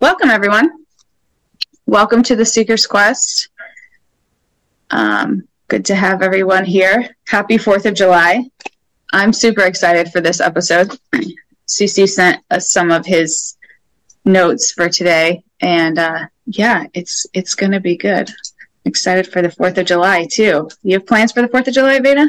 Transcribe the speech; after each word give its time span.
Welcome, 0.00 0.30
everyone. 0.30 0.70
Welcome 1.84 2.22
to 2.24 2.36
the 2.36 2.46
Seeker's 2.46 2.86
Quest. 2.86 3.50
Um, 4.90 5.46
good 5.68 5.84
to 5.86 5.94
have 5.94 6.22
everyone 6.22 6.64
here. 6.64 7.14
Happy 7.26 7.58
4th 7.58 7.84
of 7.84 7.94
July. 7.94 8.50
I'm 9.12 9.34
super 9.34 9.60
excited 9.62 10.08
for 10.08 10.22
this 10.22 10.40
episode. 10.40 10.98
CC 11.68 12.08
sent 12.08 12.42
us 12.50 12.70
some 12.70 12.90
of 12.90 13.04
his 13.04 13.56
notes 14.24 14.72
for 14.72 14.88
today, 14.88 15.44
and 15.60 15.98
uh, 15.98 16.26
yeah, 16.46 16.86
it's 16.94 17.26
it's 17.34 17.54
going 17.54 17.72
to 17.72 17.80
be 17.80 17.98
good. 17.98 18.30
Excited 18.86 19.26
for 19.26 19.42
the 19.42 19.48
4th 19.48 19.76
of 19.76 19.86
July, 19.86 20.26
too. 20.30 20.70
You 20.82 20.94
have 20.94 21.06
plans 21.06 21.32
for 21.32 21.42
the 21.42 21.48
4th 21.48 21.68
of 21.68 21.74
July, 21.74 22.00
Veda? 22.00 22.28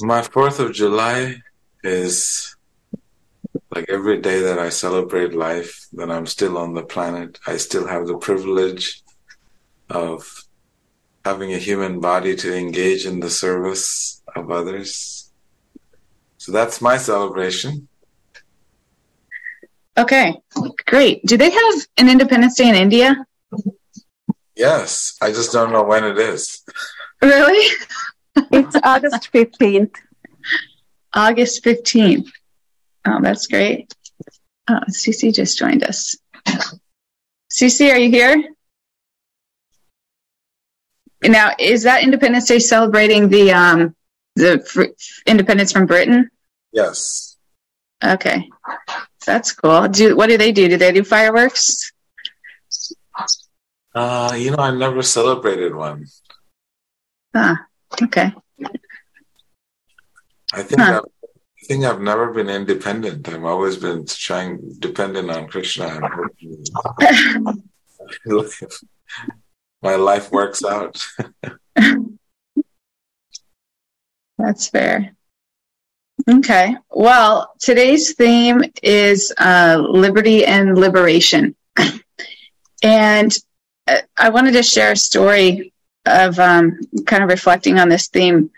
My 0.00 0.22
4th 0.22 0.58
of 0.58 0.72
July 0.72 1.42
is 1.84 2.55
like 3.76 3.90
every 3.90 4.18
day 4.22 4.40
that 4.40 4.58
I 4.58 4.70
celebrate 4.70 5.34
life, 5.34 5.86
that 5.92 6.10
I'm 6.10 6.24
still 6.24 6.56
on 6.56 6.72
the 6.72 6.82
planet, 6.82 7.38
I 7.46 7.58
still 7.58 7.86
have 7.86 8.06
the 8.06 8.16
privilege 8.16 9.02
of 9.90 10.44
having 11.26 11.52
a 11.52 11.58
human 11.58 12.00
body 12.00 12.34
to 12.36 12.56
engage 12.56 13.04
in 13.04 13.20
the 13.20 13.28
service 13.28 14.22
of 14.34 14.50
others. 14.50 15.30
So 16.38 16.52
that's 16.52 16.80
my 16.80 16.96
celebration. 16.96 17.88
Okay, 19.98 20.40
great. 20.86 21.22
Do 21.26 21.36
they 21.36 21.50
have 21.50 21.74
an 21.98 22.08
Independence 22.08 22.56
Day 22.56 22.70
in 22.70 22.76
India? 22.76 23.26
Yes, 24.54 25.18
I 25.20 25.28
just 25.32 25.52
don't 25.52 25.70
know 25.70 25.84
when 25.84 26.02
it 26.04 26.18
is. 26.18 26.64
Really? 27.20 27.66
it's 28.58 28.76
August 28.82 29.30
15th. 29.34 29.96
August 31.12 31.62
15th. 31.62 32.30
Oh, 33.06 33.20
that's 33.20 33.46
great. 33.46 33.92
Oh, 34.68 34.80
CC 34.90 35.32
just 35.32 35.56
joined 35.58 35.84
us. 35.84 36.16
CC, 37.52 37.92
are 37.92 37.98
you 37.98 38.10
here? 38.10 38.42
Now, 41.22 41.52
is 41.58 41.84
that 41.84 42.02
Independence 42.02 42.46
Day 42.46 42.58
celebrating 42.58 43.28
the 43.28 43.52
um, 43.52 43.94
the 44.34 44.60
fr- 44.60 44.94
independence 45.26 45.72
from 45.72 45.86
Britain? 45.86 46.28
Yes. 46.72 47.36
Okay, 48.04 48.50
that's 49.24 49.52
cool. 49.52 49.88
Do 49.88 50.16
what 50.16 50.28
do 50.28 50.36
they 50.36 50.52
do? 50.52 50.68
Do 50.68 50.76
they 50.76 50.92
do 50.92 51.04
fireworks? 51.04 51.92
Uh, 53.94 54.34
you 54.36 54.50
know, 54.50 54.58
I 54.58 54.72
never 54.72 55.02
celebrated 55.02 55.74
one. 55.74 56.06
Ah, 57.34 57.66
okay. 58.02 58.34
I 60.52 60.62
think 60.62 60.80
huh. 60.80 61.00
I 61.04 61.08
think 61.66 61.84
I've 61.84 62.00
never 62.00 62.32
been 62.32 62.48
independent. 62.48 63.28
I've 63.28 63.44
always 63.44 63.76
been 63.76 64.06
trying 64.06 64.76
dependent 64.78 65.30
on 65.30 65.48
Krishna. 65.48 66.00
My 69.82 69.96
life 69.96 70.30
works 70.30 70.64
out. 70.64 71.04
That's 74.38 74.68
fair. 74.68 75.16
Okay. 76.28 76.76
Well, 76.90 77.52
today's 77.58 78.14
theme 78.14 78.62
is 78.82 79.32
uh, 79.36 79.84
liberty 79.88 80.44
and 80.44 80.78
liberation. 80.78 81.56
and 82.82 83.36
uh, 83.86 83.98
I 84.16 84.30
wanted 84.30 84.52
to 84.52 84.62
share 84.62 84.92
a 84.92 84.96
story 84.96 85.72
of 86.04 86.38
um, 86.38 86.78
kind 87.06 87.24
of 87.24 87.28
reflecting 87.28 87.78
on 87.78 87.88
this 87.88 88.08
theme. 88.08 88.50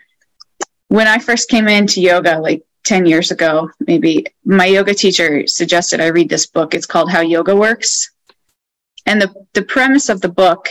When 0.87 1.07
I 1.07 1.19
first 1.19 1.49
came 1.49 1.67
into 1.67 2.01
yoga, 2.01 2.39
like 2.39 2.63
10 2.83 3.05
years 3.05 3.31
ago, 3.31 3.69
maybe, 3.79 4.25
my 4.45 4.65
yoga 4.65 4.93
teacher 4.93 5.45
suggested 5.47 5.99
I 5.99 6.07
read 6.07 6.29
this 6.29 6.45
book. 6.45 6.73
It's 6.73 6.85
called 6.85 7.11
How 7.11 7.21
Yoga 7.21 7.55
Works. 7.55 8.11
And 9.05 9.21
the, 9.21 9.33
the 9.53 9.63
premise 9.63 10.09
of 10.09 10.21
the 10.21 10.29
book 10.29 10.69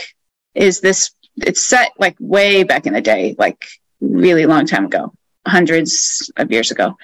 is 0.55 0.81
this 0.81 1.11
it's 1.37 1.61
set 1.61 1.91
like 1.97 2.15
way 2.19 2.63
back 2.63 2.85
in 2.85 2.93
the 2.93 3.01
day, 3.01 3.35
like 3.37 3.65
really 4.01 4.45
long 4.45 4.65
time 4.65 4.85
ago, 4.85 5.13
hundreds 5.47 6.31
of 6.37 6.51
years 6.51 6.71
ago. 6.71 6.97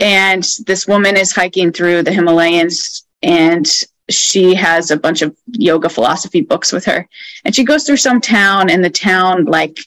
And 0.00 0.46
this 0.66 0.86
woman 0.86 1.16
is 1.16 1.32
hiking 1.32 1.72
through 1.72 2.02
the 2.02 2.12
Himalayas 2.12 3.04
and 3.22 3.66
she 4.08 4.54
has 4.54 4.90
a 4.90 4.96
bunch 4.96 5.22
of 5.22 5.36
yoga 5.46 5.88
philosophy 5.88 6.40
books 6.40 6.72
with 6.72 6.84
her. 6.86 7.08
And 7.44 7.54
she 7.54 7.64
goes 7.64 7.84
through 7.84 7.98
some 7.98 8.20
town 8.20 8.70
and 8.70 8.84
the 8.84 8.90
town 8.90 9.44
like 9.44 9.78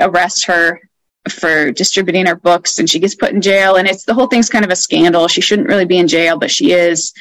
arrests 0.00 0.44
her 0.44 0.80
for 1.28 1.72
distributing 1.72 2.26
her 2.26 2.36
books 2.36 2.78
and 2.78 2.88
she 2.88 2.98
gets 2.98 3.14
put 3.14 3.32
in 3.32 3.40
jail 3.40 3.76
and 3.76 3.88
it's 3.88 4.04
the 4.04 4.14
whole 4.14 4.26
thing's 4.26 4.50
kind 4.50 4.64
of 4.64 4.70
a 4.70 4.76
scandal. 4.76 5.28
She 5.28 5.40
shouldn't 5.40 5.68
really 5.68 5.86
be 5.86 5.98
in 5.98 6.08
jail, 6.08 6.38
but 6.38 6.50
she 6.50 6.72
is. 6.72 7.12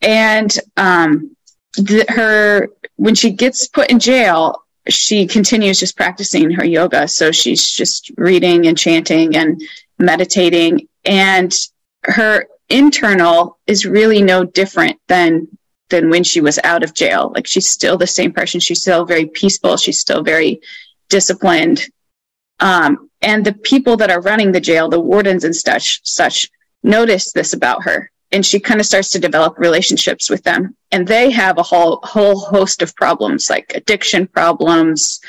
And 0.00 0.56
um 0.76 1.36
the, 1.76 2.04
her 2.08 2.68
when 2.96 3.14
she 3.14 3.30
gets 3.30 3.66
put 3.66 3.90
in 3.90 3.98
jail, 3.98 4.62
she 4.88 5.26
continues 5.26 5.80
just 5.80 5.96
practicing 5.96 6.50
her 6.52 6.64
yoga. 6.64 7.08
So 7.08 7.32
she's 7.32 7.68
just 7.68 8.10
reading 8.16 8.66
and 8.66 8.78
chanting 8.78 9.36
and 9.36 9.60
meditating 9.98 10.88
and 11.04 11.54
her 12.04 12.46
internal 12.68 13.58
is 13.66 13.84
really 13.84 14.22
no 14.22 14.44
different 14.44 14.98
than 15.08 15.48
than 15.90 16.08
when 16.08 16.22
she 16.24 16.40
was 16.40 16.58
out 16.62 16.82
of 16.82 16.94
jail. 16.94 17.32
Like 17.34 17.46
she's 17.46 17.68
still 17.68 17.98
the 17.98 18.06
same 18.06 18.32
person. 18.32 18.60
She's 18.60 18.80
still 18.80 19.04
very 19.04 19.26
peaceful. 19.26 19.76
She's 19.76 20.00
still 20.00 20.22
very 20.22 20.60
disciplined. 21.08 21.86
Um, 22.60 23.10
and 23.22 23.44
the 23.44 23.52
people 23.52 23.96
that 23.98 24.10
are 24.10 24.20
running 24.20 24.52
the 24.52 24.60
jail, 24.60 24.88
the 24.88 25.00
wardens 25.00 25.44
and 25.44 25.54
such, 25.54 26.00
such 26.04 26.50
notice 26.82 27.32
this 27.32 27.52
about 27.52 27.84
her. 27.84 28.10
And 28.32 28.46
she 28.46 28.60
kind 28.60 28.80
of 28.80 28.86
starts 28.86 29.10
to 29.10 29.18
develop 29.18 29.58
relationships 29.58 30.30
with 30.30 30.42
them. 30.44 30.76
And 30.92 31.06
they 31.06 31.30
have 31.30 31.58
a 31.58 31.62
whole, 31.62 32.00
whole 32.02 32.38
host 32.38 32.80
of 32.82 32.94
problems 32.94 33.50
like 33.50 33.72
addiction 33.74 34.26
problems, 34.26 35.20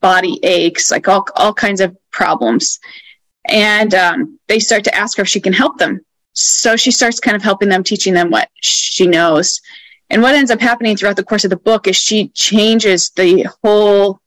body 0.00 0.38
aches, 0.42 0.90
like 0.90 1.08
all, 1.08 1.26
all 1.36 1.52
kinds 1.52 1.80
of 1.80 1.96
problems. 2.10 2.78
And 3.46 3.94
um, 3.94 4.38
they 4.46 4.60
start 4.60 4.84
to 4.84 4.94
ask 4.94 5.16
her 5.16 5.22
if 5.22 5.28
she 5.28 5.40
can 5.40 5.52
help 5.52 5.78
them 5.78 6.00
so 6.34 6.76
she 6.76 6.90
starts 6.90 7.20
kind 7.20 7.36
of 7.36 7.42
helping 7.42 7.68
them, 7.68 7.84
teaching 7.84 8.12
them 8.12 8.30
what 8.30 8.50
she 8.60 9.06
knows. 9.06 9.60
And 10.10 10.20
what 10.20 10.34
ends 10.34 10.50
up 10.50 10.60
happening 10.60 10.96
throughout 10.96 11.16
the 11.16 11.24
course 11.24 11.44
of 11.44 11.50
the 11.50 11.56
book 11.56 11.86
is 11.86 11.96
she 11.96 12.28
changes 12.28 13.10
the 13.10 13.46
whole, 13.62 14.20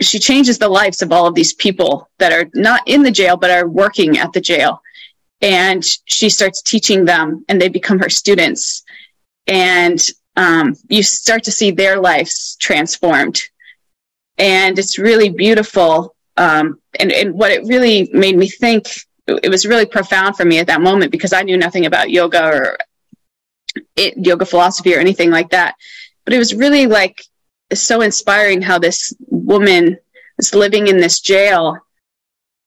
she 0.00 0.18
changes 0.18 0.58
the 0.58 0.68
lives 0.68 1.02
of 1.02 1.12
all 1.12 1.26
of 1.26 1.34
these 1.34 1.52
people 1.52 2.08
that 2.18 2.32
are 2.32 2.50
not 2.54 2.82
in 2.86 3.02
the 3.02 3.10
jail, 3.10 3.36
but 3.36 3.50
are 3.50 3.68
working 3.68 4.18
at 4.18 4.32
the 4.32 4.40
jail. 4.40 4.82
And 5.40 5.84
she 6.06 6.30
starts 6.30 6.62
teaching 6.62 7.04
them 7.04 7.44
and 7.48 7.60
they 7.60 7.68
become 7.68 7.98
her 7.98 8.08
students. 8.08 8.82
And 9.46 10.00
um, 10.36 10.74
you 10.88 11.02
start 11.02 11.44
to 11.44 11.52
see 11.52 11.70
their 11.70 12.00
lives 12.00 12.56
transformed. 12.56 13.40
And 14.36 14.78
it's 14.78 14.98
really 14.98 15.28
beautiful. 15.28 16.16
Um, 16.36 16.80
and, 16.98 17.12
and 17.12 17.34
what 17.34 17.52
it 17.52 17.64
really 17.66 18.10
made 18.12 18.36
me 18.36 18.48
think 18.48 18.88
it 19.26 19.50
was 19.50 19.64
really 19.66 19.86
profound 19.86 20.36
for 20.36 20.44
me 20.44 20.58
at 20.58 20.66
that 20.66 20.82
moment 20.82 21.12
because 21.12 21.32
I 21.32 21.42
knew 21.42 21.56
nothing 21.56 21.86
about 21.86 22.10
yoga 22.10 22.46
or 22.46 22.78
it, 23.96 24.14
yoga 24.16 24.44
philosophy 24.44 24.94
or 24.94 24.98
anything 24.98 25.30
like 25.30 25.50
that. 25.50 25.76
But 26.24 26.34
it 26.34 26.38
was 26.38 26.54
really 26.54 26.86
like 26.86 27.22
so 27.72 28.00
inspiring 28.00 28.62
how 28.62 28.78
this 28.78 29.14
woman 29.28 29.98
was 30.36 30.54
living 30.54 30.88
in 30.88 30.98
this 30.98 31.20
jail, 31.20 31.78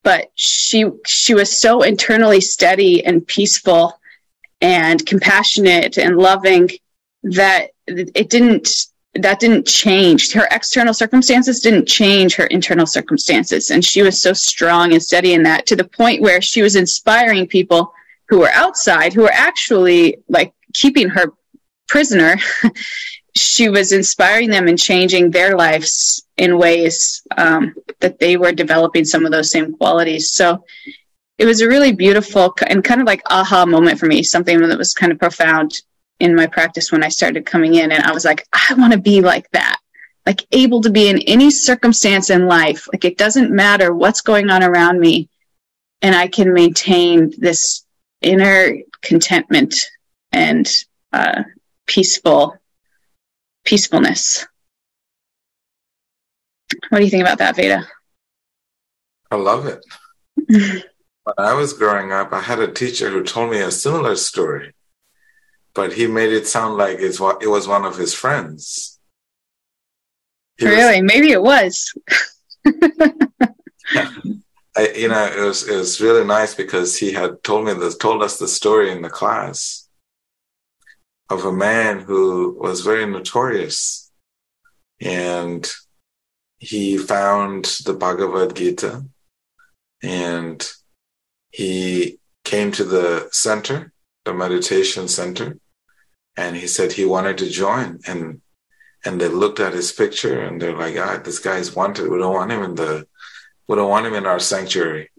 but 0.03 0.31
she 0.35 0.85
she 1.05 1.33
was 1.33 1.57
so 1.57 1.81
internally 1.81 2.41
steady 2.41 3.05
and 3.05 3.25
peaceful 3.27 3.99
and 4.61 5.05
compassionate 5.05 5.97
and 5.97 6.17
loving 6.17 6.69
that 7.23 7.71
it 7.87 8.29
didn't 8.29 8.87
that 9.13 9.39
didn't 9.39 9.65
change. 9.65 10.33
Her 10.33 10.47
external 10.51 10.93
circumstances 10.93 11.59
didn't 11.59 11.87
change 11.87 12.35
her 12.35 12.45
internal 12.45 12.85
circumstances. 12.85 13.71
And 13.71 13.83
she 13.83 14.01
was 14.01 14.21
so 14.21 14.33
strong 14.33 14.93
and 14.93 15.01
steady 15.01 15.33
in 15.33 15.43
that 15.43 15.65
to 15.67 15.75
the 15.75 15.83
point 15.83 16.21
where 16.21 16.41
she 16.41 16.61
was 16.61 16.75
inspiring 16.75 17.47
people 17.47 17.93
who 18.29 18.39
were 18.39 18.51
outside, 18.51 19.13
who 19.13 19.23
were 19.23 19.33
actually 19.33 20.17
like 20.29 20.53
keeping 20.73 21.09
her 21.09 21.33
prisoner. 21.87 22.37
she 23.37 23.69
was 23.69 23.91
inspiring 23.91 24.49
them 24.49 24.67
and 24.67 24.77
changing 24.77 25.31
their 25.31 25.55
lives 25.55 26.25
in 26.37 26.57
ways 26.57 27.21
um, 27.37 27.73
that 27.99 28.19
they 28.19 28.37
were 28.37 28.51
developing 28.51 29.05
some 29.05 29.25
of 29.25 29.31
those 29.31 29.51
same 29.51 29.75
qualities. 29.75 30.31
So 30.31 30.63
it 31.37 31.45
was 31.45 31.61
a 31.61 31.67
really 31.67 31.93
beautiful 31.93 32.53
and 32.65 32.83
kind 32.83 33.01
of 33.01 33.07
like 33.07 33.21
aha 33.29 33.65
moment 33.65 33.99
for 33.99 34.07
me, 34.07 34.23
something 34.23 34.59
that 34.59 34.77
was 34.77 34.93
kind 34.93 35.11
of 35.11 35.19
profound 35.19 35.79
in 36.19 36.35
my 36.35 36.47
practice 36.47 36.91
when 36.91 37.03
I 37.03 37.09
started 37.09 37.45
coming 37.45 37.75
in. 37.75 37.91
And 37.91 38.03
I 38.03 38.11
was 38.11 38.25
like, 38.25 38.47
I 38.53 38.73
want 38.73 38.93
to 38.93 38.99
be 38.99 39.21
like 39.21 39.49
that, 39.51 39.79
like 40.25 40.45
able 40.51 40.81
to 40.81 40.89
be 40.89 41.09
in 41.09 41.19
any 41.19 41.51
circumstance 41.51 42.29
in 42.29 42.47
life. 42.47 42.87
Like 42.91 43.05
it 43.05 43.17
doesn't 43.17 43.51
matter 43.51 43.93
what's 43.93 44.21
going 44.21 44.49
on 44.49 44.63
around 44.63 44.99
me. 44.99 45.29
And 46.01 46.15
I 46.15 46.27
can 46.27 46.53
maintain 46.53 47.33
this 47.37 47.85
inner 48.21 48.75
contentment 49.01 49.75
and 50.31 50.67
uh, 51.13 51.43
peaceful 51.85 52.57
peacefulness. 53.67 54.47
What 56.89 56.99
do 56.99 57.03
you 57.03 57.11
think 57.11 57.21
about 57.21 57.37
that, 57.37 57.55
Veda? 57.55 57.87
I 59.29 59.35
love 59.35 59.65
it. 59.67 59.85
when 61.23 61.35
I 61.37 61.53
was 61.53 61.73
growing 61.73 62.11
up, 62.11 62.33
I 62.33 62.41
had 62.41 62.59
a 62.59 62.71
teacher 62.71 63.09
who 63.09 63.23
told 63.23 63.51
me 63.51 63.59
a 63.59 63.71
similar 63.71 64.15
story 64.15 64.73
but 65.77 65.93
he 65.93 66.07
made 66.07 66.33
it 66.33 66.47
sound 66.47 66.75
like 66.75 66.97
it's 66.99 67.19
what 67.19 67.43
it 67.43 67.47
was 67.47 67.67
one 67.67 67.85
of 67.85 67.95
his 67.95 68.11
friends. 68.11 68.99
He 70.57 70.65
really? 70.65 71.03
Was, 71.03 71.13
Maybe 71.13 71.31
it 71.31 71.41
was. 71.41 71.93
I, 74.75 74.89
you 74.95 75.07
know, 75.07 75.25
it 75.25 75.39
was 75.39 75.69
it 75.69 75.77
was 75.77 76.01
really 76.01 76.25
nice 76.25 76.55
because 76.55 76.97
he 76.97 77.13
had 77.13 77.43
told 77.43 77.65
me 77.65 77.73
this, 77.73 77.95
told 77.95 78.23
us 78.23 78.39
the 78.39 78.47
story 78.47 78.91
in 78.91 79.03
the 79.03 79.09
class 79.09 79.86
of 81.29 81.45
a 81.45 81.51
man 81.51 81.99
who 81.99 82.57
was 82.59 82.81
very 82.81 83.05
notorious, 83.05 84.11
and 85.01 85.69
he 86.59 86.97
found 86.97 87.65
the 87.85 87.93
Bhagavad 87.93 88.55
Gita, 88.55 89.05
and 90.01 90.67
he 91.51 92.19
came 92.43 92.71
to 92.71 92.83
the 92.83 93.29
center, 93.31 93.91
the 94.25 94.33
meditation 94.33 95.07
center, 95.07 95.57
and 96.35 96.55
he 96.55 96.67
said 96.67 96.91
he 96.91 97.05
wanted 97.05 97.37
to 97.39 97.49
join, 97.49 97.99
and 98.07 98.41
and 99.05 99.21
they 99.21 99.27
looked 99.27 99.59
at 99.59 99.73
his 99.73 99.91
picture 99.91 100.41
and 100.41 100.61
they're 100.61 100.75
like, 100.75 100.97
ah, 100.97 101.21
this 101.23 101.39
guy's 101.39 101.75
wanted. 101.75 102.09
We 102.09 102.17
don't 102.17 102.33
want 102.33 102.51
him 102.51 102.63
in 102.63 102.75
the 102.75 103.07
we 103.67 103.75
don't 103.75 103.89
want 103.89 104.05
him 104.05 104.15
in 104.15 104.25
our 104.25 104.39
sanctuary. 104.39 105.11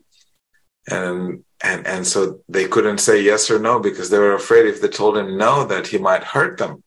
And 0.91 1.45
and 1.63 1.87
and 1.87 2.07
so 2.07 2.41
they 2.49 2.69
couldn't 2.69 2.99
say 2.99 3.23
yes 3.23 3.51
or 3.51 3.59
no 3.59 3.81
because 3.81 4.11
they 4.11 4.19
were 4.19 4.35
afraid 4.35 4.67
if 4.67 4.81
they 4.81 4.89
told 4.89 5.17
him 5.17 5.37
no 5.37 5.65
that 5.65 5.89
he 5.89 5.99
might 5.99 6.23
hurt 6.23 6.59
them. 6.59 6.83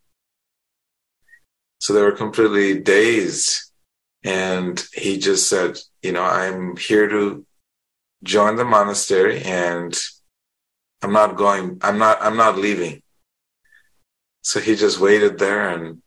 So 1.80 1.94
they 1.94 2.02
were 2.02 2.12
completely 2.12 2.80
dazed. 2.80 3.72
And 4.24 4.82
he 4.94 5.18
just 5.18 5.50
said, 5.50 5.80
you 6.04 6.12
know, 6.12 6.24
I'm 6.24 6.78
here 6.78 7.08
to 7.10 7.44
join 8.24 8.56
the 8.56 8.64
monastery 8.64 9.42
and 9.42 9.98
I'm 11.02 11.12
not 11.12 11.36
going, 11.36 11.80
I'm 11.82 11.98
not, 11.98 12.22
I'm 12.22 12.38
not 12.38 12.58
leaving. 12.58 13.02
So 14.44 14.60
he 14.60 14.76
just 14.76 15.00
waited 15.00 15.40
there 15.40 15.70
and 15.70 16.02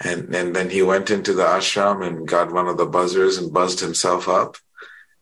and, 0.00 0.32
and 0.32 0.54
then 0.54 0.70
he 0.70 0.82
went 0.82 1.10
into 1.10 1.32
the 1.32 1.42
ashram 1.42 2.06
and 2.06 2.26
got 2.26 2.52
one 2.52 2.68
of 2.68 2.76
the 2.76 2.86
buzzers 2.86 3.36
and 3.36 3.52
buzzed 3.52 3.80
himself 3.80 4.28
up. 4.28 4.56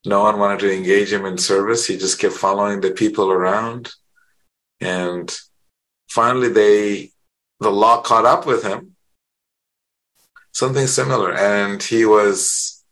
No 0.07 0.23
one 0.23 0.39
wanted 0.39 0.61
to 0.61 0.73
engage 0.73 1.13
him 1.13 1.27
in 1.27 1.37
service. 1.37 1.87
He 1.87 1.97
just 1.97 2.21
kept 2.21 2.35
following 2.35 2.81
the 2.81 2.93
people 2.93 3.31
around. 3.31 3.91
And 4.81 5.37
finally 6.09 6.49
they, 6.49 7.11
the 7.59 7.71
law 7.71 8.03
caught 8.03 8.25
up 8.25 8.47
with 8.47 8.63
him. 8.63 8.95
Something 10.53 10.87
similar. 10.87 11.35
And 11.35 11.83
he 11.83 12.07
was 12.07 12.85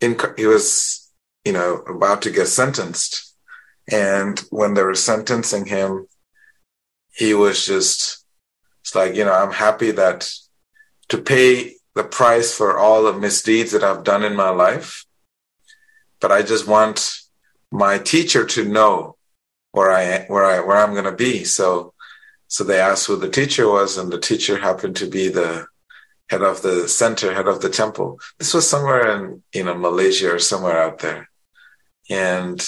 in, 0.00 0.18
he 0.38 0.46
was, 0.46 1.12
you 1.44 1.52
know, 1.52 1.82
about 1.86 2.22
to 2.22 2.30
get 2.30 2.46
sentenced. 2.46 3.36
And 3.92 4.38
when 4.48 4.72
they 4.72 4.82
were 4.82 4.94
sentencing 4.94 5.66
him, 5.66 6.06
he 7.12 7.34
was 7.34 7.66
just, 7.66 8.24
it's 8.80 8.94
like, 8.94 9.14
you 9.14 9.24
know, 9.26 9.34
I'm 9.34 9.52
happy 9.52 9.90
that 9.90 10.30
to 11.08 11.18
pay 11.18 11.74
the 11.94 12.04
price 12.04 12.56
for 12.56 12.78
all 12.78 13.02
the 13.02 13.12
misdeeds 13.12 13.72
that 13.72 13.84
I've 13.84 14.04
done 14.04 14.24
in 14.24 14.34
my 14.34 14.48
life. 14.48 15.04
But 16.20 16.32
I 16.32 16.42
just 16.42 16.66
want 16.66 17.20
my 17.70 17.98
teacher 17.98 18.44
to 18.44 18.64
know 18.64 19.16
where 19.72 19.90
I 19.90 20.24
where 20.26 20.44
I 20.44 20.60
where 20.60 20.76
I'm 20.76 20.92
going 20.92 21.04
to 21.04 21.12
be. 21.12 21.44
So 21.44 21.94
so 22.48 22.64
they 22.64 22.80
asked 22.80 23.06
who 23.06 23.16
the 23.16 23.30
teacher 23.30 23.70
was, 23.70 23.96
and 23.96 24.12
the 24.12 24.18
teacher 24.18 24.58
happened 24.58 24.96
to 24.96 25.06
be 25.06 25.28
the 25.28 25.66
head 26.28 26.42
of 26.42 26.62
the 26.62 26.88
center, 26.88 27.32
head 27.32 27.46
of 27.46 27.60
the 27.60 27.68
temple. 27.68 28.18
This 28.38 28.54
was 28.54 28.68
somewhere 28.68 29.16
in 29.16 29.42
you 29.54 29.64
know 29.64 29.74
Malaysia 29.74 30.34
or 30.34 30.38
somewhere 30.38 30.82
out 30.82 30.98
there, 30.98 31.28
and 32.08 32.60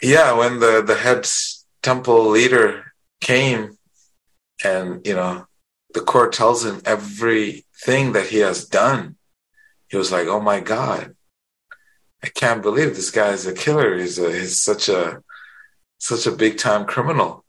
yeah, 0.00 0.32
when 0.32 0.60
the 0.60 0.82
the 0.82 0.94
head 0.94 1.26
temple 1.82 2.28
leader 2.28 2.92
came, 3.20 3.76
and 4.64 5.04
you 5.06 5.14
know 5.14 5.46
the 5.94 6.00
court 6.00 6.32
tells 6.32 6.64
him 6.64 6.80
everything 6.84 8.12
that 8.12 8.26
he 8.28 8.38
has 8.38 8.64
done. 8.66 9.16
He 9.88 9.96
was 9.96 10.12
like, 10.12 10.26
"Oh 10.28 10.40
my 10.40 10.60
God, 10.60 11.14
I 12.24 12.28
can't 12.28 12.62
believe 12.62 12.94
this 12.94 13.10
guy 13.10 13.30
is 13.30 13.46
a 13.46 13.54
killer. 13.54 13.98
He's 13.98 14.18
a 14.18 14.32
he's 14.32 14.60
such 14.60 14.88
a 14.88 15.22
such 15.98 16.26
a 16.26 16.32
big 16.32 16.58
time 16.58 16.86
criminal." 16.86 17.44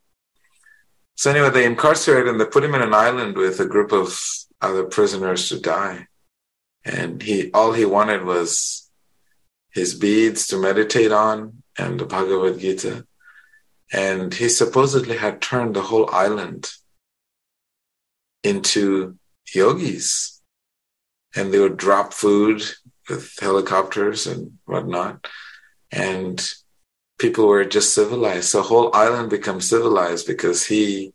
So 1.16 1.30
anyway, 1.30 1.50
they 1.50 1.64
incarcerate 1.64 2.26
him. 2.26 2.38
They 2.38 2.46
put 2.46 2.64
him 2.64 2.74
in 2.74 2.82
an 2.82 2.94
island 2.94 3.36
with 3.36 3.60
a 3.60 3.66
group 3.66 3.92
of 3.92 4.18
other 4.60 4.84
prisoners 4.84 5.48
to 5.48 5.60
die, 5.60 6.08
and 6.84 7.22
he 7.22 7.50
all 7.52 7.72
he 7.72 7.84
wanted 7.84 8.24
was 8.24 8.90
his 9.70 9.94
beads 9.94 10.46
to 10.48 10.56
meditate 10.56 11.12
on 11.12 11.62
and 11.76 11.98
the 11.98 12.06
Bhagavad 12.06 12.60
Gita. 12.60 13.06
And 13.92 14.32
he 14.32 14.48
supposedly 14.48 15.16
had 15.16 15.42
turned 15.42 15.74
the 15.74 15.82
whole 15.82 16.08
island 16.10 16.70
into 18.42 19.18
yogis. 19.52 20.40
And 21.36 21.52
they 21.52 21.58
would 21.58 21.76
drop 21.76 22.12
food 22.12 22.62
with 23.08 23.32
helicopters 23.40 24.26
and 24.26 24.58
whatnot. 24.64 25.26
And 25.90 26.46
people 27.18 27.46
were 27.46 27.64
just 27.64 27.94
civilized. 27.94 28.48
So 28.48 28.62
whole 28.62 28.94
island 28.94 29.30
becomes 29.30 29.68
civilized 29.68 30.26
because 30.26 30.66
he 30.66 31.14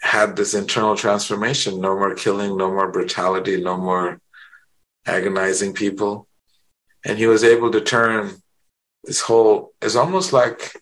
had 0.00 0.36
this 0.36 0.54
internal 0.54 0.96
transformation. 0.96 1.80
No 1.80 1.96
more 1.96 2.14
killing, 2.14 2.56
no 2.56 2.70
more 2.70 2.90
brutality, 2.90 3.60
no 3.60 3.76
more 3.76 4.20
agonizing 5.06 5.72
people. 5.72 6.28
And 7.04 7.18
he 7.18 7.26
was 7.26 7.44
able 7.44 7.70
to 7.72 7.80
turn 7.80 8.34
this 9.04 9.20
whole, 9.20 9.72
it's 9.80 9.96
almost 9.96 10.32
like 10.32 10.72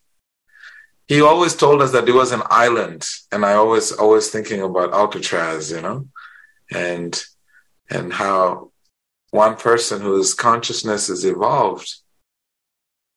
he 1.06 1.20
always 1.20 1.54
told 1.54 1.82
us 1.82 1.92
that 1.92 2.08
it 2.08 2.14
was 2.14 2.32
an 2.32 2.42
island, 2.46 3.06
and 3.30 3.44
I 3.44 3.54
always 3.54 3.92
always 3.92 4.30
thinking 4.30 4.62
about 4.62 4.94
Alcatraz, 4.94 5.70
you 5.70 5.82
know, 5.82 6.08
and 6.72 7.22
and 7.90 8.12
how 8.12 8.70
one 9.34 9.56
person 9.56 10.00
whose 10.00 10.32
consciousness 10.32 11.08
is 11.08 11.24
evolved 11.24 11.96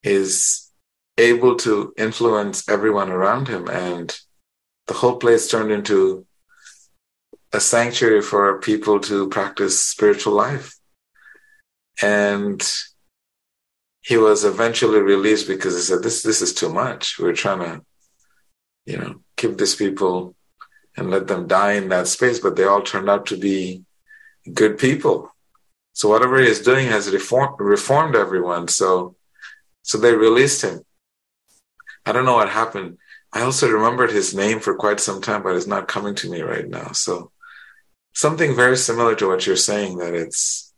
is 0.02 0.72
able 1.20 1.56
to 1.56 1.94
influence 1.96 2.68
everyone 2.68 3.12
around 3.12 3.48
him, 3.48 3.70
and 3.70 4.20
the 4.88 4.96
whole 4.96 5.18
place 5.18 5.48
turned 5.48 5.72
into 5.72 6.26
a 7.54 7.60
sanctuary 7.60 8.24
for 8.24 8.60
people 8.60 9.00
to 9.00 9.30
practice 9.30 9.80
spiritual 9.80 10.34
life, 10.34 10.74
and 12.02 12.60
he 14.02 14.18
was 14.18 14.44
eventually 14.44 15.02
released 15.02 15.48
because 15.48 15.76
he 15.76 15.82
said, 15.82 16.02
"This 16.02 16.24
this 16.24 16.42
is 16.42 16.52
too 16.52 16.72
much. 16.84 17.20
We're 17.20 17.42
trying 17.44 17.60
to, 17.60 17.74
you 18.88 18.98
know, 18.98 19.14
keep 19.36 19.56
these 19.58 19.76
people 19.76 20.36
and 20.96 21.12
let 21.12 21.28
them 21.28 21.46
die 21.46 21.74
in 21.74 21.90
that 21.90 22.08
space." 22.08 22.40
But 22.40 22.56
they 22.56 22.64
all 22.64 22.82
turned 22.82 23.10
out 23.14 23.28
to 23.28 23.38
be 23.38 23.86
good 24.62 24.80
people. 24.80 25.32
So 25.98 26.08
whatever 26.10 26.40
he 26.40 26.48
is 26.48 26.62
doing 26.62 26.86
has 26.90 27.12
reformed 27.12 27.56
reformed 27.58 28.16
everyone. 28.16 28.68
So 28.68 29.16
so 29.82 29.98
they 29.98 30.14
released 30.14 30.62
him. 30.62 30.82
I 32.06 32.12
don't 32.12 32.26
know 32.26 32.36
what 32.36 32.50
happened. 32.50 33.00
I 33.34 33.42
also 33.42 33.68
remembered 33.68 34.12
his 34.12 34.36
name 34.36 34.60
for 34.60 34.76
quite 34.76 35.00
some 35.00 35.22
time, 35.24 35.42
but 35.42 35.56
it's 35.56 35.74
not 35.76 35.88
coming 35.88 36.14
to 36.18 36.30
me 36.30 36.42
right 36.42 36.70
now. 36.70 36.92
So 36.92 37.32
something 38.14 38.56
very 38.56 38.78
similar 38.78 39.16
to 39.16 39.28
what 39.28 39.48
you're 39.48 39.70
saying 39.72 39.98
that 39.98 40.14
it's 40.14 40.72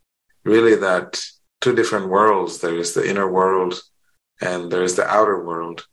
really 0.44 0.76
that 0.76 1.20
two 1.60 1.74
different 1.74 2.08
worlds. 2.08 2.60
There 2.60 2.78
is 2.78 2.94
the 2.94 3.06
inner 3.06 3.30
world 3.30 3.74
and 4.40 4.72
there 4.72 4.84
is 4.84 4.96
the 4.96 5.06
outer 5.06 5.44
world, 5.44 5.86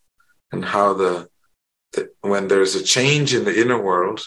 and 0.54 0.64
how 0.64 0.94
the, 0.94 1.28
the 1.92 2.10
when 2.22 2.48
there's 2.48 2.76
a 2.76 2.84
change 2.96 3.34
in 3.34 3.44
the 3.44 3.60
inner 3.60 3.82
world, 3.90 4.26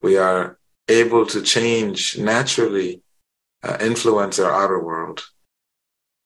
we 0.00 0.16
are 0.16 0.58
able 0.88 1.26
to 1.26 1.42
change 1.42 2.16
naturally, 2.16 3.02
uh, 3.62 3.76
influence 3.80 4.38
our 4.38 4.52
outer 4.52 4.82
world. 4.82 5.22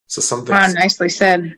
So 0.06 0.20
something. 0.20 0.54
Wow, 0.54 0.68
nicely 0.72 1.08
said. 1.08 1.56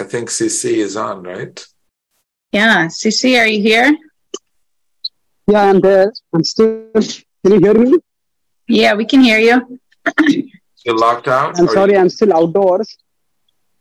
I 0.00 0.04
think 0.04 0.28
CC 0.28 0.76
is 0.76 0.96
on, 0.96 1.24
right? 1.24 1.66
Yeah, 2.52 2.86
CC, 2.86 3.38
are 3.40 3.46
you 3.46 3.60
here? 3.60 3.96
Yeah, 5.46 5.62
I'm 5.62 5.80
there. 5.80 6.12
I'm 6.32 6.44
still. 6.44 6.90
Can 6.92 7.52
you 7.52 7.60
hear 7.60 7.74
me? 7.74 7.98
Yeah, 8.68 8.94
we 8.94 9.04
can 9.04 9.20
hear 9.20 9.38
you. 9.38 9.80
You're 10.84 10.96
locked 10.96 11.28
out? 11.28 11.58
I'm 11.58 11.68
sorry, 11.68 11.92
you... 11.92 11.98
I'm 11.98 12.08
still 12.10 12.32
outdoors. 12.32 12.96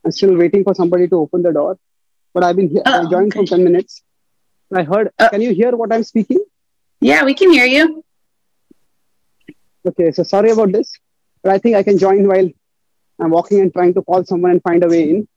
I'm 0.04 0.12
still 0.12 0.36
waiting 0.36 0.64
for 0.64 0.74
somebody 0.74 1.08
to 1.08 1.16
open 1.16 1.44
the 1.44 1.52
door. 1.52 1.78
But 2.34 2.44
I've 2.44 2.56
been 2.56 2.70
here. 2.70 2.84
Oh, 2.86 3.08
I 3.08 3.10
joined 3.10 3.36
okay. 3.36 3.46
for 3.46 3.56
10 3.58 3.64
minutes. 3.64 4.04
I 4.74 4.84
heard. 4.84 5.12
Uh, 5.18 5.30
can 5.30 5.42
you 5.42 5.54
hear 5.54 5.76
what 5.76 5.94
I'm 5.94 6.04
speaking? 6.04 6.44
Yeah, 7.00 7.24
we 7.24 7.34
can 7.34 7.52
hear 7.52 7.66
you. 7.66 8.04
Okay, 9.86 10.12
so 10.12 10.24
sorry 10.24 10.52
about 10.52 10.72
this. 10.72 10.92
But 11.44 11.54
I 11.54 11.58
think 11.60 11.76
I 11.76 11.84
can 11.84 11.98
join 11.98 12.28
while 12.28 12.50
I'm 13.20 13.32
walking 13.32 13.60
and 13.62 13.72
trying 13.72 13.94
to 13.94 14.02
call 14.02 14.24
someone 14.26 14.52
and 14.52 14.62
find 14.62 14.84
a 14.84 14.88
way 14.88 15.10
in. 15.10 15.28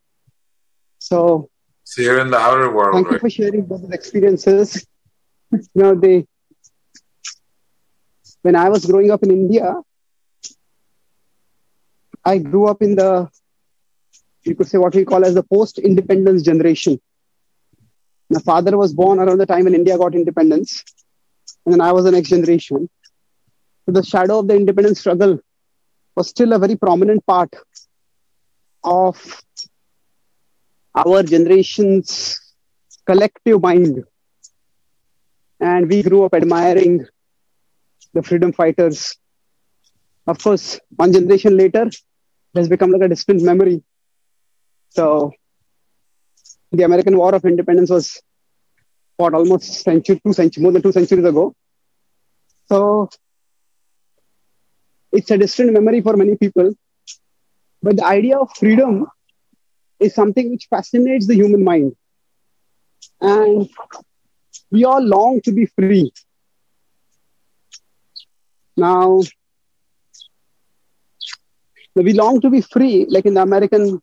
So, 0.99 1.49
so 1.83 2.01
you're 2.01 2.19
in 2.19 2.31
the 2.31 2.37
outer 2.37 2.71
world. 2.71 2.95
Thank 2.95 3.07
right? 3.07 3.13
you 3.13 3.19
for 3.19 3.29
sharing 3.29 3.67
those 3.67 3.89
experiences. 3.91 4.85
you 5.51 5.61
know, 5.75 5.95
they 5.95 6.25
when 8.41 8.55
I 8.55 8.69
was 8.69 8.85
growing 8.85 9.11
up 9.11 9.23
in 9.23 9.31
India, 9.31 9.75
I 12.25 12.37
grew 12.39 12.67
up 12.67 12.81
in 12.81 12.95
the 12.95 13.29
you 14.43 14.55
could 14.55 14.67
say 14.67 14.77
what 14.79 14.95
we 14.95 15.05
call 15.05 15.23
as 15.23 15.35
the 15.35 15.43
post-independence 15.43 16.41
generation. 16.41 16.99
My 18.29 18.39
father 18.39 18.75
was 18.77 18.93
born 18.93 19.19
around 19.19 19.37
the 19.37 19.45
time 19.45 19.65
when 19.65 19.75
India 19.75 19.97
got 19.97 20.15
independence, 20.15 20.83
and 21.65 21.73
then 21.73 21.81
I 21.81 21.91
was 21.91 22.05
the 22.05 22.11
next 22.11 22.29
generation. 22.29 22.89
The 23.87 24.03
shadow 24.03 24.39
of 24.39 24.47
the 24.47 24.55
independence 24.55 24.99
struggle 24.99 25.39
was 26.15 26.29
still 26.29 26.53
a 26.53 26.59
very 26.59 26.75
prominent 26.75 27.25
part 27.25 27.53
of 28.83 29.43
our 30.95 31.23
generation's 31.23 32.39
collective 33.05 33.61
mind. 33.61 34.03
And 35.59 35.89
we 35.89 36.01
grew 36.01 36.23
up 36.23 36.33
admiring 36.33 37.05
the 38.13 38.23
freedom 38.23 38.51
fighters. 38.51 39.17
Of 40.27 40.41
course, 40.41 40.79
one 40.95 41.13
generation 41.13 41.57
later, 41.57 41.83
it 41.83 41.95
has 42.55 42.69
become 42.69 42.91
like 42.91 43.01
a 43.01 43.07
distant 43.07 43.41
memory. 43.41 43.83
So, 44.89 45.31
the 46.71 46.83
American 46.83 47.17
War 47.17 47.33
of 47.35 47.45
Independence 47.45 47.89
was 47.89 48.21
almost 49.29 49.61
century, 49.65 50.13
two 50.15 50.25
centuries, 50.25 50.57
more 50.57 50.71
than 50.71 50.75
two 50.75 50.85
centuries 50.85 51.23
ago. 51.23 51.53
So, 52.65 53.09
it's 55.11 55.29
a 55.29 55.37
distant 55.37 55.71
memory 55.73 56.01
for 56.01 56.15
many 56.15 56.35
people. 56.35 56.71
But 57.81 57.97
the 57.97 58.05
idea 58.05 58.37
of 58.37 58.49
freedom 58.55 59.05
is 59.99 60.13
something 60.13 60.49
which 60.51 60.67
fascinates 60.69 61.27
the 61.27 61.35
human 61.35 61.63
mind. 61.63 61.93
And 63.21 63.69
we 64.71 64.83
all 64.83 65.01
long 65.01 65.41
to 65.43 65.51
be 65.51 65.65
free. 65.65 66.11
Now, 68.75 69.21
we 71.95 72.13
long 72.13 72.39
to 72.41 72.49
be 72.49 72.61
free, 72.61 73.05
like 73.09 73.25
in 73.25 73.33
the 73.33 73.41
American 73.41 74.01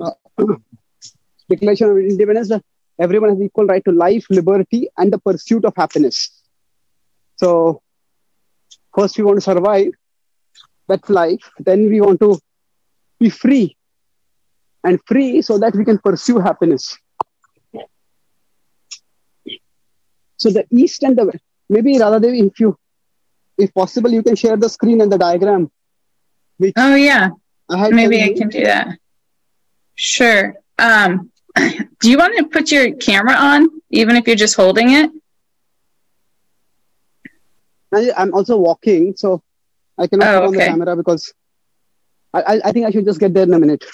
uh, 0.00 0.10
Declaration 1.50 1.90
of 1.90 1.98
Independence, 1.98 2.52
everyone 2.98 3.30
has 3.30 3.40
equal 3.42 3.66
right 3.66 3.84
to 3.84 3.92
life, 3.92 4.26
liberty, 4.30 4.88
and 4.96 5.12
the 5.12 5.18
pursuit 5.18 5.64
of 5.64 5.74
happiness. 5.76 6.30
So, 7.36 7.82
first 8.94 9.18
we 9.18 9.24
want 9.24 9.38
to 9.38 9.40
survive 9.40 9.92
that 10.88 11.08
life, 11.10 11.44
then 11.58 11.88
we 11.88 12.00
want 12.00 12.20
to 12.20 12.38
be 13.18 13.30
free 13.30 13.76
and 14.84 14.98
free 15.06 15.42
so 15.42 15.58
that 15.58 15.74
we 15.74 15.84
can 15.84 15.98
pursue 15.98 16.38
happiness. 16.38 16.96
So 20.36 20.50
the 20.50 20.64
east 20.70 21.02
and 21.02 21.16
the 21.16 21.26
west, 21.26 21.44
maybe 21.68 21.96
Radhadevi, 21.98 22.46
if 22.46 22.60
you, 22.60 22.76
if 23.58 23.74
possible, 23.74 24.10
you 24.10 24.22
can 24.22 24.36
share 24.36 24.56
the 24.56 24.70
screen 24.70 25.02
and 25.02 25.12
the 25.12 25.18
diagram. 25.18 25.70
oh 26.76 26.94
yeah, 26.94 27.28
I 27.68 27.90
maybe 27.90 28.22
I 28.22 28.32
can 28.32 28.48
do 28.48 28.64
that. 28.64 28.98
Sure. 29.94 30.54
Um, 30.78 31.30
do 32.00 32.10
you 32.10 32.18
want 32.18 32.36
to 32.38 32.44
put 32.44 32.70
your 32.70 32.94
camera 32.94 33.34
on, 33.34 33.68
even 33.90 34.16
if 34.16 34.26
you're 34.26 34.36
just 34.36 34.56
holding 34.56 34.90
it? 34.90 35.10
I'm 38.16 38.32
also 38.34 38.56
walking, 38.56 39.16
so 39.16 39.42
I 39.98 40.06
cannot 40.06 40.28
oh, 40.28 40.40
put 40.40 40.46
on 40.46 40.52
the 40.52 40.58
camera 40.58 40.96
because 40.96 41.34
I, 42.32 42.60
I 42.64 42.72
think 42.72 42.86
I 42.86 42.90
should 42.90 43.04
just 43.04 43.18
get 43.18 43.34
there 43.34 43.42
in 43.42 43.52
a 43.52 43.58
minute. 43.58 43.84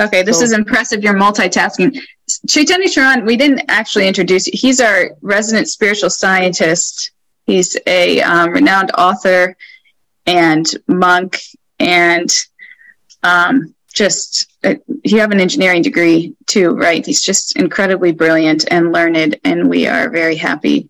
Okay, 0.00 0.22
this 0.22 0.38
so. 0.38 0.44
is 0.44 0.52
impressive. 0.52 1.02
You're 1.02 1.14
multitasking. 1.14 2.00
Chaitanya 2.48 2.88
Charan, 2.88 3.24
we 3.24 3.36
didn't 3.36 3.62
actually 3.68 4.06
introduce 4.06 4.46
you. 4.46 4.52
He's 4.54 4.80
our 4.80 5.10
resident 5.22 5.68
spiritual 5.68 6.10
scientist. 6.10 7.10
He's 7.46 7.76
a 7.86 8.20
um, 8.22 8.50
renowned 8.50 8.92
author 8.96 9.56
and 10.26 10.66
monk, 10.86 11.40
and 11.80 12.30
um, 13.22 13.74
just 13.98 14.46
uh, 14.62 14.76
you 15.04 15.18
have 15.18 15.32
an 15.32 15.40
engineering 15.40 15.82
degree 15.82 16.34
too, 16.46 16.70
right? 16.70 17.04
He's 17.04 17.20
just 17.20 17.56
incredibly 17.56 18.12
brilliant 18.12 18.64
and 18.70 18.92
learned, 18.92 19.40
and 19.44 19.68
we 19.68 19.88
are 19.88 20.08
very 20.08 20.36
happy 20.36 20.88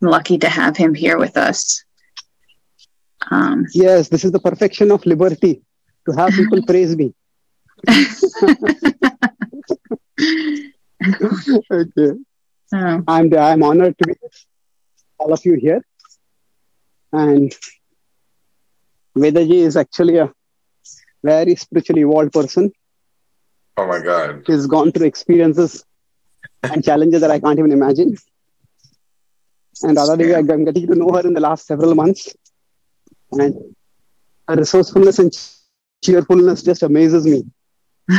and 0.00 0.10
lucky 0.10 0.38
to 0.38 0.48
have 0.48 0.76
him 0.76 0.94
here 0.94 1.18
with 1.18 1.36
us. 1.36 1.84
Um, 3.30 3.66
yes, 3.74 4.08
this 4.08 4.24
is 4.24 4.30
the 4.30 4.38
perfection 4.38 4.92
of 4.92 5.04
liberty 5.04 5.62
to 6.06 6.12
have 6.16 6.30
people 6.30 6.62
praise 6.70 6.94
me. 6.96 7.12
okay. 11.72 12.10
Oh. 12.72 13.02
I'm, 13.06 13.34
I'm 13.34 13.62
honored 13.62 13.96
to 13.98 14.06
be 14.06 14.14
with 14.22 14.46
all 15.18 15.32
of 15.32 15.44
you 15.44 15.54
here. 15.54 15.84
And 17.12 17.54
Vedaji 19.16 19.60
is 19.68 19.76
actually 19.76 20.18
a 20.18 20.32
very 21.24 21.56
spiritually 21.56 22.02
evolved 22.02 22.32
person. 22.32 22.70
Oh 23.76 23.86
my 23.86 24.00
God. 24.00 24.44
She's 24.46 24.66
gone 24.66 24.92
through 24.92 25.06
experiences 25.06 25.84
and 26.62 26.84
challenges 26.84 27.20
that 27.22 27.30
I 27.30 27.40
can't 27.40 27.58
even 27.58 27.72
imagine. 27.72 28.16
And 29.82 29.96
Radha 29.96 30.36
I'm 30.36 30.64
getting 30.64 30.86
to 30.86 30.94
know 30.94 31.10
her 31.12 31.26
in 31.26 31.34
the 31.34 31.40
last 31.40 31.66
several 31.66 31.94
months. 31.94 32.34
And 33.32 33.74
her 34.48 34.56
resourcefulness 34.56 35.18
and 35.18 35.32
cheerfulness 36.04 36.62
just 36.62 36.82
amazes 36.82 37.26
me. 37.26 37.44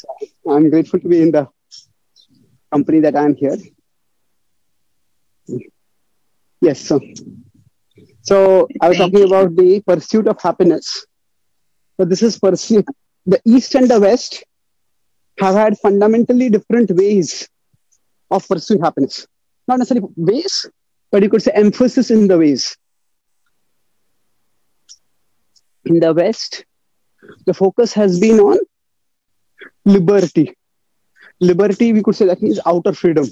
so 0.00 0.08
I'm 0.48 0.70
grateful 0.70 1.00
to 1.00 1.08
be 1.08 1.20
in 1.20 1.32
the 1.32 1.48
company 2.72 3.00
that 3.00 3.16
I'm 3.16 3.34
here. 3.34 3.58
Yes, 6.60 6.80
so, 6.80 7.00
so 8.22 8.68
I 8.80 8.88
was 8.88 8.98
Thank 8.98 9.12
talking 9.12 9.28
you. 9.28 9.34
about 9.34 9.54
the 9.56 9.80
pursuit 9.80 10.26
of 10.26 10.40
happiness. 10.40 11.06
So 11.98 12.04
this 12.04 12.22
is 12.22 12.38
pursuit. 12.38 12.86
The 13.26 13.40
East 13.44 13.74
and 13.74 13.90
the 13.90 14.00
West 14.00 14.44
have 15.40 15.54
had 15.54 15.78
fundamentally 15.78 16.48
different 16.48 16.90
ways 16.92 17.48
of 18.30 18.46
pursuing 18.46 18.80
happiness. 18.80 19.26
Not 19.66 19.80
necessarily 19.80 20.08
ways, 20.16 20.66
but 21.10 21.22
you 21.22 21.28
could 21.28 21.42
say 21.42 21.50
emphasis 21.54 22.10
in 22.10 22.28
the 22.28 22.38
ways. 22.38 22.76
In 25.84 25.98
the 25.98 26.14
West, 26.14 26.64
the 27.46 27.54
focus 27.54 27.92
has 27.94 28.20
been 28.20 28.38
on 28.38 28.58
liberty. 29.84 30.54
Liberty, 31.40 31.92
we 31.92 32.02
could 32.02 32.14
say 32.14 32.26
that 32.26 32.42
means 32.42 32.60
outer 32.64 32.92
freedom. 32.92 33.26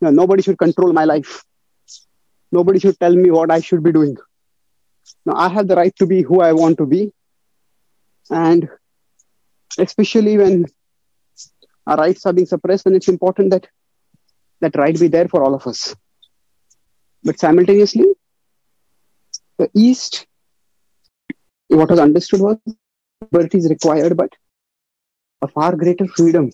Now, 0.00 0.10
nobody 0.10 0.42
should 0.42 0.58
control 0.58 0.92
my 0.92 1.04
life. 1.04 1.44
Nobody 2.52 2.78
should 2.78 2.98
tell 3.00 3.14
me 3.14 3.30
what 3.30 3.50
I 3.50 3.60
should 3.60 3.82
be 3.82 3.92
doing. 3.92 4.16
Now, 5.24 5.36
I 5.36 5.48
have 5.48 5.68
the 5.68 5.76
right 5.76 5.94
to 5.96 6.06
be 6.06 6.22
who 6.22 6.40
I 6.40 6.52
want 6.52 6.78
to 6.78 6.86
be. 6.86 7.12
And 8.30 8.68
especially 9.78 10.38
when 10.38 10.66
our 11.86 11.96
rights 11.96 12.26
are 12.26 12.32
being 12.32 12.46
suppressed, 12.46 12.84
then 12.84 12.94
it's 12.94 13.08
important 13.08 13.50
that 13.50 13.66
that 14.60 14.76
right 14.76 14.98
be 14.98 15.08
there 15.08 15.28
for 15.28 15.42
all 15.42 15.54
of 15.54 15.66
us. 15.66 15.94
But 17.22 17.38
simultaneously, 17.38 18.06
the 19.58 19.70
East 19.74 20.26
what 21.68 21.90
was 21.90 21.98
understood 21.98 22.40
was 22.40 22.56
liberty 23.30 23.58
is 23.58 23.68
required, 23.68 24.16
but 24.16 24.34
a 25.42 25.48
far 25.48 25.76
greater 25.76 26.06
freedom 26.06 26.50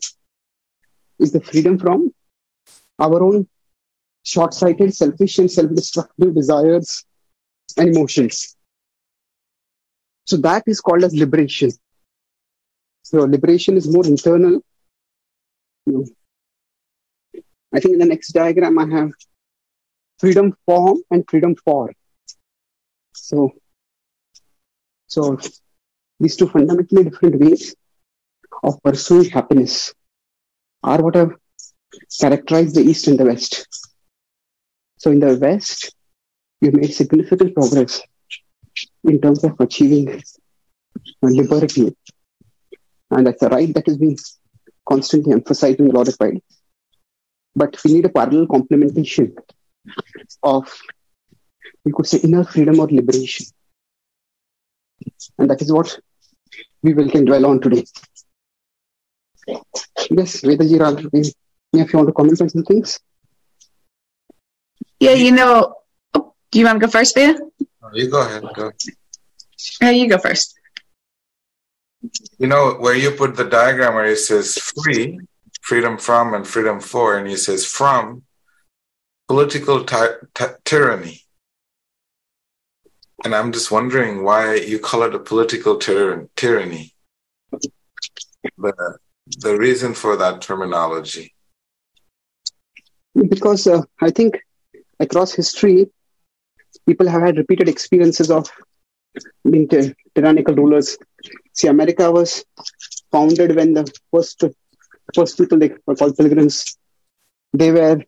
is 1.19 1.33
the 1.33 1.40
freedom 1.40 1.78
from 1.78 2.12
our 2.99 3.23
own 3.23 3.49
short-sighted, 4.25 4.95
selfish, 4.95 5.38
and 5.38 5.50
self-destructive 5.50 6.35
desires 6.35 7.04
and 7.76 7.95
emotions. 7.95 8.57
So 10.25 10.37
that 10.38 10.64
is 10.66 10.81
called 10.81 11.04
as 11.04 11.14
liberation. 11.14 11.71
So 13.02 13.25
liberation 13.25 13.76
is 13.76 13.93
more 13.93 14.07
internal. 14.07 14.61
Hmm. 15.87 16.02
I 17.75 17.81
think 17.81 17.95
in 17.95 17.99
the 17.99 18.07
next 18.07 18.33
diagram 18.33 18.78
I 18.78 18.87
have 18.88 19.11
freedom 20.19 20.57
from 20.64 21.02
and 21.11 21.25
freedom 21.28 21.54
for. 21.57 21.93
So 23.12 23.52
so 25.07 25.38
these 26.19 26.37
two 26.37 26.49
fundamentally 26.49 27.04
different 27.04 27.40
ways 27.40 27.75
of 28.62 28.83
pursuing 28.83 29.31
happiness 29.31 29.93
are 30.83 31.02
what 31.02 31.16
have 31.16 31.33
characterized 32.21 32.75
the 32.75 32.83
East 32.83 33.09
and 33.09 33.19
the 33.19 33.25
West. 33.25 33.66
So 34.97 35.11
in 35.11 35.21
the 35.21 35.37
West, 35.37 35.95
we 36.61 36.71
made 36.71 36.95
significant 36.95 37.54
progress 37.54 38.00
in 39.04 39.20
terms 39.20 39.44
of 39.44 39.54
achieving 39.61 40.23
liberty. 41.23 41.94
And 43.11 43.26
that's 43.26 43.42
a 43.42 43.49
right 43.49 43.73
that 43.75 43.87
is 43.88 43.99
being 43.99 44.18
constantly 44.88 45.32
emphasized 45.32 45.80
and 45.80 45.90
glorified. 45.90 46.40
But 47.54 47.76
we 47.84 47.92
need 47.94 48.06
a 48.06 48.08
parallel 48.08 48.46
complementation 48.46 49.37
of, 50.42 50.73
we 51.84 51.92
could 51.92 52.06
say, 52.06 52.18
inner 52.18 52.44
freedom 52.44 52.80
or 52.80 52.88
liberation. 52.88 53.46
And 55.38 55.50
that 55.50 55.62
is 55.62 55.73
what 55.73 55.99
we 56.82 56.94
will 56.94 57.11
can 57.11 57.25
dwell 57.25 57.46
on 57.46 57.61
today. 57.61 57.84
Yes, 59.46 60.40
Vedaji, 60.40 61.34
if 61.73 61.92
you 61.92 61.99
want 61.99 62.08
to 62.08 62.12
comment 62.14 62.40
on 62.40 62.49
some 62.49 62.64
things. 62.64 62.99
Yeah, 64.99 65.12
you 65.12 65.32
know, 65.32 65.75
do 66.14 66.58
you 66.58 66.64
want 66.64 66.80
to 66.80 66.87
go 66.87 66.90
first, 66.90 67.14
Veda? 67.14 67.38
You 67.93 68.11
go 68.11 68.23
ahead. 68.26 68.45
Go. 68.55 68.73
Uh, 69.83 69.88
you 69.91 70.09
go 70.09 70.19
first. 70.19 70.59
You 72.38 72.47
know, 72.47 72.75
where 72.75 72.95
you 72.95 73.11
put 73.11 73.37
the 73.37 73.45
diagram 73.45 73.95
where 73.95 74.07
it 74.07 74.19
says 74.19 74.57
free, 74.57 75.19
freedom 75.62 75.99
from, 75.99 76.35
and 76.35 76.47
freedom 76.47 76.81
for, 76.81 77.17
and 77.17 77.29
it 77.31 77.38
says 77.38 77.64
from 77.64 78.23
political 79.29 79.85
ty- 79.85 80.17
ty- 80.35 80.55
tyranny. 80.64 81.23
And 83.25 83.35
I'm 83.35 83.53
just 83.53 83.71
wondering 83.71 84.23
why 84.23 84.57
you 84.57 84.79
call 84.79 85.03
it 85.05 85.14
a 85.14 85.19
political 85.19 85.76
tyr- 85.76 86.29
tyranny. 86.37 86.95
The, 88.59 88.99
the 89.38 89.57
reason 89.57 89.95
for 89.95 90.17
that 90.17 90.43
terminology. 90.43 91.35
Because 93.14 93.67
uh, 93.67 93.83
I 94.03 94.11
think 94.11 94.38
across 95.00 95.33
history, 95.33 95.88
people 96.87 97.09
have 97.09 97.23
had 97.23 97.37
repeated 97.37 97.69
experiences 97.69 98.31
of 98.31 98.50
being 99.49 99.69
ty- 99.69 99.95
tyrannical 100.14 100.55
rulers. 100.55 100.97
See, 101.53 101.69
America 101.69 102.11
was 102.11 102.45
founded 103.11 103.55
when 103.57 103.75
the 103.75 103.91
first 104.12 104.43
first 105.14 105.38
people 105.38 105.59
they 105.59 105.73
were 105.87 105.95
called 105.95 106.17
pilgrims. 106.17 106.76
They 107.53 107.71
were 107.71 108.03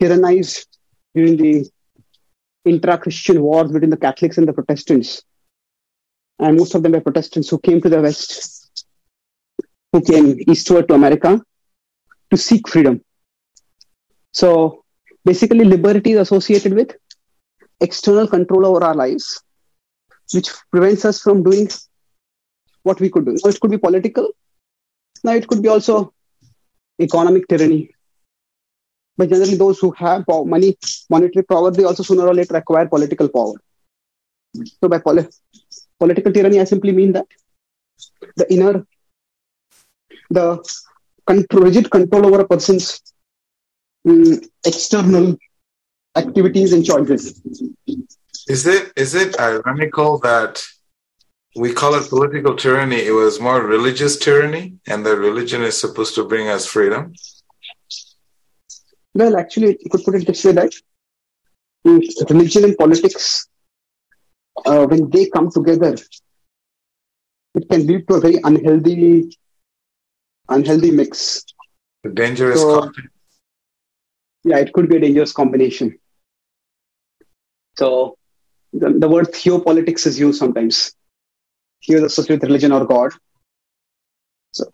tyrannized 0.00 0.66
during 1.14 1.36
the 1.36 1.70
intra-Christian 2.64 3.40
wars 3.42 3.70
between 3.70 3.90
the 3.90 3.96
Catholics 3.96 4.38
and 4.38 4.46
the 4.48 4.52
Protestants, 4.52 5.22
and 6.38 6.56
most 6.56 6.74
of 6.74 6.82
them 6.82 6.92
were 6.92 7.00
Protestants 7.00 7.48
who 7.48 7.58
came 7.58 7.80
to 7.80 7.88
the 7.88 8.00
West, 8.00 8.84
who 9.92 10.00
came 10.00 10.38
eastward 10.48 10.88
to 10.88 10.94
America 10.94 11.42
to 12.30 12.36
seek 12.36 12.68
freedom. 12.68 13.02
So 14.32 14.84
basically, 15.24 15.64
liberty 15.64 16.12
is 16.12 16.20
associated 16.20 16.74
with 16.74 16.96
external 17.80 18.26
control 18.26 18.66
over 18.66 18.84
our 18.84 18.94
lives, 18.94 19.42
which 20.32 20.50
prevents 20.70 21.04
us 21.04 21.20
from 21.20 21.42
doing 21.42 21.68
what 22.82 23.00
we 23.00 23.10
could 23.10 23.24
do. 23.24 23.36
Now, 23.44 23.50
it 23.50 23.60
could 23.60 23.70
be 23.70 23.78
political. 23.78 24.30
Now, 25.24 25.32
it 25.32 25.46
could 25.46 25.62
be 25.62 25.68
also 25.68 26.12
economic 27.00 27.48
tyranny. 27.48 27.94
But 29.16 29.28
generally, 29.28 29.56
those 29.56 29.78
who 29.78 29.90
have 29.92 30.26
power, 30.26 30.44
money, 30.44 30.76
monetary 31.10 31.44
power, 31.44 31.70
they 31.70 31.84
also 31.84 32.02
sooner 32.02 32.26
or 32.26 32.34
later 32.34 32.56
acquire 32.56 32.86
political 32.86 33.28
power. 33.28 33.54
So, 34.80 34.88
by 34.88 34.98
poli- 34.98 35.28
political 35.98 36.32
tyranny, 36.32 36.60
I 36.60 36.64
simply 36.64 36.92
mean 36.92 37.12
that 37.12 37.26
the 38.36 38.50
inner, 38.52 38.86
the 40.30 40.64
control, 41.26 41.64
rigid 41.64 41.90
control 41.90 42.26
over 42.26 42.40
a 42.40 42.48
person's 42.48 43.00
mm, 44.06 44.42
external 44.64 45.36
activities 46.16 46.72
and 46.72 46.84
choices. 46.84 47.40
Is 48.48 48.66
it 48.66 48.92
is 48.96 49.14
it 49.14 49.38
ironical 49.38 50.18
that 50.20 50.62
we 51.56 51.72
call 51.72 51.94
it 51.94 52.08
political 52.08 52.56
tyranny? 52.56 52.96
It 53.06 53.12
was 53.12 53.40
more 53.40 53.62
religious 53.62 54.18
tyranny, 54.18 54.74
and 54.86 55.04
that 55.06 55.16
religion 55.16 55.62
is 55.62 55.80
supposed 55.80 56.14
to 56.16 56.24
bring 56.24 56.48
us 56.48 56.66
freedom. 56.66 57.14
Well, 59.14 59.36
actually, 59.36 59.78
you 59.80 59.90
could 59.90 60.04
put 60.04 60.14
it 60.14 60.26
this 60.26 60.44
way 60.44 60.52
that 60.52 60.72
religion 62.30 62.64
and 62.64 62.76
politics, 62.76 63.48
uh, 64.66 64.86
when 64.86 65.10
they 65.10 65.26
come 65.26 65.50
together, 65.50 65.96
it 67.54 67.68
can 67.68 67.86
lead 67.86 68.06
to 68.08 68.14
a 68.14 68.20
very 68.20 68.38
unhealthy, 68.44 69.36
unhealthy 70.48 70.90
mix. 70.92 71.44
The 72.04 72.10
dangerous 72.10 72.60
So- 72.60 72.90
Yeah, 74.42 74.58
it 74.58 74.72
could 74.72 74.88
be 74.88 74.96
a 74.96 75.00
dangerous 75.00 75.32
combination. 75.32 75.99
So, 77.76 78.16
the, 78.72 78.90
the 78.90 79.08
word 79.08 79.26
theopolitics 79.32 80.06
is 80.06 80.18
used 80.18 80.38
sometimes. 80.38 80.92
Theo 81.84 81.98
is 81.98 82.04
associated 82.04 82.42
with 82.42 82.50
religion 82.50 82.72
or 82.72 82.84
God. 82.86 83.12
So, 84.52 84.64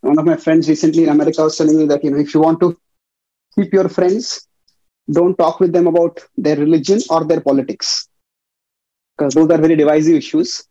one 0.00 0.18
of 0.18 0.24
my 0.24 0.36
friends 0.36 0.68
recently 0.68 1.04
in 1.04 1.08
America 1.08 1.42
was 1.42 1.56
telling 1.56 1.76
me 1.76 1.86
that 1.86 2.02
you 2.04 2.10
know 2.10 2.18
if 2.18 2.34
you 2.34 2.40
want 2.40 2.60
to 2.60 2.76
keep 3.54 3.72
your 3.72 3.88
friends, 3.88 4.46
don't 5.10 5.36
talk 5.36 5.60
with 5.60 5.72
them 5.72 5.86
about 5.86 6.20
their 6.36 6.56
religion 6.56 7.00
or 7.10 7.24
their 7.24 7.40
politics, 7.40 8.08
because 9.16 9.34
those 9.34 9.50
are 9.50 9.58
very 9.58 9.76
divisive 9.76 10.14
issues. 10.14 10.64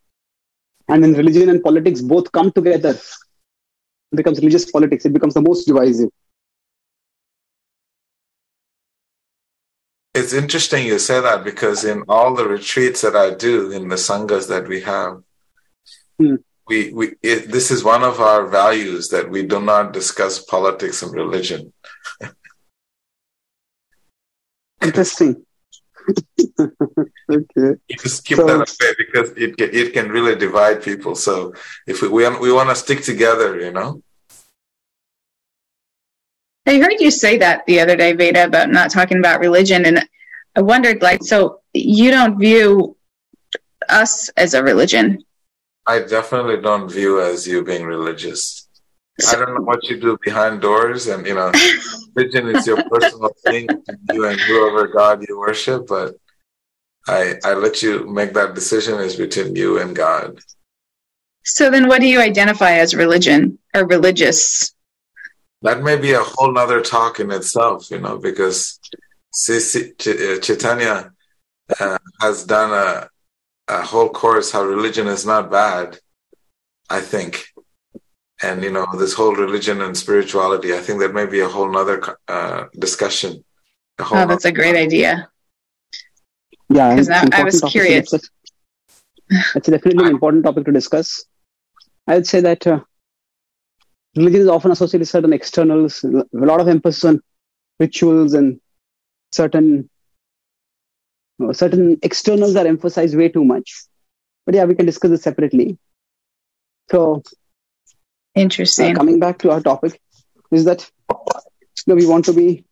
And 0.88 1.02
when 1.02 1.14
religion 1.14 1.48
and 1.50 1.62
politics 1.62 2.00
both 2.00 2.32
come 2.32 2.50
together, 2.50 2.90
it 2.90 4.16
becomes 4.16 4.38
religious 4.38 4.70
politics. 4.70 5.04
It 5.04 5.12
becomes 5.12 5.34
the 5.34 5.42
most 5.42 5.66
divisive. 5.66 6.10
It's 10.30 10.40
interesting 10.40 10.86
you 10.86 11.00
say 11.00 11.20
that 11.20 11.42
because 11.42 11.84
in 11.84 12.04
all 12.08 12.36
the 12.36 12.46
retreats 12.46 13.00
that 13.00 13.16
I 13.16 13.34
do 13.34 13.72
in 13.72 13.88
the 13.88 13.96
sanghas 13.96 14.46
that 14.46 14.68
we 14.68 14.80
have, 14.82 15.24
Hmm. 16.20 16.36
we 16.68 16.92
we 16.92 17.14
it, 17.20 17.50
this 17.50 17.72
is 17.72 17.82
one 17.82 18.04
of 18.04 18.20
our 18.20 18.46
values 18.46 19.08
that 19.08 19.28
we 19.28 19.42
do 19.42 19.60
not 19.60 19.92
discuss 19.92 20.38
politics 20.38 21.02
and 21.02 21.12
religion. 21.12 21.72
Interesting. 24.80 25.44
okay. 26.60 27.70
You 27.88 27.96
just 27.98 28.24
keep 28.24 28.36
So- 28.36 28.46
that 28.46 28.70
away 28.70 28.94
because 29.02 29.30
it 29.36 29.56
can, 29.56 29.70
it 29.74 29.92
can 29.92 30.10
really 30.10 30.36
divide 30.36 30.80
people. 30.80 31.16
So 31.16 31.54
if 31.88 32.02
we 32.02 32.08
we, 32.08 32.22
we 32.38 32.52
want 32.52 32.68
to 32.68 32.76
stick 32.76 33.02
together, 33.02 33.58
you 33.60 33.72
know. 33.72 34.00
I 36.66 36.78
heard 36.78 37.00
you 37.00 37.10
say 37.10 37.36
that 37.38 37.66
the 37.66 37.80
other 37.80 37.96
day, 37.96 38.12
Veda, 38.12 38.44
about 38.44 38.70
not 38.70 38.92
talking 38.92 39.18
about 39.18 39.40
religion, 39.40 39.84
and 39.86 40.06
I 40.56 40.62
wondered, 40.62 41.02
like, 41.02 41.22
so 41.22 41.60
you 41.72 42.10
don't 42.10 42.38
view 42.38 42.96
us 43.88 44.28
as 44.30 44.54
a 44.54 44.62
religion? 44.62 45.24
I 45.86 46.00
definitely 46.00 46.60
don't 46.60 46.90
view 46.90 47.20
as 47.20 47.46
you 47.46 47.64
being 47.64 47.84
religious. 47.84 48.68
I 49.28 49.36
don't 49.36 49.54
know 49.54 49.62
what 49.62 49.84
you 49.88 50.00
do 50.00 50.18
behind 50.22 50.60
doors, 50.60 51.06
and 51.06 51.26
you 51.26 51.34
know, 51.34 51.52
religion 52.14 52.48
is 52.48 52.66
your 52.66 52.82
personal 52.88 53.32
thing, 53.44 53.68
you 54.12 54.26
and 54.26 54.40
whoever 54.40 54.86
God 54.88 55.24
you 55.28 55.38
worship. 55.38 55.86
But 55.88 56.14
I 57.06 57.34
I 57.44 57.54
let 57.54 57.82
you 57.82 58.06
make 58.08 58.32
that 58.34 58.54
decision 58.54 58.98
is 59.00 59.16
between 59.16 59.54
you 59.56 59.78
and 59.78 59.94
God. 59.94 60.40
So 61.44 61.70
then, 61.70 61.88
what 61.88 62.00
do 62.00 62.06
you 62.06 62.20
identify 62.20 62.72
as 62.74 62.94
religion 62.94 63.58
or 63.74 63.86
religious? 63.86 64.74
That 65.62 65.82
may 65.82 65.96
be 65.96 66.12
a 66.12 66.22
whole 66.22 66.52
nother 66.52 66.80
talk 66.80 67.20
in 67.20 67.30
itself, 67.30 67.90
you 67.90 67.98
know, 67.98 68.16
because 68.16 68.80
Chaitanya 69.32 71.12
uh, 71.78 71.98
has 72.20 72.44
done 72.44 72.72
a 72.72 73.08
a 73.68 73.82
whole 73.82 74.08
course 74.08 74.50
how 74.50 74.64
religion 74.64 75.06
is 75.06 75.24
not 75.24 75.50
bad. 75.50 75.98
I 76.88 77.00
think. 77.00 77.46
And 78.42 78.64
you 78.64 78.72
know 78.72 78.86
this 78.98 79.12
whole 79.12 79.34
religion 79.36 79.80
and 79.82 79.96
spirituality. 79.96 80.74
I 80.74 80.78
think 80.78 80.98
that 81.00 81.14
may 81.14 81.26
be 81.26 81.40
a 81.40 81.48
whole 81.48 81.70
nother 81.70 82.16
uh, 82.26 82.64
discussion. 82.78 83.44
A 83.98 84.04
whole 84.04 84.18
Oh, 84.18 84.26
that's 84.26 84.46
a 84.46 84.52
great 84.52 84.76
idea. 84.76 85.28
Yeah, 86.68 86.96
'Cause 86.96 87.08
now 87.08 87.22
I 87.32 87.44
was 87.44 87.60
topic 87.60 87.72
to 87.74 87.78
curious. 87.78 88.12
It's 89.54 89.68
definitely 89.68 90.04
an 90.06 90.10
important 90.16 90.44
topic 90.44 90.64
to 90.64 90.72
discuss. 90.72 91.24
I 92.06 92.14
would 92.14 92.26
say 92.26 92.40
that 92.40 92.66
uh, 92.66 92.80
religion 94.16 94.40
is 94.40 94.48
often 94.48 94.70
associated 94.72 95.00
with 95.00 95.08
certain 95.10 95.32
externals, 95.32 96.02
a 96.02 96.24
lot 96.32 96.60
of 96.60 96.66
emphasis 96.66 97.04
on 97.04 97.20
rituals 97.78 98.32
and 98.34 98.58
certain 99.32 99.88
uh, 101.42 101.52
certain 101.52 101.98
externals 102.02 102.56
are 102.56 102.66
emphasized 102.66 103.16
way 103.16 103.28
too 103.28 103.44
much. 103.44 103.84
But 104.46 104.54
yeah, 104.54 104.64
we 104.64 104.74
can 104.74 104.86
discuss 104.86 105.10
this 105.10 105.22
separately. 105.22 105.78
So 106.90 107.22
uh, 107.24 107.30
Interesting. 108.34 108.94
coming 108.94 109.18
back 109.18 109.38
to 109.38 109.50
our 109.50 109.60
topic 109.60 110.00
is 110.50 110.64
that 110.64 110.90
you 111.10 111.84
know, 111.86 111.94
we 111.94 112.06
want 112.06 112.24
to 112.26 112.32
be 112.32 112.64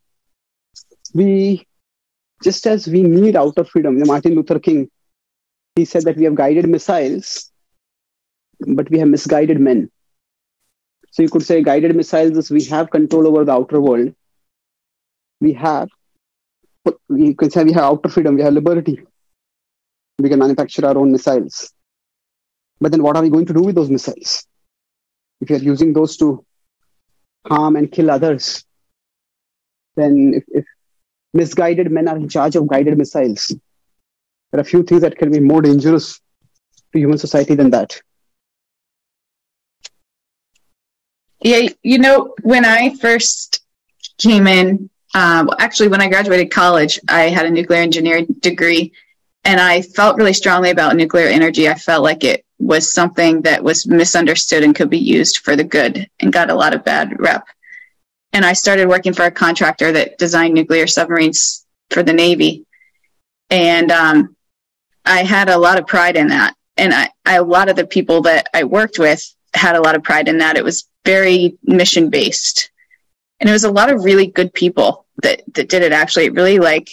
we 1.15 1.67
just 2.43 2.67
as 2.67 2.87
we 2.87 3.03
need 3.03 3.37
outer 3.37 3.65
freedom 3.65 3.95
you 3.95 4.05
know, 4.05 4.07
martin 4.13 4.35
luther 4.35 4.59
king 4.59 4.89
he 5.77 5.85
said 5.85 6.03
that 6.05 6.17
we 6.17 6.25
have 6.25 6.35
guided 6.35 6.69
missiles 6.69 7.51
but 8.61 8.91
we 8.91 8.99
have 8.99 9.09
misguided 9.09 9.61
men 9.61 9.91
so 11.11 11.23
you 11.23 11.29
could 11.29 11.43
say 11.43 11.63
guided 11.63 11.95
missiles 11.97 12.37
is 12.37 12.51
we 12.51 12.65
have 12.65 12.91
control 12.91 13.27
over 13.27 13.45
the 13.45 13.53
outer 13.53 13.81
world 13.81 14.13
we 15.41 15.53
have 15.53 15.89
you 17.09 17.35
can 17.35 17.51
say 17.51 17.65
we 17.65 17.73
have 17.73 17.85
outer 17.85 18.09
freedom 18.09 18.37
we 18.37 18.43
have 18.43 18.53
liberty. 18.53 19.01
We 20.19 20.29
can 20.29 20.39
manufacture 20.39 20.87
our 20.87 20.99
own 20.99 21.13
missiles. 21.13 21.73
But 22.81 22.93
then 22.93 23.03
what 23.03 23.17
are 23.17 23.23
we 23.23 23.31
going 23.31 23.47
to 23.47 23.53
do 23.53 23.63
with 23.63 23.75
those 23.75 23.91
missiles? 23.91 24.47
If 25.41 25.51
you're 25.51 25.59
using 25.59 25.93
those 25.93 26.17
to 26.19 26.45
harm 27.47 27.77
and 27.77 27.91
kill 27.91 28.11
others, 28.11 28.65
then 29.97 30.35
if, 30.35 30.45
if 30.49 30.65
misguided 31.33 31.91
men 31.91 32.09
are 32.09 32.17
in 32.17 32.29
charge 32.29 32.57
of 32.57 32.67
guided 32.67 32.99
missiles, 32.99 33.49
there 34.51 34.59
are 34.59 34.61
a 34.61 34.65
few 34.65 34.83
things 34.83 35.03
that 35.03 35.19
can 35.19 35.31
be 35.31 35.41
more 35.41 35.63
dangerous 35.63 36.21
to 36.93 36.99
human 36.99 37.19
society 37.19 37.55
than 37.55 37.71
that. 37.71 38.01
Yeah, 41.41 41.69
you 41.83 41.99
know, 41.99 42.35
when 42.43 42.65
I 42.65 42.97
first 42.97 43.61
came 44.19 44.47
in, 44.47 44.91
uh, 45.15 45.45
well, 45.47 45.57
actually, 45.59 45.89
when 45.89 46.03
I 46.03 46.09
graduated 46.09 46.51
college, 46.51 47.01
I 47.09 47.23
had 47.25 47.47
a 47.47 47.51
nuclear 47.51 47.81
engineering 47.81 48.27
degree, 48.41 48.93
and 49.45 49.61
I 49.61 49.83
felt 49.83 50.17
really 50.17 50.33
strongly 50.33 50.71
about 50.71 50.97
nuclear 50.97 51.29
energy. 51.29 51.69
I 51.69 51.75
felt 51.75 52.03
like 52.03 52.25
it 52.25 52.45
was 52.59 52.93
something 52.93 53.43
that 53.43 53.63
was 53.63 53.87
misunderstood 53.87 54.63
and 54.63 54.75
could 54.75 54.91
be 54.91 54.99
used 54.99 55.39
for 55.39 55.57
the 55.57 55.65
good 55.65 56.09
and 56.21 56.33
got 56.33 56.51
a 56.51 56.55
lot 56.55 56.75
of 56.75 56.85
bad 56.85 57.19
rep. 57.19 57.47
And 58.33 58.45
I 58.45 58.53
started 58.53 58.89
working 58.89 59.15
for 59.15 59.25
a 59.25 59.31
contractor 59.31 59.93
that 59.93 60.19
designed 60.19 60.55
nuclear 60.55 60.87
submarines 60.87 61.65
for 61.91 62.03
the 62.03 62.13
Navy. 62.13 62.67
And 63.49 63.91
um, 63.91 64.37
I 65.05 65.23
had 65.23 65.49
a 65.49 65.57
lot 65.57 65.79
of 65.79 65.87
pride 65.87 66.17
in 66.17 66.29
that. 66.29 66.55
And 66.77 66.93
I, 66.93 67.11
I, 67.25 67.37
a 67.37 67.43
lot 67.43 67.69
of 67.69 67.77
the 67.77 67.87
people 67.87 68.23
that 68.23 68.49
I 68.53 68.65
worked 68.65 68.99
with 68.99 69.25
had 69.55 69.77
a 69.77 69.81
lot 69.81 69.97
of 69.97 70.03
pride 70.03 70.29
in 70.29 70.39
that. 70.39 70.57
It 70.57 70.65
was 70.65 70.87
very 71.05 71.57
mission 71.63 72.11
based. 72.11 72.71
And 73.41 73.49
it 73.49 73.53
was 73.53 73.65
a 73.65 73.71
lot 73.71 73.93
of 73.93 74.05
really 74.05 74.27
good 74.27 74.53
people 74.53 75.07
that, 75.23 75.43
that 75.55 75.69
did 75.69 75.83
it 75.83 75.93
actually. 75.93 76.27
It 76.27 76.35
really 76.35 76.59
like 76.59 76.91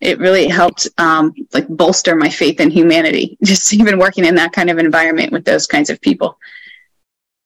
it 0.00 0.18
really 0.18 0.48
helped 0.48 0.88
um, 0.98 1.32
like 1.54 1.68
bolster 1.68 2.16
my 2.16 2.28
faith 2.28 2.58
in 2.58 2.70
humanity 2.70 3.38
just 3.44 3.72
even 3.72 3.98
working 3.98 4.24
in 4.24 4.34
that 4.34 4.52
kind 4.52 4.68
of 4.68 4.78
environment 4.78 5.32
with 5.32 5.44
those 5.44 5.66
kinds 5.66 5.90
of 5.90 6.00
people. 6.00 6.38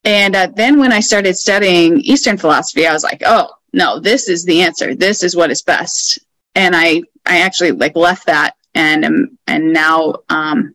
And 0.04 0.34
uh, 0.36 0.48
then 0.54 0.78
when 0.78 0.92
i 0.92 1.00
started 1.00 1.36
studying 1.36 1.98
eastern 2.00 2.36
philosophy 2.36 2.86
i 2.86 2.92
was 2.92 3.02
like 3.02 3.22
oh 3.26 3.50
no 3.72 3.98
this 3.98 4.28
is 4.28 4.44
the 4.44 4.62
answer. 4.62 4.94
This 4.94 5.22
is 5.22 5.36
what 5.36 5.50
is 5.50 5.62
best. 5.62 6.18
And 6.54 6.74
i 6.76 7.02
i 7.24 7.40
actually 7.40 7.72
like 7.72 7.96
left 7.96 8.26
that 8.26 8.54
and 8.74 9.04
am 9.04 9.38
and 9.46 9.72
now 9.72 10.14
um, 10.28 10.74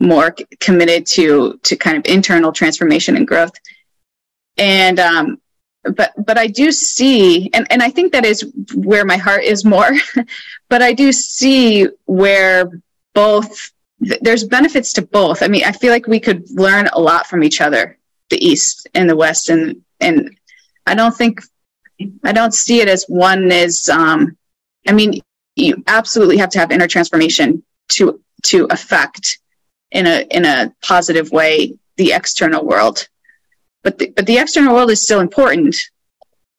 more 0.00 0.34
committed 0.60 1.06
to 1.06 1.58
to 1.64 1.76
kind 1.76 1.96
of 1.96 2.06
internal 2.06 2.52
transformation 2.52 3.16
and 3.16 3.26
growth. 3.26 3.52
And 4.56 5.00
um, 5.00 5.40
but 5.82 6.12
but 6.24 6.38
I 6.38 6.46
do 6.46 6.72
see, 6.72 7.50
and 7.52 7.66
and 7.70 7.82
I 7.82 7.90
think 7.90 8.12
that 8.12 8.24
is 8.24 8.44
where 8.74 9.04
my 9.04 9.16
heart 9.16 9.44
is 9.44 9.64
more. 9.64 9.90
but 10.68 10.82
I 10.82 10.92
do 10.92 11.12
see 11.12 11.86
where 12.06 12.70
both 13.14 13.72
there's 14.00 14.44
benefits 14.44 14.92
to 14.94 15.02
both. 15.02 15.42
I 15.42 15.48
mean, 15.48 15.64
I 15.64 15.72
feel 15.72 15.90
like 15.90 16.06
we 16.06 16.20
could 16.20 16.48
learn 16.50 16.88
a 16.92 17.00
lot 17.00 17.26
from 17.26 17.42
each 17.42 17.60
other, 17.60 17.98
the 18.30 18.44
East 18.44 18.88
and 18.94 19.08
the 19.08 19.16
West, 19.16 19.48
and 19.48 19.82
and 20.00 20.36
I 20.86 20.94
don't 20.94 21.16
think 21.16 21.40
I 22.24 22.32
don't 22.32 22.54
see 22.54 22.80
it 22.80 22.88
as 22.88 23.04
one 23.08 23.50
is. 23.50 23.88
Um, 23.88 24.36
I 24.86 24.92
mean, 24.92 25.20
you 25.56 25.82
absolutely 25.86 26.38
have 26.38 26.50
to 26.50 26.58
have 26.58 26.70
inner 26.70 26.88
transformation 26.88 27.62
to 27.90 28.20
to 28.44 28.66
affect 28.70 29.38
in 29.90 30.06
a 30.06 30.26
in 30.30 30.44
a 30.44 30.72
positive 30.82 31.30
way 31.30 31.78
the 31.96 32.12
external 32.12 32.64
world 32.64 33.08
but 33.82 33.98
the, 33.98 34.12
but 34.14 34.26
the 34.26 34.38
external 34.38 34.74
world 34.74 34.90
is 34.90 35.02
still 35.02 35.20
important. 35.20 35.76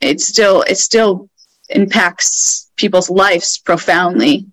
It 0.01 0.21
still 0.21 0.61
it 0.63 0.77
still 0.77 1.29
impacts 1.69 2.71
people's 2.77 3.09
lives 3.09 3.57
profoundly. 3.59 4.47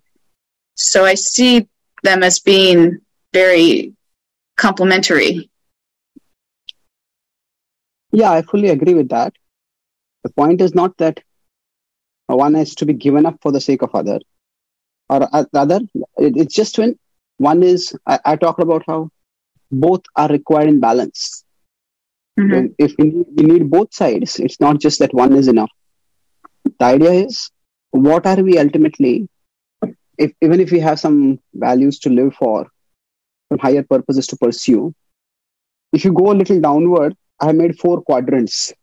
So 0.75 1.05
I 1.05 1.15
see 1.15 1.67
them 2.03 2.23
as 2.23 2.39
being 2.39 2.99
very 3.33 3.93
complementary. 4.57 5.49
Yeah, 8.11 8.31
I 8.31 8.41
fully 8.41 8.69
agree 8.69 8.93
with 8.93 9.09
that. 9.09 9.33
The 10.23 10.29
point 10.29 10.61
is 10.61 10.75
not 10.75 10.97
that 10.97 11.21
one 12.27 12.55
has 12.55 12.75
to 12.75 12.85
be 12.85 12.93
given 12.93 13.25
up 13.25 13.37
for 13.41 13.51
the 13.51 13.61
sake 13.61 13.81
of 13.81 13.95
other, 13.95 14.19
or 15.09 15.27
uh, 15.33 15.45
other. 15.53 15.79
It's 16.17 16.53
just 16.53 16.77
when 16.77 16.99
one 17.37 17.63
is. 17.63 17.95
I, 18.05 18.19
I 18.25 18.35
talked 18.35 18.61
about 18.61 18.83
how 18.87 19.09
both 19.71 20.01
are 20.15 20.27
required 20.27 20.69
in 20.69 20.79
balance. 20.79 21.43
Mm-hmm. 22.39 22.67
If 22.77 22.93
we 22.99 23.05
need, 23.05 23.25
we 23.35 23.43
need 23.45 23.69
both 23.69 23.93
sides, 23.93 24.39
it's 24.39 24.59
not 24.59 24.79
just 24.79 24.99
that 24.99 25.13
one 25.13 25.33
is 25.33 25.47
enough. 25.47 25.71
The 26.79 26.85
idea 26.85 27.11
is, 27.11 27.49
what 27.91 28.27
are 28.27 28.43
we 28.43 28.59
ultimately, 28.59 29.27
if, 30.17 30.33
even 30.41 30.59
if 30.59 30.71
we 30.71 30.79
have 30.79 30.99
some 30.99 31.39
values 31.53 31.99
to 31.99 32.09
live 32.09 32.35
for, 32.35 32.67
some 33.49 33.59
higher 33.59 33.83
purposes 33.83 34.27
to 34.27 34.37
pursue, 34.37 34.93
if 35.93 36.05
you 36.05 36.13
go 36.13 36.31
a 36.31 36.35
little 36.35 36.59
downward, 36.61 37.15
I 37.39 37.53
made 37.53 37.79
four 37.79 38.01
quadrants. 38.01 38.73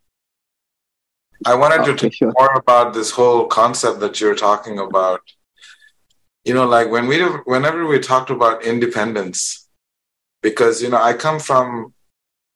I 1.45 1.55
wanted 1.55 1.81
okay, 1.81 1.91
to 1.91 1.97
talk 1.97 2.13
sure. 2.13 2.33
more 2.37 2.53
about 2.55 2.93
this 2.93 3.11
whole 3.11 3.45
concept 3.47 3.99
that 3.99 4.19
you're 4.19 4.35
talking 4.35 4.79
about. 4.79 5.21
You 6.43 6.53
know, 6.53 6.65
like 6.65 6.89
when 6.89 7.07
we, 7.07 7.21
whenever 7.45 7.85
we 7.87 7.99
talked 7.99 8.29
about 8.29 8.63
independence, 8.63 9.67
because 10.41 10.81
you 10.81 10.89
know, 10.89 11.01
I 11.01 11.13
come 11.13 11.39
from 11.39 11.94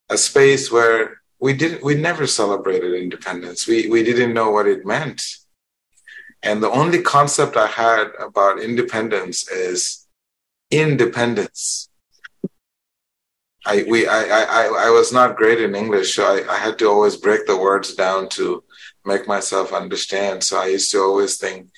a 0.10 0.17
space 0.17 0.72
where 0.72 1.22
we 1.39 1.54
didn't 1.54 1.84
we 1.84 1.95
never 1.95 2.28
celebrated 2.28 2.93
independence. 2.93 3.67
We 3.67 3.88
we 3.89 4.04
didn't 4.04 4.34
know 4.34 4.52
what 4.52 4.67
it 4.67 4.86
meant. 4.86 5.22
And 6.41 6.63
the 6.63 6.72
only 6.72 7.02
concept 7.02 7.58
I 7.58 7.67
had 7.67 8.08
about 8.19 8.62
independence 8.62 9.50
is 9.50 10.08
independence. 10.72 11.89
I 13.65 13.86
we 13.88 14.08
I 14.08 14.22
I 14.24 14.63
I 14.88 14.89
was 14.89 15.12
not 15.12 15.38
great 15.38 15.62
in 15.62 15.76
English, 15.76 16.15
so 16.15 16.24
I, 16.26 16.56
I 16.56 16.58
had 16.58 16.80
to 16.80 16.88
always 16.88 17.17
break 17.17 17.45
the 17.45 17.58
words 17.58 17.93
down 17.95 18.30
to 18.30 18.63
make 19.06 19.28
myself 19.28 19.74
understand. 19.74 20.43
So 20.43 20.60
I 20.60 20.67
used 20.67 20.91
to 20.91 21.00
always 21.00 21.38
think 21.38 21.69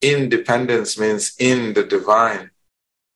independence 0.00 0.98
means 0.98 1.34
in 1.38 1.74
the 1.74 1.84
divine. 1.84 2.50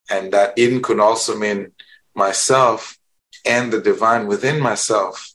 And 0.09 0.33
that 0.33 0.57
in 0.57 0.81
could 0.81 0.99
also 0.99 1.37
mean 1.37 1.71
myself 2.13 2.97
and 3.45 3.71
the 3.71 3.81
divine 3.81 4.27
within 4.27 4.59
myself 4.59 5.33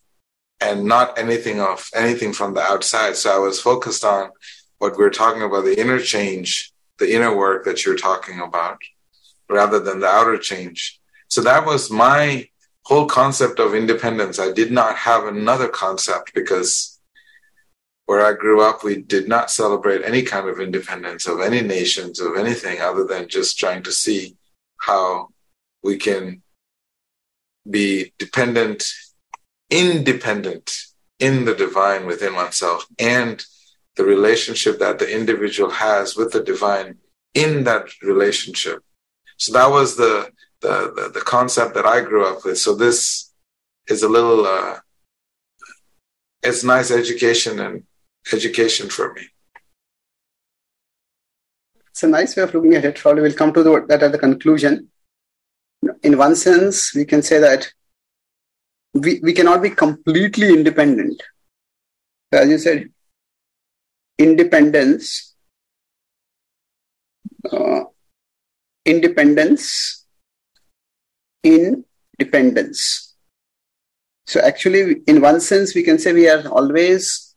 and 0.61 0.85
not 0.85 1.19
anything 1.19 1.61
of 1.61 1.89
anything 1.95 2.33
from 2.33 2.55
the 2.55 2.61
outside. 2.61 3.17
So 3.17 3.35
I 3.35 3.39
was 3.39 3.61
focused 3.61 4.05
on 4.05 4.31
what 4.79 4.97
we're 4.97 5.11
talking 5.11 5.43
about, 5.43 5.65
the 5.65 5.79
inner 5.79 6.01
change, 6.01 6.73
the 6.99 7.13
inner 7.15 7.37
work 7.37 7.65
that 7.65 7.85
you're 7.85 7.97
talking 7.97 8.41
about, 8.41 8.79
rather 9.49 9.81
than 9.81 10.01
the 10.01 10.09
outer 10.09 10.39
change. 10.39 11.01
So 11.29 11.43
that 11.43 11.67
was 11.67 11.91
my 11.91 12.49
whole 12.83 13.07
concept 13.07 13.61
of 13.61 13.75
independence. 13.75 14.39
I 14.39 14.53
did 14.53 14.73
not 14.73 14.97
have 14.97 15.25
another 15.25 15.69
concept 15.69 16.33
because 16.35 16.99
where 18.07 18.25
I 18.25 18.33
grew 18.33 18.63
up, 18.63 18.83
we 18.83 19.03
did 19.03 19.29
not 19.29 19.51
celebrate 19.51 20.03
any 20.03 20.23
kind 20.23 20.49
of 20.49 20.61
independence 20.61 21.27
of 21.27 21.41
any 21.41 21.61
nations, 21.61 22.21
of 22.21 22.37
anything 22.37 22.81
other 22.81 23.05
than 23.05 23.29
just 23.29 23.59
trying 23.59 23.83
to 23.83 23.93
see 23.93 24.35
how 24.81 25.29
we 25.83 25.99
can 25.99 26.43
be 27.71 28.13
dependent, 28.19 28.85
independent 29.71 30.77
in 31.19 31.45
the 31.45 31.55
divine 31.55 32.07
within 32.07 32.35
oneself 32.35 32.87
and 32.99 33.45
the 33.97 34.05
relationship 34.05 34.79
that 34.79 34.99
the 34.99 35.13
individual 35.13 35.71
has 35.71 36.17
with 36.17 36.33
the 36.33 36.43
divine 36.43 36.97
in 37.35 37.65
that 37.65 37.87
relationship. 38.03 38.83
So 39.37 39.53
that 39.53 39.71
was 39.71 39.97
the 39.97 40.31
the, 40.61 40.93
the, 40.97 41.11
the 41.15 41.21
concept 41.21 41.75
that 41.75 41.87
I 41.87 42.01
grew 42.01 42.27
up 42.27 42.45
with. 42.45 42.59
So 42.59 42.75
this 42.75 43.33
is 43.87 44.03
a 44.03 44.09
little 44.09 44.45
uh, 44.45 44.79
it's 46.43 46.65
nice 46.65 46.91
education 46.91 47.61
and 47.61 47.85
education 48.33 48.89
for 48.89 49.13
me. 49.15 49.23
It's 51.91 52.03
a 52.03 52.09
nice 52.09 52.37
way 52.37 52.45
of 52.45 52.55
looking 52.55 52.75
at 52.75 52.85
it. 52.85 52.97
Probably 52.97 53.23
we'll 53.23 53.33
come 53.33 53.53
to 53.53 53.63
the, 53.63 53.85
that 53.89 54.03
at 54.03 54.13
the 54.13 54.19
conclusion 54.19 54.89
in 56.03 56.19
one 56.19 56.37
sense, 56.37 56.95
we 56.95 57.05
can 57.05 57.23
say 57.23 57.39
that 57.39 57.69
we, 58.95 59.21
we 59.23 59.33
cannot 59.33 59.63
be 59.63 59.71
completely 59.71 60.49
independent. 60.49 61.23
As 62.33 62.49
you 62.49 62.59
said, 62.59 62.91
independence, 64.19 65.35
uh, 67.51 67.85
independence 68.85 70.05
in 71.43 71.85
dependence. 72.19 73.15
So, 74.27 74.41
actually, 74.41 75.03
in 75.07 75.21
one 75.23 75.41
sense, 75.41 75.75
we 75.75 75.83
can 75.83 75.99
say 75.99 76.13
we 76.13 76.29
are 76.29 76.47
always 76.49 77.35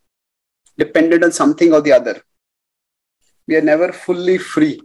dependent 0.76 1.24
on 1.24 1.32
something 1.32 1.72
or 1.72 1.80
the 1.80 1.92
other. 1.92 2.22
We 3.46 3.56
are 3.56 3.62
never 3.62 3.92
fully 3.92 4.38
free. 4.38 4.80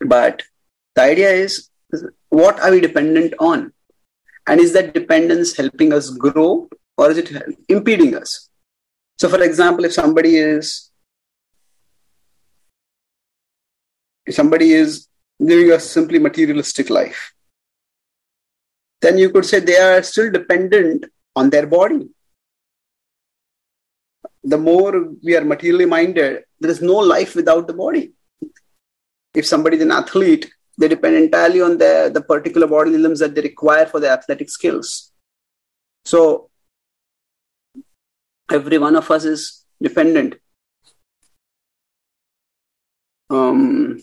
But 0.00 0.42
the 0.94 1.02
idea 1.02 1.30
is 1.30 1.70
what 2.34 2.60
are 2.60 2.70
we 2.70 2.80
dependent 2.80 3.34
on? 3.38 3.72
And 4.46 4.60
is 4.60 4.72
that 4.72 4.92
dependence 4.92 5.56
helping 5.56 5.92
us 5.92 6.10
grow 6.10 6.68
or 6.96 7.10
is 7.10 7.18
it 7.18 7.30
impeding 7.68 8.14
us? 8.14 8.50
So, 9.18 9.28
for 9.28 9.42
example, 9.42 9.84
if 9.84 9.92
somebody 9.92 10.36
is 10.36 10.90
if 14.26 14.34
somebody 14.34 14.72
is 14.72 15.08
living 15.38 15.70
a 15.70 15.78
simply 15.78 16.18
materialistic 16.18 16.90
life, 16.90 17.32
then 19.00 19.18
you 19.18 19.30
could 19.30 19.44
say 19.44 19.60
they 19.60 19.76
are 19.76 20.02
still 20.02 20.30
dependent 20.30 21.04
on 21.36 21.50
their 21.50 21.66
body. 21.66 22.08
The 24.42 24.58
more 24.58 25.10
we 25.22 25.36
are 25.36 25.44
materially 25.44 25.86
minded, 25.86 26.44
there 26.60 26.70
is 26.70 26.82
no 26.82 26.96
life 26.96 27.34
without 27.34 27.66
the 27.66 27.74
body. 27.74 28.12
If 29.34 29.46
somebody 29.46 29.76
is 29.76 29.82
an 29.82 29.90
athlete, 29.90 30.50
they 30.76 30.88
depend 30.88 31.16
entirely 31.16 31.60
on 31.60 31.78
the, 31.78 32.10
the 32.12 32.20
particular 32.20 32.66
body 32.66 32.96
limbs 32.96 33.20
that 33.20 33.34
they 33.34 33.42
require 33.42 33.86
for 33.86 34.00
their 34.00 34.12
athletic 34.12 34.50
skills. 34.50 35.12
So 36.04 36.50
every 38.50 38.78
one 38.78 38.96
of 38.96 39.10
us 39.10 39.24
is 39.24 39.64
dependent. 39.80 40.34
Um, 43.30 44.00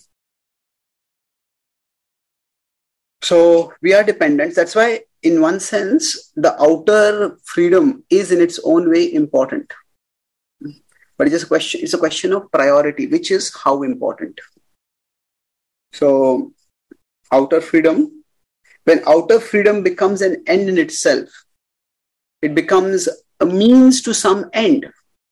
so 3.21 3.73
we 3.81 3.93
are 3.93 4.03
dependent. 4.03 4.55
That's 4.55 4.75
why, 4.75 5.01
in 5.21 5.41
one 5.41 5.59
sense, 5.59 6.31
the 6.35 6.59
outer 6.61 7.37
freedom 7.43 8.03
is 8.09 8.31
in 8.31 8.41
its 8.41 8.59
own 8.63 8.89
way 8.89 9.13
important. 9.13 9.71
But 11.17 11.27
it's 11.27 11.43
a 11.43 11.47
question, 11.47 11.81
it's 11.83 11.93
a 11.93 11.99
question 11.99 12.33
of 12.33 12.51
priority, 12.51 13.05
which 13.05 13.29
is 13.29 13.55
how 13.55 13.83
important. 13.83 14.39
So 15.93 16.53
outer 17.31 17.61
freedom, 17.61 18.23
when 18.83 19.01
outer 19.07 19.39
freedom 19.39 19.83
becomes 19.83 20.21
an 20.21 20.43
end 20.47 20.69
in 20.69 20.77
itself, 20.77 21.29
it 22.41 22.55
becomes 22.55 23.07
a 23.39 23.45
means 23.45 24.01
to 24.01 24.13
some 24.13 24.49
end. 24.53 24.85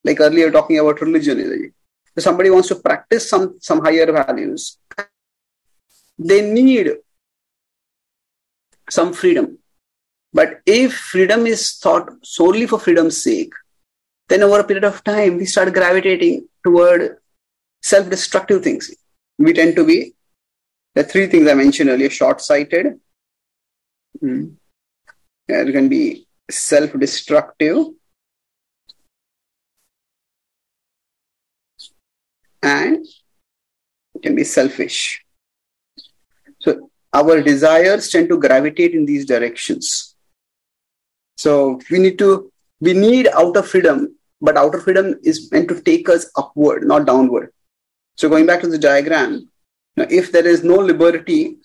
Like 0.04 0.20
earlier 0.20 0.52
talking 0.52 0.80
about 0.80 1.02
religion. 1.02 1.74
If 2.16 2.24
somebody 2.24 2.50
wants 2.50 2.70
to 2.70 2.76
practice 2.76 3.30
some, 3.30 3.58
some 3.60 3.82
higher 3.82 4.12
values, 4.12 4.78
they 6.18 6.42
need 6.52 6.92
some 8.90 9.14
freedom. 9.14 9.58
But 10.34 10.62
if 10.66 10.94
freedom 10.94 11.48
is 11.48 11.78
thought 11.78 12.10
solely 12.24 12.68
for 12.68 12.80
freedom's 12.80 13.22
sake, 13.22 13.54
then 14.28 14.44
over 14.44 14.60
a 14.60 14.64
period 14.64 14.84
of 14.84 15.04
time, 15.04 15.38
we 15.38 15.46
start 15.46 15.74
gravitating 15.74 16.48
toward 16.64 17.18
self 17.82 18.10
destructive 18.10 18.64
things. 18.64 18.94
We 19.38 19.54
tend 19.54 19.76
to 19.76 19.86
be 19.86 20.14
the 20.96 21.04
three 21.04 21.28
things 21.28 21.48
I 21.48 21.54
mentioned 21.54 21.90
earlier 21.90 22.10
short 22.10 22.42
sighted, 22.42 23.00
mm. 24.22 24.56
it 25.48 25.72
can 25.72 25.90
be 25.90 26.28
self 26.50 26.94
destructive, 26.94 27.86
and 32.62 33.06
it 34.16 34.22
can 34.24 34.36
be 34.36 34.44
selfish. 34.44 35.24
So 36.60 36.90
our 37.14 37.42
desires 37.42 38.10
tend 38.10 38.30
to 38.30 38.38
gravitate 38.38 38.94
in 38.94 39.06
these 39.06 39.26
directions. 39.26 40.16
So 41.38 41.80
we 41.90 42.00
need 42.00 42.18
to 42.20 42.52
we 42.82 42.94
need 42.94 43.28
outer 43.34 43.64
freedom, 43.64 44.18
but 44.42 44.58
outer 44.58 44.80
freedom 44.80 45.16
is 45.24 45.52
meant 45.52 45.70
to 45.70 45.82
take 45.82 46.10
us 46.10 46.30
upward, 46.36 46.84
not 46.84 47.06
downward. 47.06 47.54
So 48.18 48.30
going 48.30 48.46
back 48.46 48.62
to 48.62 48.68
the 48.68 48.78
diagram, 48.78 49.50
if 50.10 50.32
there 50.32 50.48
is 50.48 50.64
no 50.64 50.76
liberty, 50.76 51.58